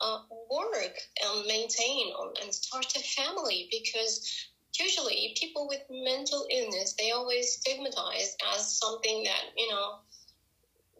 uh, 0.00 0.18
work 0.50 0.98
and 1.22 1.46
maintain 1.46 2.12
and 2.42 2.52
start 2.52 2.86
a 2.96 3.00
family. 3.00 3.68
Because 3.70 4.48
usually 4.78 5.34
people 5.40 5.66
with 5.68 5.80
mental 5.90 6.46
illness 6.50 6.94
they 6.98 7.10
always 7.10 7.52
stigmatize 7.54 8.36
as 8.54 8.78
something 8.78 9.22
that 9.24 9.44
you 9.56 9.68
know 9.68 9.98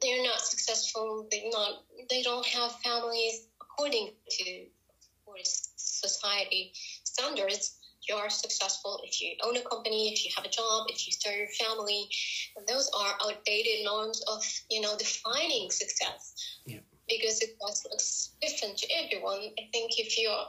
they're 0.03 0.23
not 0.23 0.41
successful 0.41 1.27
they 1.31 1.49
not 1.51 1.85
they 2.11 2.23
don't 2.23 2.47
have 2.47 2.73
families 2.83 3.47
according 3.61 4.11
to 4.31 4.67
society 5.77 6.73
standards. 7.05 7.77
You 8.09 8.15
are 8.15 8.31
successful 8.31 9.01
if 9.05 9.21
you 9.21 9.35
own 9.43 9.57
a 9.57 9.63
company 9.63 10.13
if 10.13 10.25
you 10.25 10.31
have 10.37 10.45
a 10.45 10.49
job 10.49 10.87
if 10.89 11.07
you 11.07 11.13
start 11.13 11.37
your 11.37 11.49
family. 11.59 12.09
And 12.57 12.67
those 12.67 12.89
are 12.95 13.17
outdated 13.23 13.85
norms 13.85 14.23
of 14.29 14.45
you 14.71 14.81
know 14.81 14.97
defining 14.97 15.71
success. 15.71 16.35
Yeah. 16.67 16.81
because 17.09 17.41
it 17.41 17.51
looks 17.61 18.31
different 18.41 18.79
to 18.79 18.87
everyone. 18.93 19.51
I 19.59 19.69
think 19.73 19.99
if 19.99 20.19
you're 20.19 20.47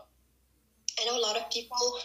i 0.99 1.05
know 1.05 1.17
a 1.17 1.25
lot 1.27 1.37
of 1.37 1.49
people 1.51 1.99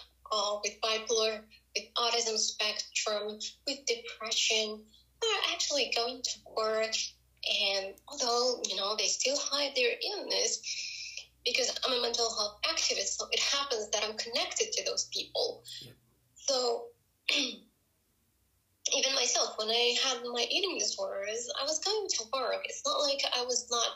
with 0.63 0.81
bipolar, 0.81 1.43
with 1.75 1.85
autism 1.97 2.39
spectrum, 2.39 3.39
with 3.67 3.79
depression, 3.87 4.83
are 5.23 5.53
actually 5.53 5.93
going 5.95 6.23
to 6.23 6.31
work. 6.57 6.95
And 7.61 7.95
although, 8.09 8.63
you 8.69 8.77
know, 8.77 8.95
they 8.97 9.09
still 9.09 9.37
hide 9.39 9.75
their 9.75 9.93
illness, 10.03 10.61
because 11.45 11.77
I'm 11.85 11.99
a 11.99 12.03
mental 12.03 12.33
health 12.35 12.61
activist, 12.65 13.19
so 13.19 13.27
it 13.33 13.41
happens 13.41 13.91
that 13.91 14.05
I'm 14.05 14.17
connected 14.17 14.73
to 14.73 14.85
those 14.85 15.09
people. 15.13 15.65
Yeah. 15.81 15.93
So, 16.35 16.87
even 17.31 19.15
myself, 19.15 19.55
when 19.57 19.69
I 19.69 19.97
had 20.03 20.23
my 20.25 20.47
eating 20.49 20.79
disorders, 20.79 21.49
I 21.61 21.65
was 21.65 21.79
going 21.81 22.09
to 22.09 22.25
work. 22.33 22.63
It's 22.65 22.83
not 22.85 23.01
like 23.01 23.21
I 23.35 23.43
was 23.43 23.67
not, 23.71 23.89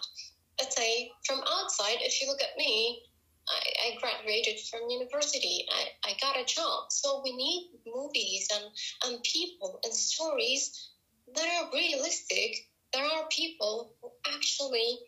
let's 0.58 0.76
say, 0.76 1.10
from 1.24 1.40
outside, 1.48 1.98
if 2.00 2.20
you 2.20 2.28
look 2.28 2.42
at 2.42 2.56
me, 2.56 3.02
I, 3.48 3.88
I 3.88 3.96
graduated 4.00 4.60
from 4.70 4.90
university. 4.90 5.66
I, 5.70 5.88
I 6.04 6.16
got 6.20 6.40
a 6.40 6.44
job. 6.44 6.90
So 6.90 7.20
we 7.24 7.36
need 7.36 7.70
movies 7.86 8.48
and, 8.52 8.64
and 9.04 9.22
people 9.22 9.80
and 9.84 9.94
stories 9.94 10.90
that 11.34 11.48
are 11.48 11.70
realistic. 11.72 12.56
There 12.92 13.04
are 13.04 13.28
people 13.30 13.92
who 14.00 14.10
actually 14.26 14.98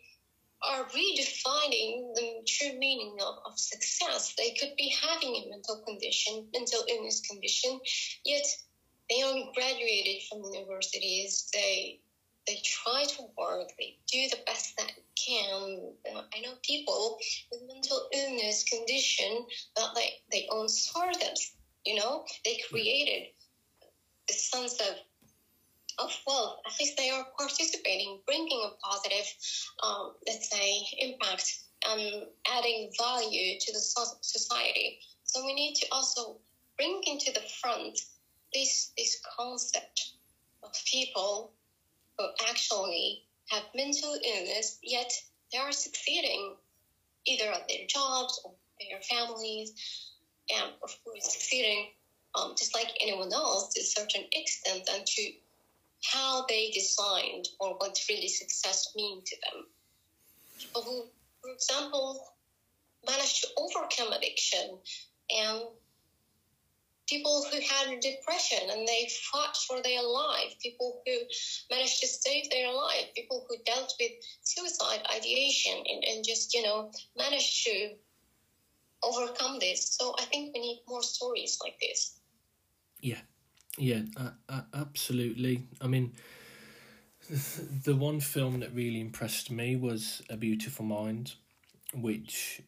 are 0.61 0.85
redefining 0.89 2.13
the 2.15 2.43
true 2.45 2.77
meaning 2.77 3.17
of, 3.21 3.35
of 3.45 3.57
success. 3.57 4.33
They 4.37 4.51
could 4.51 4.75
be 4.77 4.93
having 5.01 5.35
a 5.35 5.49
mental 5.49 5.77
condition, 5.85 6.47
mental 6.53 6.83
illness 6.87 7.21
condition, 7.21 7.79
yet 8.25 8.45
they 9.09 9.23
only 9.23 9.49
graduated 9.55 10.21
from 10.29 10.43
universities. 10.53 11.49
They 11.53 11.99
they 12.49 12.59
try 12.63 13.05
to 13.05 13.29
work. 13.37 13.69
They 13.77 13.95
do 14.11 14.27
the 14.29 14.41
best 14.47 14.75
that 14.77 14.91
can. 15.15 15.93
I 16.33 16.39
know 16.39 16.53
people 16.63 17.19
with 17.51 17.61
mental 17.67 18.07
illness 18.11 18.63
condition 18.63 19.45
that 19.75 19.89
they 19.95 20.13
they 20.31 20.47
own 20.49 20.67
startups. 20.67 21.51
You 21.85 21.95
know, 21.95 22.25
they 22.43 22.57
created 22.69 23.27
the 24.27 24.33
sense 24.33 24.79
of 24.81 24.95
of 25.99 26.11
well, 26.25 26.59
at 26.65 26.73
least 26.79 26.97
they 26.97 27.11
are 27.11 27.27
participating, 27.37 28.19
bringing 28.25 28.63
a 28.65 28.71
positive, 28.83 29.27
um, 29.83 30.13
let's 30.25 30.49
say, 30.49 30.81
impact 30.97 31.59
and 31.87 32.23
adding 32.47 32.91
value 32.97 33.59
to 33.59 33.73
the 33.73 33.79
society. 34.21 34.99
So 35.23 35.45
we 35.45 35.53
need 35.53 35.75
to 35.75 35.87
also 35.91 36.37
bring 36.77 37.01
into 37.05 37.31
the 37.31 37.45
front 37.61 37.99
this 38.53 38.91
this 38.97 39.21
concept 39.37 40.13
of 40.63 40.71
people 40.91 41.53
who 42.19 42.27
actually 42.47 43.23
have 43.49 43.63
mental 43.73 44.19
illness, 44.23 44.77
yet 44.83 45.11
they 45.51 45.57
are 45.57 45.71
succeeding 45.71 46.55
either 47.25 47.51
at 47.51 47.67
their 47.67 47.87
jobs 47.87 48.39
or 48.43 48.53
their 48.79 49.01
families, 49.01 49.71
and 50.53 50.71
of 50.83 50.95
course 51.03 51.31
succeeding 51.31 51.87
um, 52.35 52.53
just 52.57 52.75
like 52.75 52.91
anyone 53.01 53.31
else 53.33 53.73
to 53.73 53.81
a 53.81 53.83
certain 53.83 54.25
extent 54.31 54.87
and 54.93 55.05
to 55.05 55.31
how 56.03 56.45
they 56.47 56.71
designed 56.71 57.47
or 57.59 57.75
what 57.77 57.97
really 58.09 58.27
success 58.27 58.87
mean 58.95 59.21
to 59.25 59.35
them. 59.43 59.65
People 60.59 60.81
who, 60.81 61.05
for 61.41 61.51
example, 61.51 62.23
managed 63.07 63.41
to 63.41 63.47
overcome 63.57 64.13
addiction 64.13 64.77
and 65.29 65.61
people 67.09 67.45
who 67.51 67.59
had 67.59 67.99
depression 67.99 68.69
and 68.69 68.87
they 68.87 69.09
fought 69.31 69.57
for 69.57 69.81
their 69.81 70.03
life, 70.03 70.53
people 70.61 71.01
who 71.05 71.11
managed 71.69 71.99
to 71.99 72.07
save 72.07 72.49
their 72.49 72.71
life, 72.71 73.05
people 73.15 73.45
who 73.49 73.55
dealt 73.65 73.93
with 73.99 74.11
suicide 74.43 75.01
ideation 75.15 75.73
and, 75.77 76.03
and 76.03 76.25
just, 76.25 76.53
you 76.53 76.61
know, 76.63 76.91
managed 77.17 77.65
to 77.65 77.95
overcome 79.03 79.59
this. 79.59 79.97
So 79.97 80.15
I 80.19 80.23
think 80.25 80.53
we 80.53 80.61
need 80.61 80.83
more 80.87 81.03
stories 81.03 81.57
like 81.63 81.79
this. 81.81 82.19
Yeah, 83.01 83.21
yeah, 83.77 84.01
uh, 84.17 84.31
uh, 84.47 84.61
absolutely. 84.73 85.63
I 85.81 85.87
mean, 85.87 86.13
the 87.83 87.95
one 87.95 88.19
film 88.19 88.59
that 88.59 88.73
really 88.73 88.99
impressed 88.99 89.51
me 89.51 89.75
was 89.75 90.21
A 90.29 90.37
Beautiful 90.37 90.85
Mind, 90.85 91.33
which 91.93 92.61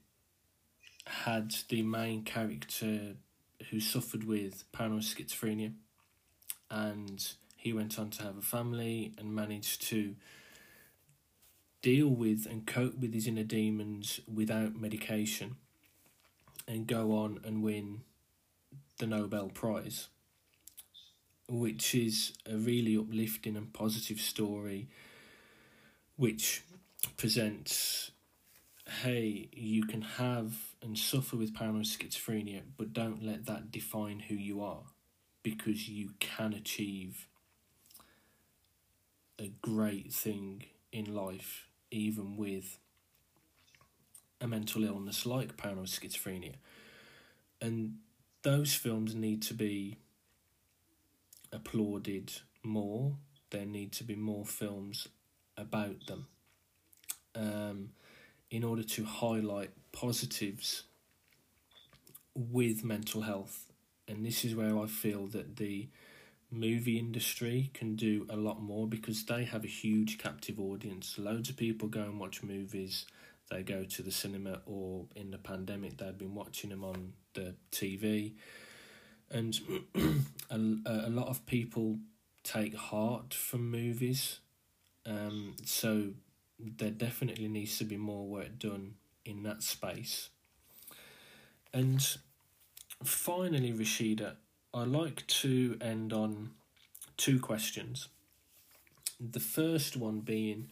had 1.06 1.54
the 1.70 1.82
main 1.84 2.24
character 2.24 3.16
who 3.70 3.80
suffered 3.80 4.24
with 4.26 4.64
paranoid 4.72 5.04
schizophrenia, 5.04 5.74
and 6.70 7.34
he 7.56 7.74
went 7.74 8.00
on 8.00 8.10
to 8.12 8.24
have 8.24 8.38
a 8.38 8.42
family 8.42 9.14
and 9.18 9.36
managed 9.36 9.82
to 9.90 10.16
deal 11.82 12.08
with 12.08 12.46
and 12.50 12.68
cope 12.68 12.98
with 13.00 13.14
his 13.14 13.28
inner 13.28 13.44
demons 13.44 14.20
without 14.32 14.76
medication 14.76 15.56
and 16.68 16.88
go 16.88 17.12
on 17.14 17.40
and 17.44 17.64
win 17.64 18.02
the 19.00 19.08
Nobel 19.08 19.50
Prize, 19.50 20.08
which 21.50 21.96
is 21.96 22.34
a 22.46 22.56
really 22.56 22.96
uplifting 22.96 23.58
and 23.58 23.74
positive 23.74 24.20
story 24.20 24.88
which 26.18 26.64
presents 27.18 28.11
hey, 29.00 29.50
you 29.54 29.84
can 29.84 30.02
have 30.02 30.54
and 30.82 30.98
suffer 30.98 31.38
with 31.38 31.56
paranoid 31.56 31.86
schizophrenia, 31.86 32.62
but 32.78 32.94
don't 32.94 33.24
let 33.24 33.46
that 33.46 33.72
define 33.72 34.20
who 34.20 34.36
you 34.36 34.62
are 34.62 34.84
because 35.44 35.88
you 35.88 36.12
can 36.20 36.54
achieve 36.54 37.28
a 39.40 39.52
great 39.62 40.14
thing 40.14 40.66
in 40.92 41.16
life, 41.16 41.68
even 41.90 42.36
with 42.38 42.78
a 44.40 44.48
mental 44.48 44.84
illness 44.84 45.26
like 45.26 45.58
paranoid 45.58 45.88
schizophrenia. 45.88 46.56
And 47.62 47.98
those 48.44 48.74
films 48.74 49.16
need 49.16 49.42
to 49.44 49.54
be 49.54 49.98
applauded 51.52 52.34
more. 52.64 53.16
There 53.52 53.66
need 53.66 53.94
to 53.94 54.04
be 54.04 54.16
more 54.16 54.46
films 54.46 55.08
about 55.58 56.08
them. 56.08 56.28
Um, 57.36 57.90
in 58.52 58.64
order 58.66 58.84
to 58.84 59.06
highlight 59.06 59.72
positives 59.94 60.84
with 62.36 62.84
mental 62.84 63.22
health. 63.22 63.72
And 64.08 64.26
this 64.26 64.44
is 64.44 64.54
where 64.54 64.78
I 64.78 64.88
feel 64.88 65.26
that 65.28 65.56
the 65.56 65.88
movie 66.52 67.00
industry 67.00 67.72
can 67.74 67.96
do 67.96 68.28
a 68.30 68.36
lot 68.36 68.62
more 68.62 68.86
because 68.88 69.24
they 69.24 69.46
have 69.46 69.64
a 69.64 69.68
huge 69.68 70.18
captive 70.18 70.60
audience. 70.60 71.18
Loads 71.18 71.50
of 71.50 71.56
people 71.56 71.88
go 71.88 72.02
and 72.02 72.20
watch 72.20 72.44
movies. 72.44 73.06
They 73.50 73.64
go 73.64 73.86
to 73.86 74.02
the 74.02 74.12
cinema, 74.12 74.62
or 74.66 75.06
in 75.16 75.32
the 75.32 75.38
pandemic, 75.38 75.98
they've 75.98 76.18
been 76.18 76.36
watching 76.36 76.70
them 76.70 76.84
on 76.84 77.14
the 77.34 77.56
TV. 77.72 78.34
And 79.30 79.60
a, 80.50 80.56
a 80.86 81.10
lot 81.10 81.28
of 81.28 81.46
people 81.46 82.00
take 82.44 82.76
heart 82.76 83.34
from 83.34 83.70
movies. 83.72 84.40
Um, 85.06 85.56
so 85.66 86.12
there 86.78 86.92
definitely 86.92 87.48
needs 87.48 87.78
to 87.80 87.86
be 87.86 87.98
more 87.98 88.28
work 88.28 88.60
done 88.60 88.96
in 89.26 89.44
that 89.44 89.64
space. 89.64 90.30
And 91.74 92.06
finally, 93.04 93.72
Rashida, 93.72 94.36
I 94.74 94.84
like 94.84 95.26
to 95.28 95.78
end 95.82 96.14
on 96.14 96.52
two 97.18 97.40
questions. 97.40 98.08
The 99.20 99.40
first 99.40 99.96
one 99.98 100.22
being, 100.22 100.70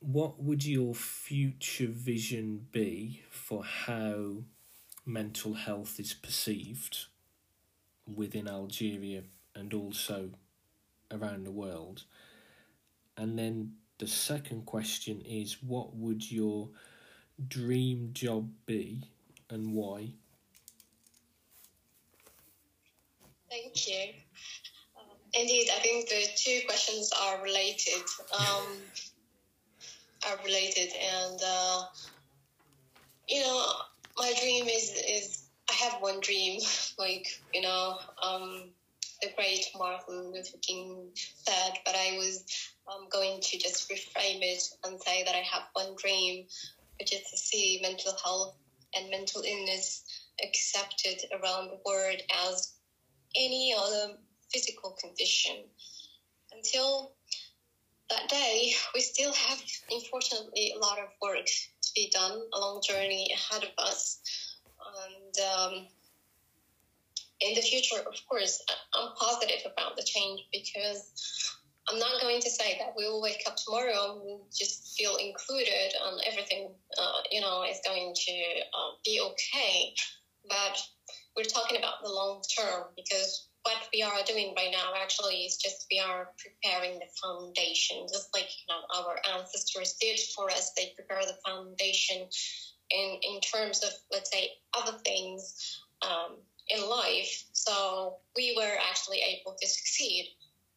what 0.00 0.42
would 0.42 0.64
your 0.64 0.94
future 0.94 1.86
vision 1.88 2.66
be 2.72 3.22
for 3.30 3.64
how 3.64 4.42
mental 5.06 5.54
health 5.54 5.98
is 6.00 6.12
perceived 6.12 7.06
within 8.06 8.48
Algeria 8.48 9.22
and 9.54 9.72
also 9.72 10.30
around 11.10 11.44
the 11.44 11.52
world? 11.52 12.04
And 13.16 13.38
then 13.38 13.74
the 14.02 14.08
second 14.08 14.66
question 14.66 15.20
is 15.20 15.62
what 15.62 15.94
would 15.94 16.28
your 16.28 16.68
dream 17.46 18.10
job 18.12 18.50
be 18.66 19.00
and 19.48 19.72
why? 19.72 20.08
Thank 23.48 23.86
you. 23.86 24.14
Um, 24.98 25.06
indeed, 25.34 25.68
I 25.72 25.78
think 25.78 26.08
the 26.08 26.26
two 26.34 26.62
questions 26.66 27.12
are 27.22 27.44
related. 27.44 28.02
Um, 28.36 28.66
are 30.28 30.44
related, 30.44 30.90
and 31.00 31.40
uh, 31.46 31.84
you 33.28 33.40
know, 33.40 33.66
my 34.18 34.34
dream 34.40 34.66
is 34.66 35.00
is 35.08 35.44
I 35.70 35.74
have 35.74 36.02
one 36.02 36.18
dream, 36.18 36.60
like 36.98 37.40
you 37.54 37.60
know, 37.60 37.98
um, 38.20 38.64
the 39.22 39.30
great 39.36 39.64
Martin 39.76 40.32
Luther 40.32 40.58
King 40.60 41.10
said, 41.14 41.74
but 41.86 41.94
I 41.94 42.16
was 42.18 42.44
I'm 42.88 43.08
going 43.08 43.40
to 43.40 43.58
just 43.58 43.88
reframe 43.88 44.42
it 44.42 44.62
and 44.84 45.00
say 45.00 45.22
that 45.22 45.34
I 45.34 45.44
have 45.50 45.62
one 45.74 45.94
dream, 45.96 46.44
which 46.98 47.12
is 47.12 47.20
to 47.30 47.36
see 47.36 47.78
mental 47.80 48.14
health 48.22 48.54
and 48.94 49.08
mental 49.08 49.42
illness 49.42 50.02
accepted 50.42 51.20
around 51.32 51.68
the 51.68 51.78
world 51.86 52.20
as 52.44 52.72
any 53.36 53.74
other 53.76 54.14
physical 54.52 54.96
condition. 55.00 55.64
Until 56.52 57.12
that 58.10 58.28
day, 58.28 58.74
we 58.94 59.00
still 59.00 59.32
have, 59.32 59.62
unfortunately, 59.90 60.72
a 60.74 60.78
lot 60.78 60.98
of 60.98 61.08
work 61.22 61.46
to 61.46 61.90
be 61.94 62.10
done, 62.12 62.42
a 62.52 62.58
long 62.58 62.82
journey 62.86 63.32
ahead 63.32 63.62
of 63.62 63.70
us. 63.78 64.18
And 64.96 65.46
um, 65.46 65.86
in 67.42 67.54
the 67.54 67.60
future, 67.60 67.98
of 67.98 68.14
course, 68.28 68.62
I'm 68.94 69.10
positive 69.16 69.70
about 69.72 69.96
the 69.96 70.02
change 70.02 70.42
because 70.52 71.10
I'm 71.88 71.98
not 71.98 72.20
going 72.20 72.40
to 72.40 72.50
say 72.50 72.78
that 72.78 72.94
we 72.96 73.04
will 73.04 73.20
wake 73.20 73.42
up 73.46 73.56
tomorrow 73.56 74.12
and 74.12 74.20
we'll 74.22 74.46
just 74.56 74.96
feel 74.96 75.16
included 75.16 75.92
and 76.04 76.20
everything, 76.26 76.70
uh, 76.96 77.20
you 77.30 77.40
know, 77.40 77.64
is 77.64 77.80
going 77.84 78.14
to 78.14 78.32
uh, 78.32 78.90
be 79.04 79.20
okay. 79.20 79.94
But 80.48 80.80
we're 81.36 81.44
talking 81.44 81.78
about 81.78 82.02
the 82.02 82.10
long 82.10 82.42
term 82.58 82.84
because 82.96 83.48
what 83.64 83.88
we 83.92 84.02
are 84.02 84.22
doing 84.26 84.54
right 84.56 84.72
now 84.72 84.92
actually 85.00 85.44
is 85.44 85.56
just 85.56 85.86
we 85.90 86.00
are 86.00 86.30
preparing 86.38 86.98
the 86.98 87.06
foundation, 87.22 88.06
just 88.12 88.28
like 88.34 88.48
you 88.48 88.74
know 88.74 88.80
our 88.96 89.18
ancestors 89.36 89.96
did 90.00 90.18
for 90.34 90.50
us. 90.50 90.72
They 90.76 90.92
prepare 90.96 91.22
the 91.24 91.36
foundation, 91.46 92.26
in 92.90 93.18
in 93.22 93.40
terms 93.40 93.82
of 93.84 93.90
let's 94.10 94.30
say 94.30 94.50
other 94.74 94.98
things 95.04 95.80
um, 96.02 96.38
in 96.74 96.88
life. 96.88 97.44
So 97.52 98.16
we 98.36 98.54
were 98.56 98.76
actually 98.90 99.20
able 99.20 99.56
to 99.60 99.68
succeed. 99.68 100.28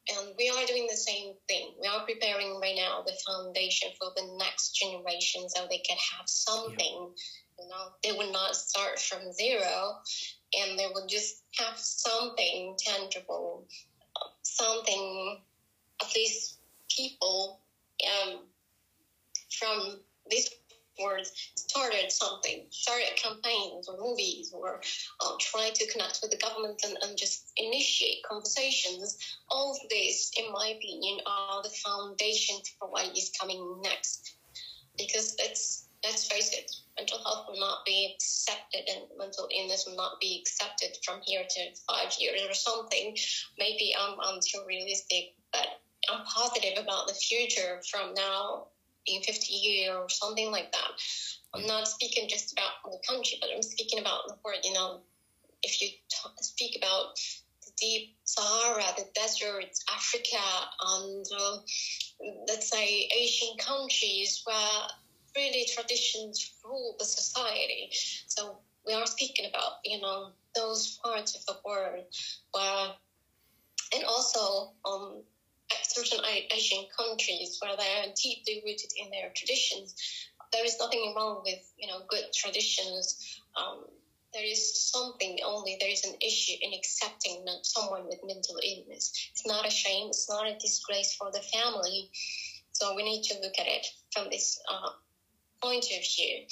And 0.07 0.35
we 0.37 0.49
are 0.49 0.65
doing 0.67 0.87
the 0.87 0.95
same 0.95 1.33
thing. 1.47 1.73
We 1.81 1.87
are 1.87 2.05
preparing 2.05 2.59
right 2.61 2.75
now 2.75 3.03
the 3.05 3.17
foundation 3.25 3.89
for 3.99 4.11
the 4.15 4.37
next 4.37 4.75
generation 4.75 5.49
so 5.49 5.65
they 5.67 5.79
can 5.79 5.97
have 6.17 6.29
something. 6.29 7.13
You 7.59 7.67
know, 7.69 7.87
they 8.03 8.11
will 8.11 8.31
not 8.31 8.55
start 8.55 8.99
from 8.99 9.31
zero 9.31 9.95
and 10.53 10.77
they 10.77 10.87
will 10.93 11.07
just 11.07 11.41
have 11.57 11.77
something 11.77 12.75
tangible, 12.77 13.65
something 14.43 15.41
at 16.01 16.15
least 16.15 16.59
people 16.95 17.61
um, 18.05 18.41
from 19.57 20.01
this 20.29 20.49
words 21.01 21.31
started 21.55 22.11
something, 22.11 22.65
started 22.69 23.15
campaigns 23.15 23.87
or 23.87 23.97
movies 23.99 24.51
or 24.53 24.81
uh, 25.19 25.35
to 25.73 25.91
connect 25.91 26.19
with 26.21 26.31
the 26.31 26.37
government 26.37 26.81
and, 26.83 26.97
and 27.03 27.17
just 27.17 27.51
initiate 27.57 28.23
conversations. 28.23 29.17
All 29.49 29.71
of 29.71 29.89
this, 29.89 30.31
in 30.37 30.51
my 30.51 30.73
opinion, 30.75 31.19
are 31.25 31.63
the 31.63 31.69
foundation 31.69 32.57
for 32.79 32.89
what 32.89 33.17
is 33.17 33.31
coming 33.39 33.81
next. 33.83 34.35
Because 34.97 35.35
let's, 35.39 35.87
let's 36.03 36.27
face 36.27 36.53
it, 36.53 36.71
mental 36.97 37.19
health 37.23 37.45
will 37.49 37.59
not 37.59 37.85
be 37.85 38.13
accepted 38.13 38.87
and 38.87 39.05
mental 39.17 39.47
illness 39.53 39.85
will 39.85 39.97
not 39.97 40.19
be 40.21 40.39
accepted 40.39 40.97
from 41.03 41.19
here 41.25 41.43
to 41.49 41.61
five 41.89 42.13
years 42.19 42.41
or 42.47 42.53
something. 42.53 43.15
Maybe 43.59 43.93
I'm, 43.99 44.17
I'm 44.21 44.39
too 44.39 44.61
realistic, 44.65 45.33
but 45.51 45.67
I'm 46.09 46.23
positive 46.25 46.81
about 46.81 47.07
the 47.07 47.13
future 47.13 47.81
from 47.89 48.13
now 48.13 48.67
in 49.07 49.21
50 49.21 49.53
years 49.53 49.95
or 49.95 50.09
something 50.09 50.51
like 50.51 50.71
that. 50.71 50.91
I'm 51.53 51.65
not 51.65 51.87
speaking 51.87 52.27
just 52.29 52.53
about 52.53 52.71
the 52.83 52.97
country, 53.07 53.37
but 53.41 53.49
I'm 53.53 53.61
speaking 53.61 53.99
about 53.99 54.27
the 54.27 54.35
world. 54.43 54.59
You 54.63 54.73
know, 54.73 55.01
if 55.63 55.81
you 55.81 55.87
t- 55.87 56.29
speak 56.41 56.75
about 56.77 57.15
the 57.65 57.71
deep 57.77 58.13
Sahara, 58.25 58.93
the 58.97 59.05
deserts, 59.15 59.83
Africa, 59.91 60.43
and 60.81 61.25
uh, 61.37 61.57
let's 62.47 62.69
say 62.69 63.07
Asian 63.15 63.55
countries 63.57 64.41
where 64.45 64.87
really 65.35 65.67
traditions 65.73 66.53
rule 66.63 66.95
the 66.99 67.05
society. 67.05 67.89
So 68.27 68.57
we 68.85 68.93
are 68.93 69.05
speaking 69.05 69.45
about, 69.49 69.73
you 69.83 69.99
know, 69.99 70.31
those 70.55 70.97
parts 71.03 71.35
of 71.35 71.45
the 71.45 71.55
world 71.65 72.05
where, 72.51 72.93
and 73.93 74.03
also 74.05 74.71
um, 74.85 75.23
certain 75.83 76.23
Asian 76.55 76.85
countries 76.97 77.57
where 77.59 77.75
they 77.77 77.91
are 77.99 78.13
deeply 78.21 78.61
rooted 78.65 78.91
in 78.95 79.09
their 79.11 79.31
traditions. 79.35 79.95
There 80.51 80.65
is 80.65 80.77
nothing 80.79 81.13
wrong 81.15 81.41
with 81.45 81.59
you 81.77 81.87
know 81.87 82.05
good 82.09 82.25
traditions. 82.33 83.39
Um, 83.57 83.85
there 84.33 84.43
is 84.43 84.91
something 84.91 85.39
only 85.45 85.77
there 85.79 85.89
is 85.89 86.03
an 86.03 86.15
issue 86.21 86.57
in 86.61 86.73
accepting 86.73 87.45
someone 87.63 88.05
with 88.05 88.19
mental 88.23 88.57
illness. 88.61 89.11
It's 89.31 89.45
not 89.47 89.65
a 89.65 89.71
shame. 89.71 90.07
It's 90.09 90.29
not 90.29 90.45
a 90.47 90.57
disgrace 90.59 91.15
for 91.15 91.31
the 91.31 91.41
family. 91.41 92.09
So 92.73 92.93
we 92.95 93.03
need 93.03 93.23
to 93.23 93.39
look 93.39 93.53
at 93.57 93.67
it 93.67 93.87
from 94.11 94.27
this 94.29 94.59
uh, 94.69 94.89
point 95.61 95.85
of 95.85 96.03
view. 96.03 96.45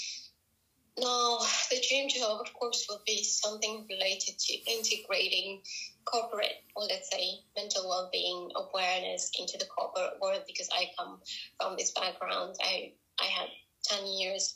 Now, 0.97 1.39
the 1.71 1.83
dream 1.87 2.07
job, 2.07 2.37
uh, 2.37 2.41
of 2.41 2.53
course, 2.53 2.85
will 2.87 3.01
be 3.05 3.23
something 3.23 3.85
related 3.89 4.37
to 4.37 4.53
integrating 4.71 5.61
corporate, 6.05 6.63
or 6.75 6.83
let's 6.83 7.09
say 7.09 7.39
mental 7.55 7.89
well-being 7.89 8.51
awareness 8.55 9.31
into 9.39 9.57
the 9.57 9.65
corporate 9.65 10.19
world 10.21 10.43
because 10.45 10.69
I 10.71 10.91
come 10.97 11.19
from 11.59 11.75
this 11.77 11.91
background. 11.91 12.55
I, 12.61 12.93
I 13.19 13.25
had 13.25 13.49
10 13.85 14.05
years 14.05 14.55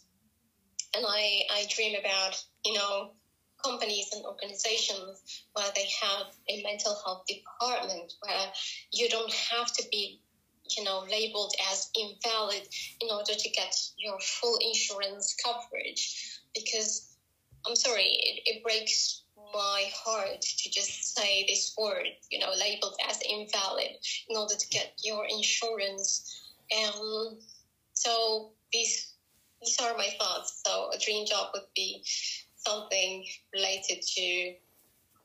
and 0.95 1.05
I, 1.07 1.41
I 1.51 1.65
dream 1.69 1.97
about, 1.99 2.43
you 2.63 2.73
know, 2.73 3.11
companies 3.63 4.09
and 4.13 4.23
organizations 4.23 5.43
where 5.53 5.71
they 5.75 5.87
have 6.01 6.27
a 6.49 6.61
mental 6.63 6.95
health 7.03 7.25
department 7.27 8.13
where 8.21 8.51
you 8.91 9.09
don't 9.09 9.33
have 9.33 9.73
to 9.73 9.83
be 9.91 10.21
you 10.75 10.83
know 10.83 11.05
labeled 11.09 11.53
as 11.71 11.89
invalid 11.95 12.67
in 13.01 13.09
order 13.11 13.33
to 13.33 13.49
get 13.49 13.75
your 13.97 14.19
full 14.19 14.57
insurance 14.61 15.35
coverage. 15.43 16.41
Because 16.53 17.13
i'm 17.67 17.75
sorry 17.75 18.03
it, 18.05 18.41
it 18.45 18.63
breaks 18.63 19.23
my 19.53 19.85
heart 19.93 20.41
to 20.41 20.69
just 20.69 21.15
say 21.15 21.45
this 21.47 21.73
word 21.77 22.07
you 22.29 22.39
know 22.39 22.51
labeled 22.59 22.95
as 23.07 23.19
invalid 23.27 23.91
in 24.29 24.37
order 24.37 24.55
to 24.55 24.67
get 24.69 24.93
your 25.03 25.25
insurance. 25.25 26.41
And 26.71 27.37
so 27.93 28.51
these 28.73 29.13
these 29.61 29.77
are 29.81 29.97
my 29.97 30.09
thoughts. 30.19 30.61
So 30.65 30.89
a 30.93 30.97
dream 30.99 31.25
job 31.25 31.49
would 31.53 31.63
be 31.75 32.03
something 32.57 33.25
related 33.53 34.01
to 34.01 34.53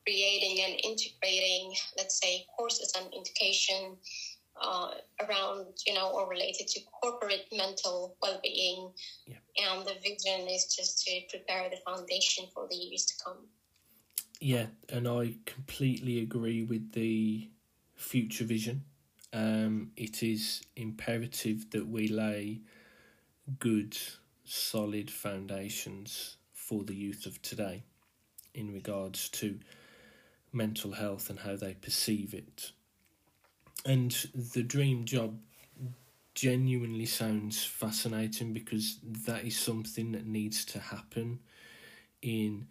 creating 0.03 0.63
and 0.65 0.79
integrating 0.83 1.73
let's 1.97 2.19
say 2.19 2.45
courses 2.57 2.93
and 2.97 3.07
education 3.13 3.95
uh, 4.63 4.91
around, 5.21 5.67
you 5.85 5.93
know, 5.93 6.09
or 6.09 6.29
related 6.29 6.67
to 6.69 6.79
corporate 7.01 7.45
mental 7.55 8.15
well-being. 8.21 8.91
Yeah. 9.27 9.37
And 9.57 9.85
the 9.85 9.95
vision 10.01 10.47
is 10.47 10.73
just 10.73 11.05
to 11.05 11.21
prepare 11.29 11.69
the 11.69 11.77
foundation 11.85 12.45
for 12.53 12.67
the 12.69 12.75
years 12.75 13.05
to 13.05 13.13
come. 13.23 13.37
Yeah, 14.39 14.67
and 14.89 15.07
I 15.07 15.35
completely 15.45 16.19
agree 16.19 16.63
with 16.63 16.91
the 16.93 17.49
future 17.95 18.43
vision. 18.43 18.83
Um, 19.31 19.91
it 19.95 20.21
is 20.21 20.61
imperative 20.75 21.69
that 21.71 21.87
we 21.87 22.07
lay 22.07 22.61
good, 23.59 23.97
solid 24.43 25.09
foundations 25.09 26.37
for 26.53 26.83
the 26.83 26.95
youth 26.95 27.25
of 27.25 27.41
today 27.41 27.83
in 28.53 28.73
regards 28.73 29.29
to 29.29 29.59
mental 30.51 30.91
health 30.91 31.29
and 31.29 31.39
how 31.39 31.55
they 31.55 31.73
perceive 31.73 32.33
it 32.33 32.71
and 33.85 34.11
the 34.53 34.63
dream 34.63 35.05
job 35.05 35.37
genuinely 36.35 37.05
sounds 37.05 37.63
fascinating 37.63 38.53
because 38.53 38.97
that 39.03 39.45
is 39.45 39.57
something 39.57 40.13
that 40.13 40.25
needs 40.25 40.65
to 40.65 40.79
happen 40.79 41.39
in 42.21 42.67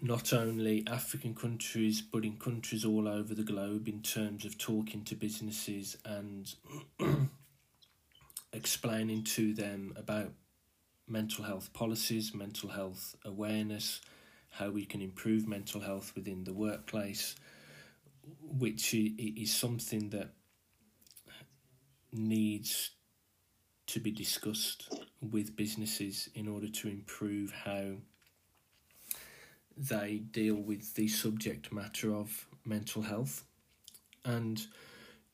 not 0.00 0.32
only 0.32 0.84
African 0.86 1.34
countries 1.34 2.02
but 2.02 2.24
in 2.24 2.36
countries 2.36 2.84
all 2.84 3.06
over 3.06 3.34
the 3.34 3.44
globe 3.44 3.88
in 3.88 4.02
terms 4.02 4.44
of 4.44 4.58
talking 4.58 5.04
to 5.04 5.14
businesses 5.14 5.96
and 6.04 6.54
explaining 8.52 9.22
to 9.22 9.54
them 9.54 9.92
about 9.96 10.32
mental 11.08 11.44
health 11.44 11.72
policies, 11.72 12.34
mental 12.34 12.70
health 12.70 13.14
awareness, 13.24 14.00
how 14.50 14.70
we 14.70 14.84
can 14.84 15.00
improve 15.00 15.46
mental 15.46 15.80
health 15.80 16.12
within 16.16 16.44
the 16.44 16.52
workplace 16.52 17.36
which 18.40 18.94
is 18.94 19.54
something 19.54 20.10
that 20.10 20.30
needs 22.12 22.90
to 23.86 24.00
be 24.00 24.10
discussed 24.10 24.92
with 25.20 25.56
businesses 25.56 26.28
in 26.34 26.48
order 26.48 26.68
to 26.68 26.88
improve 26.88 27.52
how 27.52 27.92
they 29.76 30.18
deal 30.30 30.54
with 30.54 30.94
the 30.94 31.08
subject 31.08 31.72
matter 31.72 32.14
of 32.14 32.46
mental 32.64 33.02
health. 33.02 33.44
And 34.24 34.66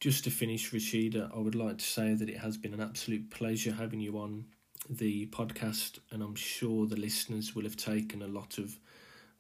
just 0.01 0.25
to 0.25 0.31
finish, 0.31 0.73
Rashida, 0.73 1.35
I 1.35 1.39
would 1.39 1.55
like 1.55 1.79
to 1.79 1.85
say 1.85 2.15
that 2.15 2.29
it 2.29 2.39
has 2.39 2.57
been 2.57 2.75
an 2.75 2.81
absolute 2.81 3.31
pleasure 3.31 3.73
having 3.73 4.01
you 4.01 4.19
on 4.19 4.47
the 4.91 5.27
podcast, 5.29 6.01
and 6.11 6.23
I'm 6.23 6.35
sure 6.35 6.87
the 6.87 6.97
listeners 6.97 7.55
will 7.55 7.63
have 7.63 7.77
taken 7.77 8.23
a 8.23 8.27
lot 8.29 8.59
of 8.59 8.79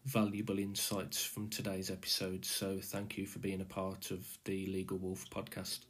valuable 0.04 0.58
insights 0.58 1.24
from 1.24 1.48
today's 1.48 1.90
episode. 1.90 2.44
So 2.44 2.78
thank 2.80 3.16
you 3.16 3.26
for 3.26 3.38
being 3.38 3.60
a 3.60 3.64
part 3.64 4.10
of 4.10 4.26
the 4.44 4.66
Legal 4.66 4.98
Wolf 4.98 5.24
podcast. 5.30 5.80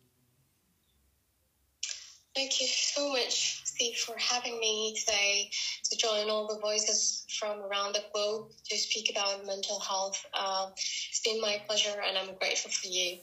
Thank 2.34 2.62
you 2.62 2.66
so 2.66 3.12
much, 3.12 3.60
Steve, 3.66 3.96
for 3.96 4.16
having 4.18 4.58
me 4.58 4.94
today 4.98 5.50
to 5.90 5.96
join 5.98 6.30
all 6.30 6.48
the 6.48 6.58
voices 6.60 7.26
from 7.38 7.60
around 7.60 7.94
the 7.94 8.04
globe 8.14 8.48
to 8.70 8.78
speak 8.78 9.10
about 9.10 9.46
mental 9.46 9.78
health. 9.80 10.24
Uh, 10.32 10.70
it's 10.74 11.20
been 11.22 11.40
my 11.42 11.60
pleasure, 11.66 12.00
and 12.06 12.16
I'm 12.16 12.34
grateful 12.36 12.70
for 12.70 12.86
you. 12.86 13.18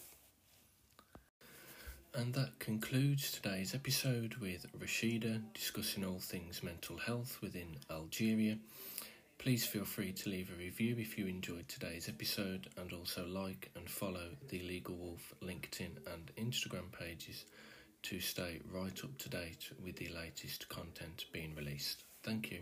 And 2.13 2.33
that 2.35 2.59
concludes 2.59 3.31
today's 3.31 3.73
episode 3.73 4.35
with 4.35 4.65
Rashida 4.77 5.41
discussing 5.53 6.03
all 6.05 6.19
things 6.19 6.61
mental 6.61 6.97
health 6.97 7.39
within 7.41 7.77
Algeria. 7.89 8.57
Please 9.39 9.65
feel 9.65 9.85
free 9.85 10.11
to 10.11 10.29
leave 10.29 10.51
a 10.51 10.59
review 10.59 10.97
if 10.99 11.17
you 11.17 11.25
enjoyed 11.25 11.69
today's 11.69 12.09
episode 12.09 12.67
and 12.75 12.91
also 12.91 13.25
like 13.25 13.71
and 13.73 13.89
follow 13.89 14.35
the 14.49 14.59
Legal 14.59 14.95
Wolf 14.95 15.33
LinkedIn 15.41 15.91
and 16.13 16.29
Instagram 16.37 16.91
pages 16.91 17.45
to 18.03 18.19
stay 18.19 18.59
right 18.69 19.01
up 19.01 19.17
to 19.17 19.29
date 19.29 19.71
with 19.81 19.95
the 19.95 20.09
latest 20.09 20.67
content 20.67 21.23
being 21.31 21.55
released. 21.55 22.03
Thank 22.21 22.51
you. 22.51 22.59